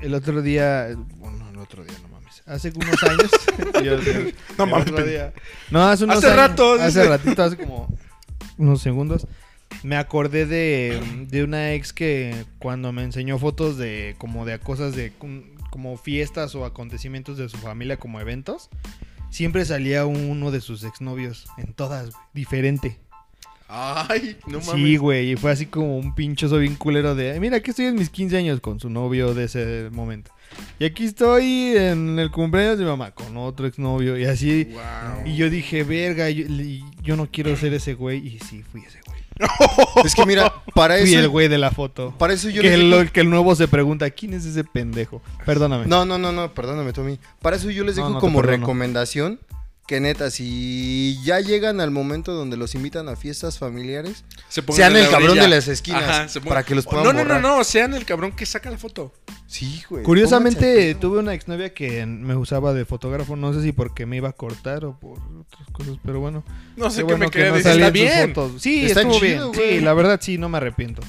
[0.00, 0.88] El otro día,
[1.18, 2.42] bueno, el otro día, no mames.
[2.46, 3.30] Hace unos años.
[3.82, 4.32] Mío.
[4.58, 5.32] No mames, día.
[5.70, 7.08] No, hace unos Hace años- rato, Hace dice.
[7.08, 7.96] ratito, hace como
[8.58, 9.26] unos segundos.
[9.82, 14.94] Me acordé de, de una ex que cuando me enseñó fotos de como de cosas
[14.94, 15.12] de
[15.70, 18.68] como fiestas o acontecimientos de su familia como eventos,
[19.30, 22.98] siempre salía uno de sus exnovios en todas, güey, diferente.
[23.74, 24.74] Ay, no mames.
[24.74, 27.86] Sí, güey, y fue así como un pinchoso bien culero de, "Ay, mira, aquí estoy
[27.86, 30.30] en mis 15 años con su novio de ese momento.
[30.78, 34.64] Y aquí estoy en el cumpleaños de mi mamá con otro exnovio y así.
[34.64, 35.26] Wow.
[35.26, 36.44] Y yo dije, verga, yo,
[37.02, 38.18] yo no quiero ser ese güey.
[38.26, 39.01] Y sí, fui ese güey.
[40.04, 41.30] Es que mira, para Fui el eso.
[41.30, 42.14] güey de la foto.
[42.18, 44.64] Para eso yo que, les el, dejo- que el nuevo se pregunta, ¿quién es ese
[44.64, 45.22] pendejo?
[45.46, 45.86] Perdóname.
[45.86, 47.18] No, no, no, no, perdóname, Tommy.
[47.40, 49.40] Para eso yo les dejo no como recomendación
[49.92, 54.96] que neta, si ya llegan al momento donde los invitan a fiestas familiares, Se sean
[54.96, 55.42] el cabrón orilla.
[55.42, 57.42] de las esquinas Ajá, se pongan- para que los puedan No, no, no, borrar.
[57.42, 59.12] no, sean el cabrón que saca la foto.
[59.46, 60.02] Sí, güey.
[60.02, 63.36] Curiosamente, tuve una exnovia que me usaba de fotógrafo.
[63.36, 66.42] No sé si porque me iba a cortar o por otras cosas, pero bueno.
[66.76, 68.34] No sé Qué qué bueno me que queda no Está bien.
[68.34, 68.62] fotos.
[68.62, 69.52] Sí, Está estuvo chido, bien.
[69.52, 69.78] güey.
[69.78, 71.02] Sí, la verdad sí, no me arrepiento.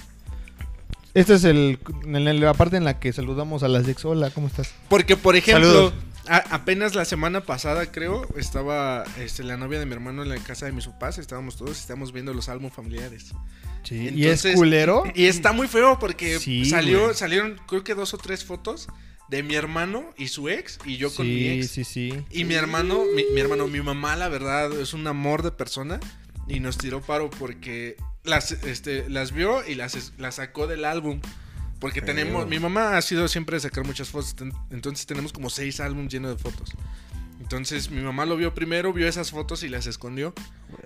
[1.13, 4.03] Esta es el, en la parte en la que saludamos a la ex.
[4.03, 4.73] Hola, ¿cómo estás?
[4.89, 5.93] Porque, por ejemplo, Saludos.
[6.27, 10.37] A- apenas la semana pasada, creo, estaba este, la novia de mi hermano en la
[10.37, 11.17] casa de mis papás.
[11.17, 13.31] Estábamos todos, estábamos viendo los álbumes familiares.
[13.83, 15.03] Sí, y es culero.
[15.13, 17.15] Y está muy feo porque Sí, salió, güey.
[17.15, 18.87] salieron, creo que dos o tres fotos
[19.29, 21.71] de mi hermano y su ex y yo con mi sí, ex.
[21.71, 22.13] sí, sí.
[22.31, 25.99] Y mi hermano, mi, mi hermano, mi mamá, la verdad, es un amor de persona.
[26.47, 31.19] Y nos tiró paro porque las, este, las vio y las, las sacó del álbum.
[31.83, 34.35] Porque tenemos, mi mamá ha sido siempre de sacar muchas fotos.
[34.35, 36.71] ten- Entonces tenemos como seis álbumes llenos de fotos.
[37.41, 40.33] Entonces mi mamá lo vio primero, vio esas fotos y las escondió.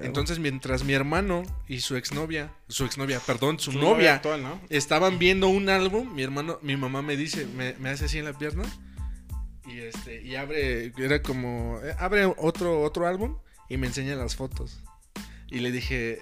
[0.02, 4.60] Entonces mientras mi hermano y su exnovia, su exnovia, perdón, su, Su novia, actual, ¿no?
[4.70, 8.26] estaban viendo un álbum, mi hermano, mi mamá me dice, me, me hace así en
[8.26, 8.64] la pierna
[9.68, 13.38] y este y abre, era como eh, abre otro otro álbum
[13.70, 14.80] y me enseña las fotos
[15.50, 16.20] y le dije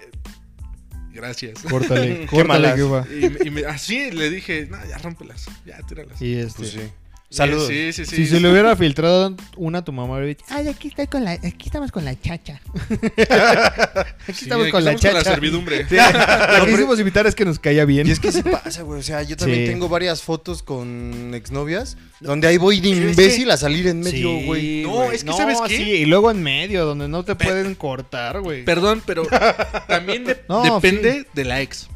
[1.16, 2.74] gracias Córtale, córtale malas.
[2.76, 3.06] que va.
[3.10, 6.20] y, y me- así le dije, no, ya rómpelas, ya tíralas.
[6.22, 6.58] Y este.
[6.58, 6.80] Pues sí.
[7.28, 7.66] Saludos.
[7.68, 8.16] Sí, sí, sí.
[8.16, 11.24] si se le hubiera filtrado una a tu mamá, hubiera dicho, ay, aquí estoy con
[11.24, 12.60] la, aquí estamos con la chacha.
[14.28, 15.24] aquí Sí, estamos aquí con la chacha.
[15.24, 15.86] servidumbre.
[15.88, 15.96] Sí,
[16.58, 18.06] Lo que quisimos invitar es que nos caía bien.
[18.06, 19.00] Y es que sí pasa, güey.
[19.00, 19.66] O sea, yo también Sí.
[19.72, 24.38] tengo varias fotos con exnovias donde ahí voy de imbécil que- a salir en medio,
[24.38, 24.82] Sí, güey.
[24.82, 25.76] No, es que ¿sabes qué?
[25.76, 28.64] Sí, y luego en medio, donde no te pueden cortar, güey.
[28.64, 29.22] Perdón, pero
[29.88, 31.88] también de- No, depende de la ex.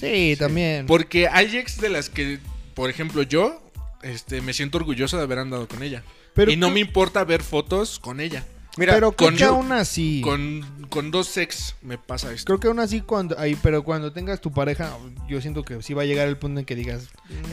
[0.00, 0.86] Sí, también.
[0.86, 2.38] Porque hay ex de las que,
[2.74, 3.60] por ejemplo, yo
[4.08, 6.02] este, me siento orgulloso de haber andado con ella.
[6.34, 8.44] Pero y no me importa ver fotos con ella.
[8.76, 10.20] Mira, pero creo con que aún así.
[10.22, 12.46] Con, con dos ex me pasa esto.
[12.46, 14.96] Creo que aún así cuando ahí, pero cuando tengas tu pareja,
[15.28, 17.08] yo siento que sí va a llegar el punto en que digas.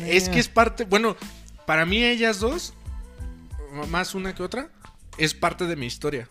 [0.05, 1.17] Es que es parte, bueno,
[1.65, 2.73] para mí ellas dos,
[3.89, 4.69] más una que otra,
[5.17, 6.29] es parte de mi historia.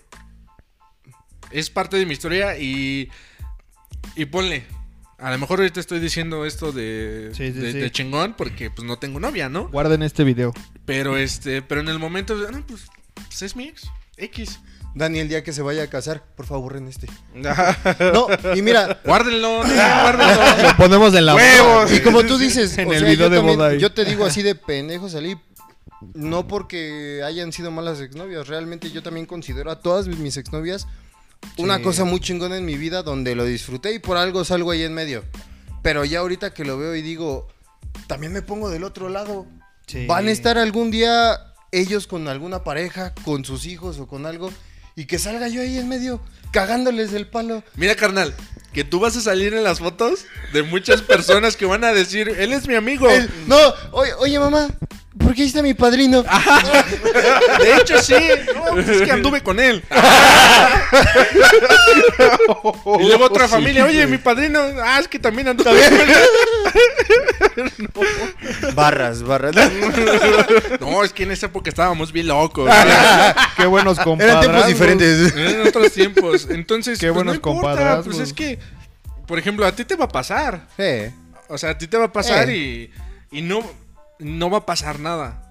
[1.50, 3.10] Es parte de mi historia y,
[4.14, 4.64] y ponle,
[5.18, 7.78] a lo mejor ahorita estoy diciendo esto de, Sí, sí, de, sí.
[7.78, 9.68] de chingón porque pues no tengo novia, ¿no?
[9.68, 10.52] Guarden este video.
[10.84, 12.82] Pero este, pero en el momento, no, pues,
[13.14, 13.84] pues es mi ex,
[14.16, 14.60] X.
[14.96, 17.08] Dani, el día que se vaya a casar, por favor, borren este.
[17.34, 20.68] No, y mira, Guárdenlo, guárdenlo.
[20.68, 21.92] Lo ponemos en la ¡Huevos!
[21.92, 23.80] y como tú dices, En o el sea, video yo de también- boda ahí.
[23.80, 25.36] Yo te digo así de pendejo salí.
[26.12, 30.86] No porque hayan sido malas exnovias, realmente yo también considero a todas mis exnovias
[31.58, 34.82] una cosa muy chingona en mi vida donde lo disfruté y por algo salgo ahí
[34.82, 35.24] en medio.
[35.82, 37.48] Pero ya ahorita que lo veo y digo,
[38.06, 39.46] también me pongo del otro lado.
[39.86, 40.06] Sí.
[40.06, 41.38] Van a estar algún día
[41.72, 44.50] ellos con alguna pareja, con sus hijos o con algo,
[44.96, 46.20] y que salga yo ahí en medio,
[46.52, 47.62] cagándoles el palo.
[47.76, 48.32] Mira, carnal,
[48.72, 52.28] que tú vas a salir en las fotos de muchas personas que van a decir,
[52.28, 53.10] él es mi amigo.
[53.10, 53.56] El- no,
[53.92, 54.68] oye, oye, mamá,
[55.18, 56.22] ¿Por qué ahí está mi padrino?
[57.60, 58.14] De hecho, sí.
[58.54, 59.82] No, pues es que anduve con él.
[63.00, 63.84] y luego otra familia.
[63.84, 64.60] Oye, mi padrino.
[64.82, 67.72] Ah, es que también anduve con él.
[68.74, 69.54] Barras, barras.
[70.80, 72.70] No, es que en esa época estábamos bien locos.
[73.56, 74.44] Qué buenos Eran compadrazgos.
[74.44, 75.34] tiempos diferentes.
[75.36, 76.46] En otros tiempos.
[76.50, 78.16] Entonces, Qué pues, buenos no importa, compadrazgos.
[78.16, 78.58] Pues es que,
[79.26, 80.66] por ejemplo, a ti te va a pasar.
[80.78, 81.12] Eh,
[81.48, 82.90] O sea, a ti te va a pasar Eh.
[83.30, 83.62] y, y no,
[84.24, 85.48] no va a pasar nada.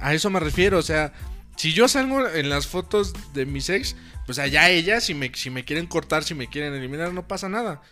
[0.00, 0.78] A eso me refiero.
[0.78, 1.12] O sea,
[1.56, 3.96] si yo salgo en las fotos de mis ex,
[4.26, 7.48] pues allá ellas, si me, si me quieren cortar, si me quieren eliminar, no pasa
[7.48, 7.82] nada.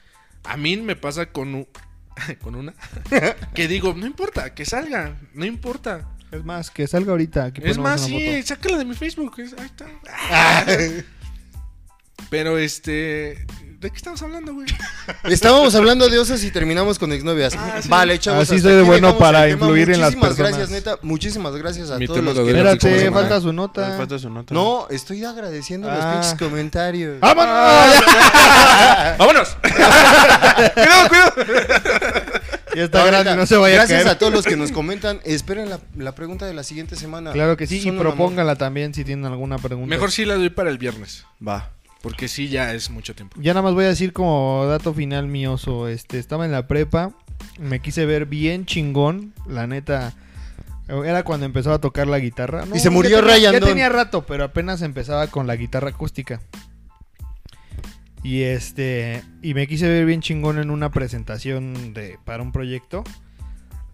[0.44, 1.68] A mí me pasa con, u-
[2.42, 2.74] con una
[3.54, 6.08] que digo, no importa, que salga, no importa.
[6.30, 7.44] Es más, que salga ahorita.
[7.46, 8.46] aquí Es más, sí, foto.
[8.48, 9.34] sácala de mi Facebook.
[9.38, 9.86] ahí está.
[12.30, 13.46] Pero este.
[13.84, 14.66] ¿De qué estamos hablando, güey?
[15.24, 17.54] Estábamos hablando de osas y terminamos con exnovias.
[17.54, 17.88] Ah, sí.
[17.90, 18.44] Vale, chavos.
[18.50, 20.50] Así soy de bueno para influir en las Muchísimas personas.
[20.58, 20.98] gracias, neta.
[21.02, 22.50] Muchísimas gracias a Mi todos los lo que...
[22.52, 23.94] Espérate, falta su nota.
[23.98, 24.54] falta su nota.
[24.54, 26.12] No, estoy agradeciendo los Ah.
[26.14, 27.20] pinches comentarios.
[27.20, 27.46] ¡Vámonos!
[29.18, 29.48] ¡Vámonos!
[30.74, 31.32] cuidado, cuidado.
[32.74, 34.14] Ya está No, grande, neta, no se vaya a Gracias caer.
[34.14, 35.20] a todos los que nos comentan.
[35.24, 37.32] Esperen la, la pregunta de la siguiente semana.
[37.32, 39.90] Claro que sí, y Son propónganla también si tienen alguna pregunta.
[39.90, 41.26] Mejor sí la doy para el viernes.
[41.46, 41.68] Va.
[42.04, 43.40] Porque sí, ya es mucho tiempo.
[43.40, 47.12] Ya nada más voy a decir como dato final mioso, este, estaba en la prepa,
[47.58, 50.12] me quise ver bien chingón, la neta,
[50.86, 52.66] era cuando empezaba a tocar la guitarra.
[52.74, 56.42] Y se murió Ryan Ya tenía rato, pero apenas empezaba con la guitarra acústica.
[58.22, 63.02] Y este, y me quise ver bien chingón en una presentación de para un proyecto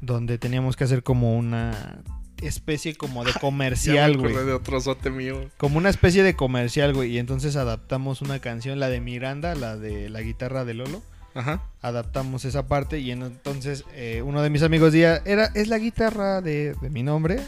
[0.00, 2.02] donde teníamos que hacer como una
[2.42, 4.34] especie como de comercial, güey.
[4.34, 5.48] de otro sote mío.
[5.56, 7.12] Como una especie de comercial, güey.
[7.12, 11.02] Y entonces adaptamos una canción, la de Miranda, la de la guitarra de Lolo.
[11.34, 11.62] Ajá.
[11.80, 15.78] Adaptamos esa parte y en- entonces eh, uno de mis amigos decía, era, es la
[15.78, 17.38] guitarra de, de mi nombre.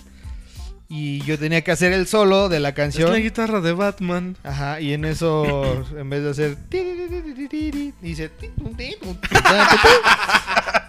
[0.95, 3.11] Y yo tenía que hacer el solo de la Es canción.
[3.11, 4.37] la guitarra de Batman.
[4.43, 6.59] Ajá, y en eso, en vez de hacer...
[8.03, 8.31] Dice...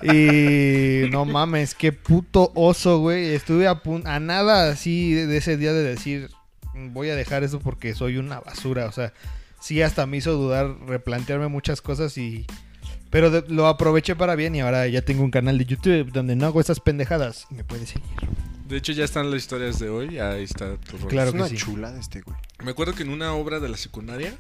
[0.02, 3.34] Y no mames, qué puto oso, güey.
[3.34, 6.30] Estuve a, pun- a nada así de, ese día de decir,
[6.74, 8.88] voy a dejar eso porque soy una basura.
[8.88, 9.14] O sea,
[9.62, 12.46] sí hasta me hizo dudar, replantearme muchas cosas y...
[13.10, 16.36] Pero de- lo aproveché para bien y ahora ya tengo un canal de YouTube donde
[16.36, 17.46] no hago esas pendejadas.
[17.52, 18.10] Me puedes seguir.
[18.68, 20.20] De hecho, ya están las historias de hoy.
[20.20, 21.10] Ahí está tu rol.
[21.10, 21.58] Claro es que una sí.
[21.58, 22.38] chulada este, güey.
[22.64, 24.34] Me acuerdo que en una obra de la secundaria,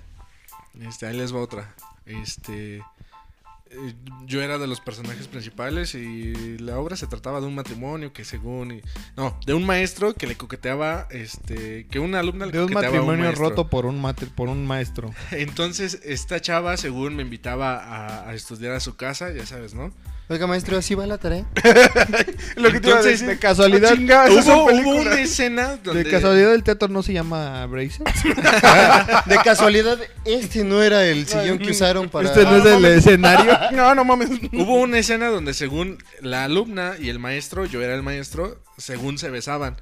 [0.81, 1.73] este, ahí les va otra.
[2.05, 3.93] Este, eh,
[4.25, 8.23] yo era de los personajes principales y la obra se trataba de un matrimonio que
[8.23, 8.81] según, y-
[9.17, 12.97] no, de un maestro que le coqueteaba, este, que una alumna le De un coqueteaba
[12.97, 14.01] a matrimonio roto por un,
[14.35, 15.13] por un maestro.
[15.31, 19.91] Entonces esta chava, según me invitaba a, a estudiar a su casa, ya sabes, ¿no?
[20.29, 21.45] Oiga, maestro, ¿así va la tarea?
[22.55, 23.27] Lo que te iba a Entonces, decir.
[23.27, 25.05] de casualidad- Ah, chinga, esas son Hubo, hubo películas.
[25.05, 28.03] una escena donde De casualidad el teatro no se llama Bracer.
[29.25, 32.29] De casualidad, este no era el sillón que usaron para...
[32.29, 33.51] Este no es el escenario.
[33.73, 34.29] No, no mames.
[34.53, 39.17] Hubo una escena donde según la alumna y el maestro, yo era el maestro, según
[39.17, 39.75] se besaban.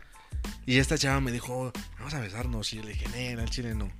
[0.65, 2.73] Y esta chava me dijo, vamos a besarnos.
[2.73, 3.91] Y yo le dije, "Nel, al chile no.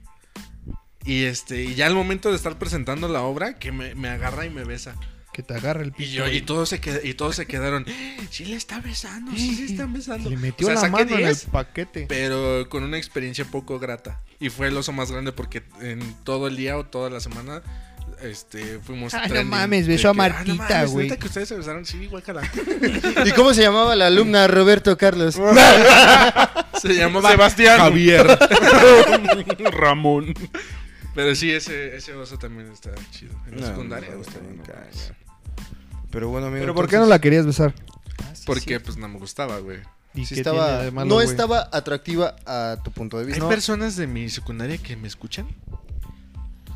[1.06, 4.46] Y este, y ya al momento de estar presentando la obra, que me, me agarra
[4.46, 4.96] y me besa.
[5.34, 6.12] Que te agarra el Y pito.
[6.12, 7.86] yo, y todos se qued- y todos se quedaron,
[8.30, 10.30] sí le está besando, sí se están besando.
[10.30, 12.06] Le metió O sea, la mano en el 10, paquete.
[12.10, 14.20] pero con una experiencia poco grata.
[14.40, 17.62] Y fue el oso más grande porque en todo el día o toda la semana
[18.22, 21.08] este fuimos Ay, no mames, besó a que, "Ah, no Martita, güey".
[21.08, 22.42] ¿neta que ustedes se besaron, sí, guácala.
[23.26, 25.36] ¿Y cómo se llamaba la alumna Roberto Carlos?
[26.82, 27.78] Se llamaba Sebastián.
[27.78, 28.26] Javier.
[29.72, 30.34] Ramón.
[31.14, 33.34] Pero sí, ese, ese oso también está chido.
[33.48, 34.10] En la No, secundaria.
[34.16, 34.62] no, está bien.
[36.10, 36.62] Pero bueno, amigo.
[36.62, 37.74] Pero ¿por qué no la querías besar?
[38.46, 39.80] Porque pues no me gustaba, güey.
[40.14, 43.28] ¿Y Sí qué estaba, tiene de malo, no estaba atractiva a tu punto de ¿Hay
[43.32, 43.48] vista.
[43.48, 45.48] personas de mi secundaria que me escuchan?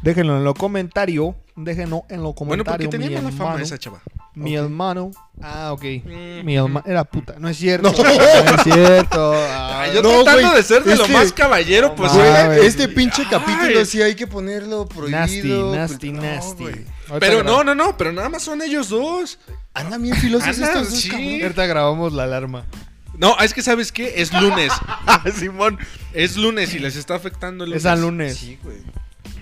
[0.06, 1.36] Déjenlo en lo comentario.
[1.56, 2.66] Déjenlo en lo Bueno, comentario.
[2.74, 3.64] porque tenía mi mala fama hermano.
[3.66, 4.02] esa chava.
[4.36, 5.12] Mi hermano.
[5.42, 5.84] Ah, ok.
[6.04, 6.84] Mm, Mi hermano.
[6.86, 7.36] Era puta.
[7.40, 7.92] No es cierto.
[7.92, 7.98] No.
[8.04, 9.34] No, es cierto.
[9.36, 12.30] Ah, Ay, yo No, tratando de ser de lo más caballero No posible.
[12.32, 12.64] Mames.
[12.66, 13.28] este pinche Ay.
[13.32, 15.20] capítulo sí hay que ponerlo prohibido.
[15.20, 16.66] nasty, pues, nasty, no, nasty.
[17.20, 19.40] Pero no, no, no, pero nada más son ellos dos.
[19.74, 21.42] Andan bien filosos estos dos, sí.
[21.42, 22.66] Ahorita grabamos la alarma.
[23.18, 24.16] No, es que ¿sabes qué?
[24.18, 24.72] Es lunes.
[25.40, 25.80] Simón.
[26.14, 27.84] es lunes y les está afectando el lunes.
[27.84, 28.38] Es al lunes.
[28.38, 28.78] Sí, güey.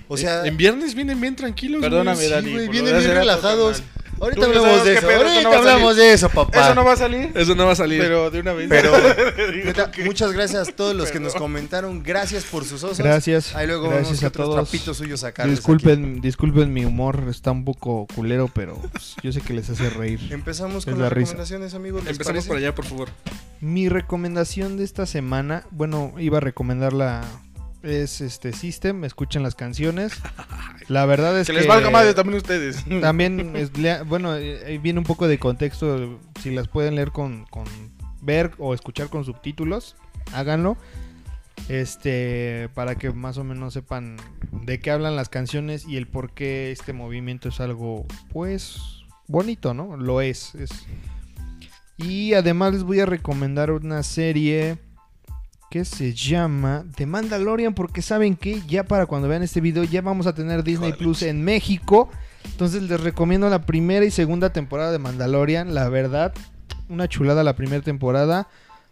[0.08, 1.82] O sea, en viernes vienen bien tranquilos.
[1.82, 2.28] Perdóname, güey.
[2.28, 3.78] sí, Dani, güey, por vienen lo de bien hace rato, relajados.
[3.82, 3.94] carnal.
[4.22, 5.08] Ahorita Tú hablamos sabes de qué eso.
[5.08, 6.62] pedo, eso no Ahorita va a hablamos de eso, papá.
[6.66, 7.32] Eso no va a salir.
[7.36, 8.00] Eso no va a salir.
[8.02, 8.70] Pero de una vez.
[8.70, 8.92] Pero,
[9.52, 12.04] Digo neta, que- muchas gracias a todos los que nos comentaron.
[12.04, 13.00] Gracias por sus osos.
[13.00, 13.54] Gracias.
[13.56, 14.70] Ahí luego gracias vemos a otros todos.
[14.70, 19.42] trapitos suyos sacarles Disculpen, disculpen mi humor, está un poco culero, pero pues, yo sé
[19.42, 20.20] que les hace reír.
[20.24, 20.34] aquí.
[20.34, 21.32] Empezamos Es con la las risa.
[21.32, 22.04] recomendaciones, amigos.
[22.04, 22.48] ¿les Empezamos parece?
[22.48, 23.10] por allá, por favor.
[23.60, 27.24] Mi recomendación de esta semana, bueno, iba a recomendarla
[27.84, 30.14] es este System, escuchen las canciones.
[30.88, 32.84] La verdad es Que que, les valga madre también ustedes.
[33.02, 33.72] también es-
[34.08, 37.66] bueno, eh, ahí viene un poco de contexto, si las pueden leer con, con
[38.22, 39.96] ver o escuchar con subtítulos,
[40.34, 40.78] háganlo.
[41.70, 44.18] Este, para que más o menos sepan
[44.52, 48.80] de qué hablan las canciones y el por qué este movimiento es algo, pues,
[49.28, 49.96] bonito, ¿no?
[49.96, 50.56] Lo es.
[50.56, 50.72] es.
[51.98, 54.78] Y además les voy a recomendar una serie
[55.74, 60.04] que se llama The Mandalorian, porque saben que ya para cuando vean este video ya
[60.04, 60.94] vamos a tener Disney.
[60.94, 62.12] Plus en México.
[62.46, 65.74] Entonces les recomiendo la primera y segunda temporada de Mandalorian.
[65.74, 66.32] La verdad,
[66.90, 68.48] una chulada la primera temporada.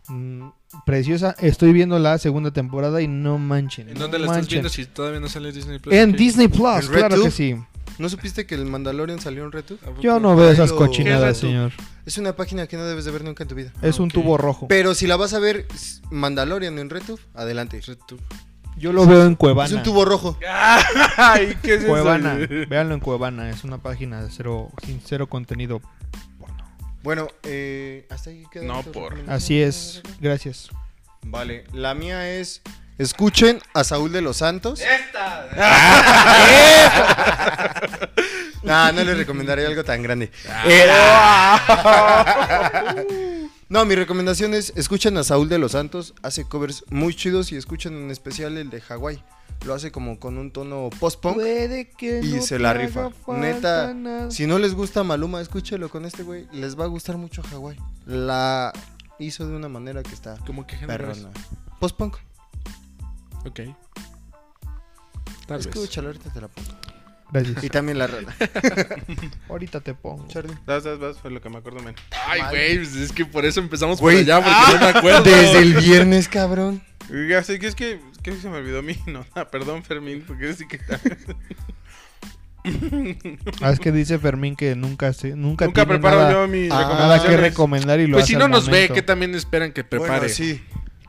[0.07, 0.47] Mm,
[0.83, 1.35] preciosa.
[1.37, 3.89] Estoy viendo la segunda temporada y no manchen.
[3.89, 5.93] ¿En no dónde la estás viendo si todavía no sale Disney Plus?
[5.93, 6.13] En.
[6.13, 7.57] Disney Plus, ¿En claro que sí.
[7.97, 9.77] ¿No supiste que el Mandalorian salió en Retu?
[10.01, 11.71] Yo no veo esas cochinadas, ¿Qué es señor.
[12.05, 13.71] Es una página que no debes de ver nunca en tu vida.
[13.81, 14.67] Es un tubo rojo.
[14.67, 15.67] Pero si la vas a ver
[16.09, 17.81] Mandalorian en Retu, adelante.
[17.81, 18.21] RedTube.
[18.77, 19.67] Yo lo veo en Cuevana.
[19.67, 20.37] Es un tubo rojo.
[21.17, 21.89] Ay, ¿qué es eso?
[21.89, 22.35] Cuevana.
[22.67, 23.49] Véanlo en Cuevana.
[23.49, 25.81] Es una página de cero, sin cero contenido.
[27.03, 29.17] Bueno, eh, hasta ahí quedan No, por-.
[29.27, 30.01] Así es.
[30.19, 30.69] Gracias.
[31.23, 32.61] Vale, la mía es.
[33.01, 34.79] Escuchen a Saúl de los Santos.
[38.61, 40.29] no, no les recomendaré algo tan grande.
[40.67, 41.59] Era-
[43.69, 46.13] no, mi recomendación es escuchen a Saúl de los Santos.
[46.21, 49.23] Hace covers muy chidos y escuchen en especial el de Hawái.
[49.65, 51.41] Lo hace como con un tono post-punk.
[51.41, 51.87] Y
[52.35, 53.09] no se la rifa.
[53.29, 54.29] Neta, nada.
[54.29, 56.45] Si no les gusta Maluma, escúchelo con este güey.
[56.51, 57.79] Les va a gustar mucho Hawái.
[58.05, 58.71] La
[59.17, 61.31] hizo de una manera que está ¿Cómo que perrona.
[61.79, 62.17] Post-punk.
[63.45, 63.59] Ok.
[65.47, 65.67] Tal vez.
[65.67, 66.69] Escúchalo, ahorita te la pongo.
[67.31, 67.63] Gracias.
[67.63, 68.35] Y también la rana.
[69.49, 70.27] Ahorita te pongo.
[70.27, 70.53] Charlie.
[70.65, 71.95] Vas, vas, vas, fue lo que me acuerdo, men.
[72.27, 75.23] Ay, güey, pues es que por eso empezamos por allá, porque no me acuerdo.
[75.23, 76.81] Desde el viernes, cabrón.
[77.09, 79.47] Oiga, sí, que es que, que se me olvidó mi nota.
[79.51, 80.79] Perdón, Fermín, porque sí que
[83.61, 86.95] Ah, es que dice Fermín que nunca se, nunca, nunca tiene preparo nada, yo Ah,
[86.99, 88.91] nada que recomendar y lo Pues hace si no nos ve.
[88.93, 90.19] ¿qué también esperan que prepare?
[90.19, 90.61] Bueno, sí.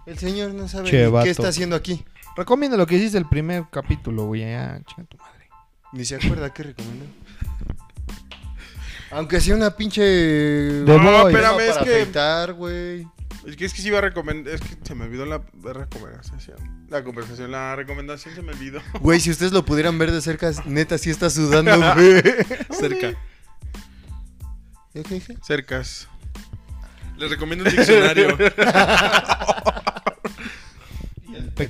[0.06, 2.04] El señor no sabe qué está haciendo aquí.
[2.36, 4.40] Recomienda lo que hiciste el primer capítulo, güey.
[4.42, 5.48] Ya, chinga tu madre.
[5.92, 7.04] Ni se acuerda qué recomendó.
[9.10, 10.00] Aunque sea una pinche...
[10.02, 11.32] De No, Boy.
[11.34, 13.06] espérame, para es que- afeitar, güey.
[13.46, 14.54] Es que es que sí iba a recomendar.
[14.54, 16.86] Es que se me olvidó la recomendación.
[16.88, 18.80] La conversación, la recomendación se me olvidó.
[19.00, 22.22] Güey, si ustedes lo pudieran ver de cerca, neta, sí está sudando, güey.
[22.70, 23.18] Cerca.
[24.94, 25.36] ¿Ya qué dije?
[25.42, 26.08] Cercas.
[27.18, 28.38] Les recomiendo un diccionario.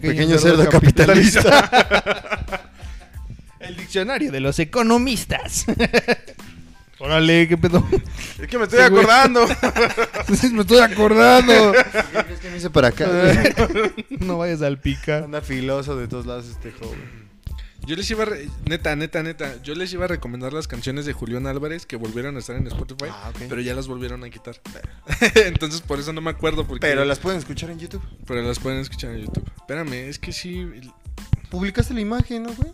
[0.00, 2.60] Pequeño, cerdo capitalista.
[3.60, 5.66] El diccionario de los economistas.
[6.98, 7.84] Órale, qué pedo.
[8.40, 9.46] Es que me estoy Sí, acordando.
[10.52, 11.72] Me estoy acordando.
[11.72, 13.08] ¿Qué crees que me hice para acá?
[14.20, 15.24] no vayas al picar.
[15.24, 17.21] Anda filoso de todos lados este joven.
[17.86, 18.26] Yo les iba a...
[18.26, 19.60] re- Neta, neta, neta.
[19.62, 22.66] Yo les iba a recomendar las canciones de Julián Álvarez que volvieron a estar en
[22.68, 23.10] Spotify.
[23.10, 23.42] Ah, ok.
[23.48, 24.60] Pero ya las volvieron a quitar.
[25.34, 26.66] Entonces por eso no me acuerdo.
[26.66, 28.02] Porque, Pero las pueden escuchar en YouTube.
[28.26, 29.44] pero las pueden escuchar en YouTube.
[29.56, 30.66] Espérame, es que sí...
[31.50, 32.72] Publicaste la imagen, ¿no, güey?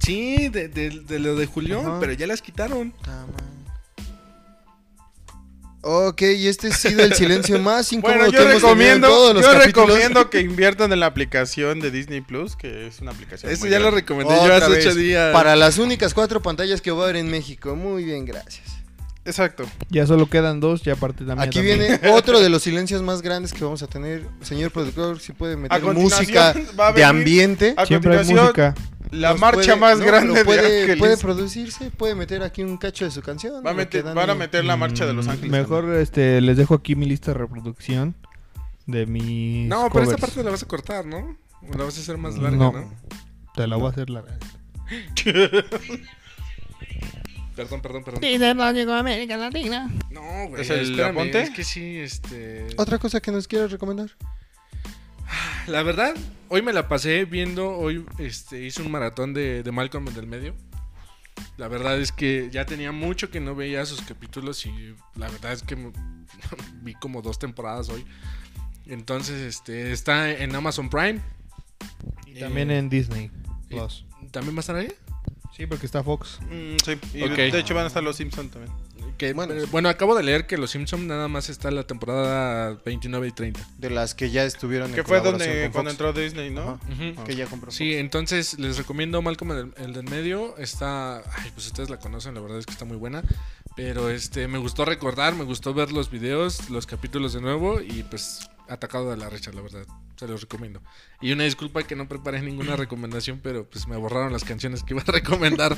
[0.00, 2.00] Sí, de, de- de lo de Julián, Ajá.
[2.00, 2.92] pero ya las quitaron.
[5.82, 8.76] Ok, y este ha sido el silencio más incómodo Bueno, que yo hemos tenido en
[8.76, 9.88] recomiendo, todos los yo capítulos.
[9.88, 13.50] recomiendo que inviertan en la aplicación de Disney Plus, que es una aplicación.
[13.50, 15.32] Eso ya lo recomendé yo Otra hace vez, ocho días.
[15.32, 17.76] Para las únicas cuatro pantallas que va a haber en México.
[17.76, 18.80] Muy bien, gracias.
[19.24, 19.64] Exacto.
[19.90, 21.48] Ya solo quedan dos, ya aparte también.
[21.48, 21.78] Aquí también.
[21.78, 24.26] viene otro de los silencios más grandes que vamos a tener.
[24.42, 26.54] Señor productor, si puede meter música
[26.94, 27.74] de ambiente.
[27.76, 28.74] A Siempre hay música.
[29.10, 30.98] La marcha puede- más no, grande puede, de Ángeles.
[30.98, 33.64] puede producirse, puede meter aquí un cacho de su canción.
[33.64, 35.50] Va a meter- van a meter la marcha de Los Mm, Ángeles.
[35.50, 38.14] Mejor este, les dejo aquí mi lista de reproducción
[38.86, 39.68] de mis.
[39.68, 41.36] No, pero esta parte la vas a cortar, ¿no?
[41.68, 42.72] O la vas a hacer más larga, ¿no?
[42.72, 42.94] No.
[43.54, 44.38] Te la voy a hacer larga.
[47.56, 48.20] Perdón, perdón, perdón.
[48.22, 49.90] Dice Lógico América Latina.
[50.10, 50.62] No, güey.
[50.62, 51.42] ¿Es el espérame, Aponte?
[51.42, 52.68] Es que sí, este...
[52.78, 54.10] Otra cosa que nos quieras recomendar.
[55.66, 56.14] La verdad,
[56.48, 60.26] hoy me la pasé viendo, hoy este, hice un maratón de, de Malcolm en el
[60.26, 60.54] medio.
[61.56, 65.52] La verdad es que ya tenía mucho que no veía sus capítulos y la verdad
[65.52, 65.92] es que me-
[66.82, 68.04] vi como dos temporadas hoy.
[68.86, 71.20] Entonces, este, está en Amazon Prime.
[72.26, 73.30] Y también Eh, en Disney
[73.68, 74.04] Plus.
[74.32, 74.92] ¿También va a estar ahí?
[75.60, 76.38] Sí, porque está Fox.
[76.40, 78.72] Mm, sí, y de hecho van a estar los Simpsons también.
[79.18, 79.52] Que, Bueno.
[79.52, 79.68] bueno.
[79.70, 83.32] bueno, acabo de leer que Los Simpsons nada más está en la temporada 29 y
[83.32, 83.60] 30.
[83.76, 86.00] De las que ya estuvieron Que en fue donde con cuando Fox.
[86.00, 86.80] entró Disney, ¿no?
[87.26, 90.56] Que ya compró Sí, entonces les recomiendo Malcolm el, el del medio.
[90.56, 91.18] Está.
[91.18, 93.22] Ay, pues ustedes la conocen, la verdad es que está muy buena.
[93.76, 98.02] Pero este me gustó recordar, me gustó ver los videos, los capítulos de nuevo y
[98.04, 99.86] pues atacado de la recha, la verdad.
[100.16, 100.80] Se los recomiendo.
[101.20, 104.94] Y una disculpa que no preparé ninguna recomendación, pero pues me borraron las canciones que
[104.94, 105.76] iba a recomendar.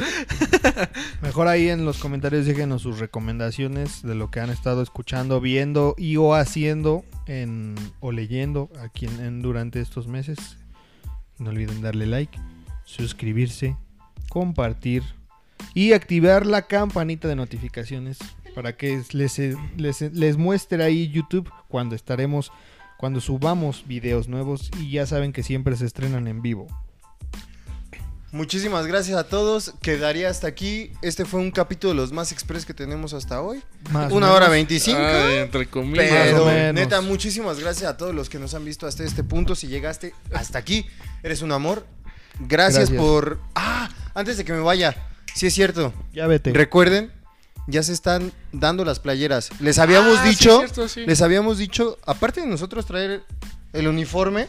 [1.22, 5.94] Mejor ahí en los comentarios déjenos sus recomendaciones de lo que han estado escuchando, viendo
[5.96, 10.38] y o haciendo en, o leyendo aquí en, en- durante estos meses.
[11.38, 12.38] No olviden darle like,
[12.84, 13.76] suscribirse,
[14.28, 15.02] compartir
[15.74, 18.18] y activar la campanita de notificaciones
[18.54, 19.38] para que les,
[19.76, 22.52] les, les muestre ahí YouTube cuando estaremos,
[23.02, 26.68] cuando subamos videos nuevos y ya saben que siempre se estrenan en vivo.
[28.30, 29.74] Muchísimas gracias a todos.
[29.82, 30.92] Quedaría hasta aquí.
[31.02, 33.60] Este fue un capítulo de los más express que tenemos hasta hoy.
[33.90, 34.36] Más Una menos.
[34.36, 35.00] hora veinticinco.
[35.00, 36.06] Entre comillas.
[36.10, 36.74] Pero, Más o menos.
[36.74, 39.56] neta, muchísimas gracias a todos los que nos han visto hasta este punto.
[39.56, 40.86] Si llegaste hasta aquí,
[41.24, 41.84] eres un amor.
[42.38, 43.00] Gracias, Gracias.
[43.02, 43.40] por.
[43.56, 44.94] Ah, antes de que me vaya,
[45.34, 45.92] sí es cierto.
[46.12, 46.52] Ya vete.
[46.52, 47.10] Recuerden,
[47.66, 49.50] ya se están dando las playeras.
[49.60, 51.04] Les habíamos Ah, sí, dicho, cierto, sí.
[51.06, 53.22] les habíamos dicho, aparte de nosotros traer
[53.72, 54.48] el uniforme,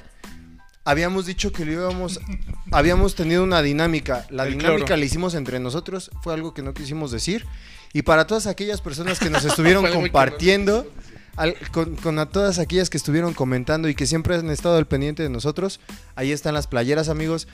[0.86, 2.20] habíamos dicho que lo íbamos,
[2.72, 4.26] habíamos tenido una dinámica.
[4.30, 4.98] La El dinámica cloro.
[5.00, 7.46] la hicimos entre nosotros, fue algo que no quisimos decir.
[7.94, 10.88] Y para todas aquellas personas que nos estuvieron compartiendo,
[11.36, 14.88] al- con, con a todas aquellas que estuvieron comentando y que siempre han estado al
[14.88, 15.80] pendiente de nosotros,
[16.16, 17.48] ahí están las playeras, amigos.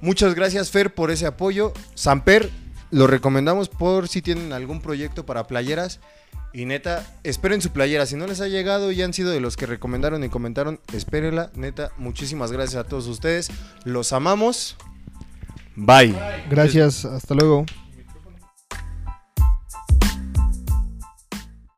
[0.00, 1.72] Muchas gracias, Fer, por ese apoyo.
[1.94, 2.50] Samper,
[2.90, 6.00] lo recomendamos por si tienen algún proyecto para playeras.
[6.52, 8.06] Y neta, esperen su playera.
[8.06, 11.50] Si no les ha llegado y han sido de los que recomendaron y comentaron, espérenla.
[11.54, 13.50] Neta, muchísimas gracias a todos ustedes.
[13.84, 14.76] Los amamos.
[15.76, 16.16] Bye.
[16.48, 17.66] Gracias, hasta luego.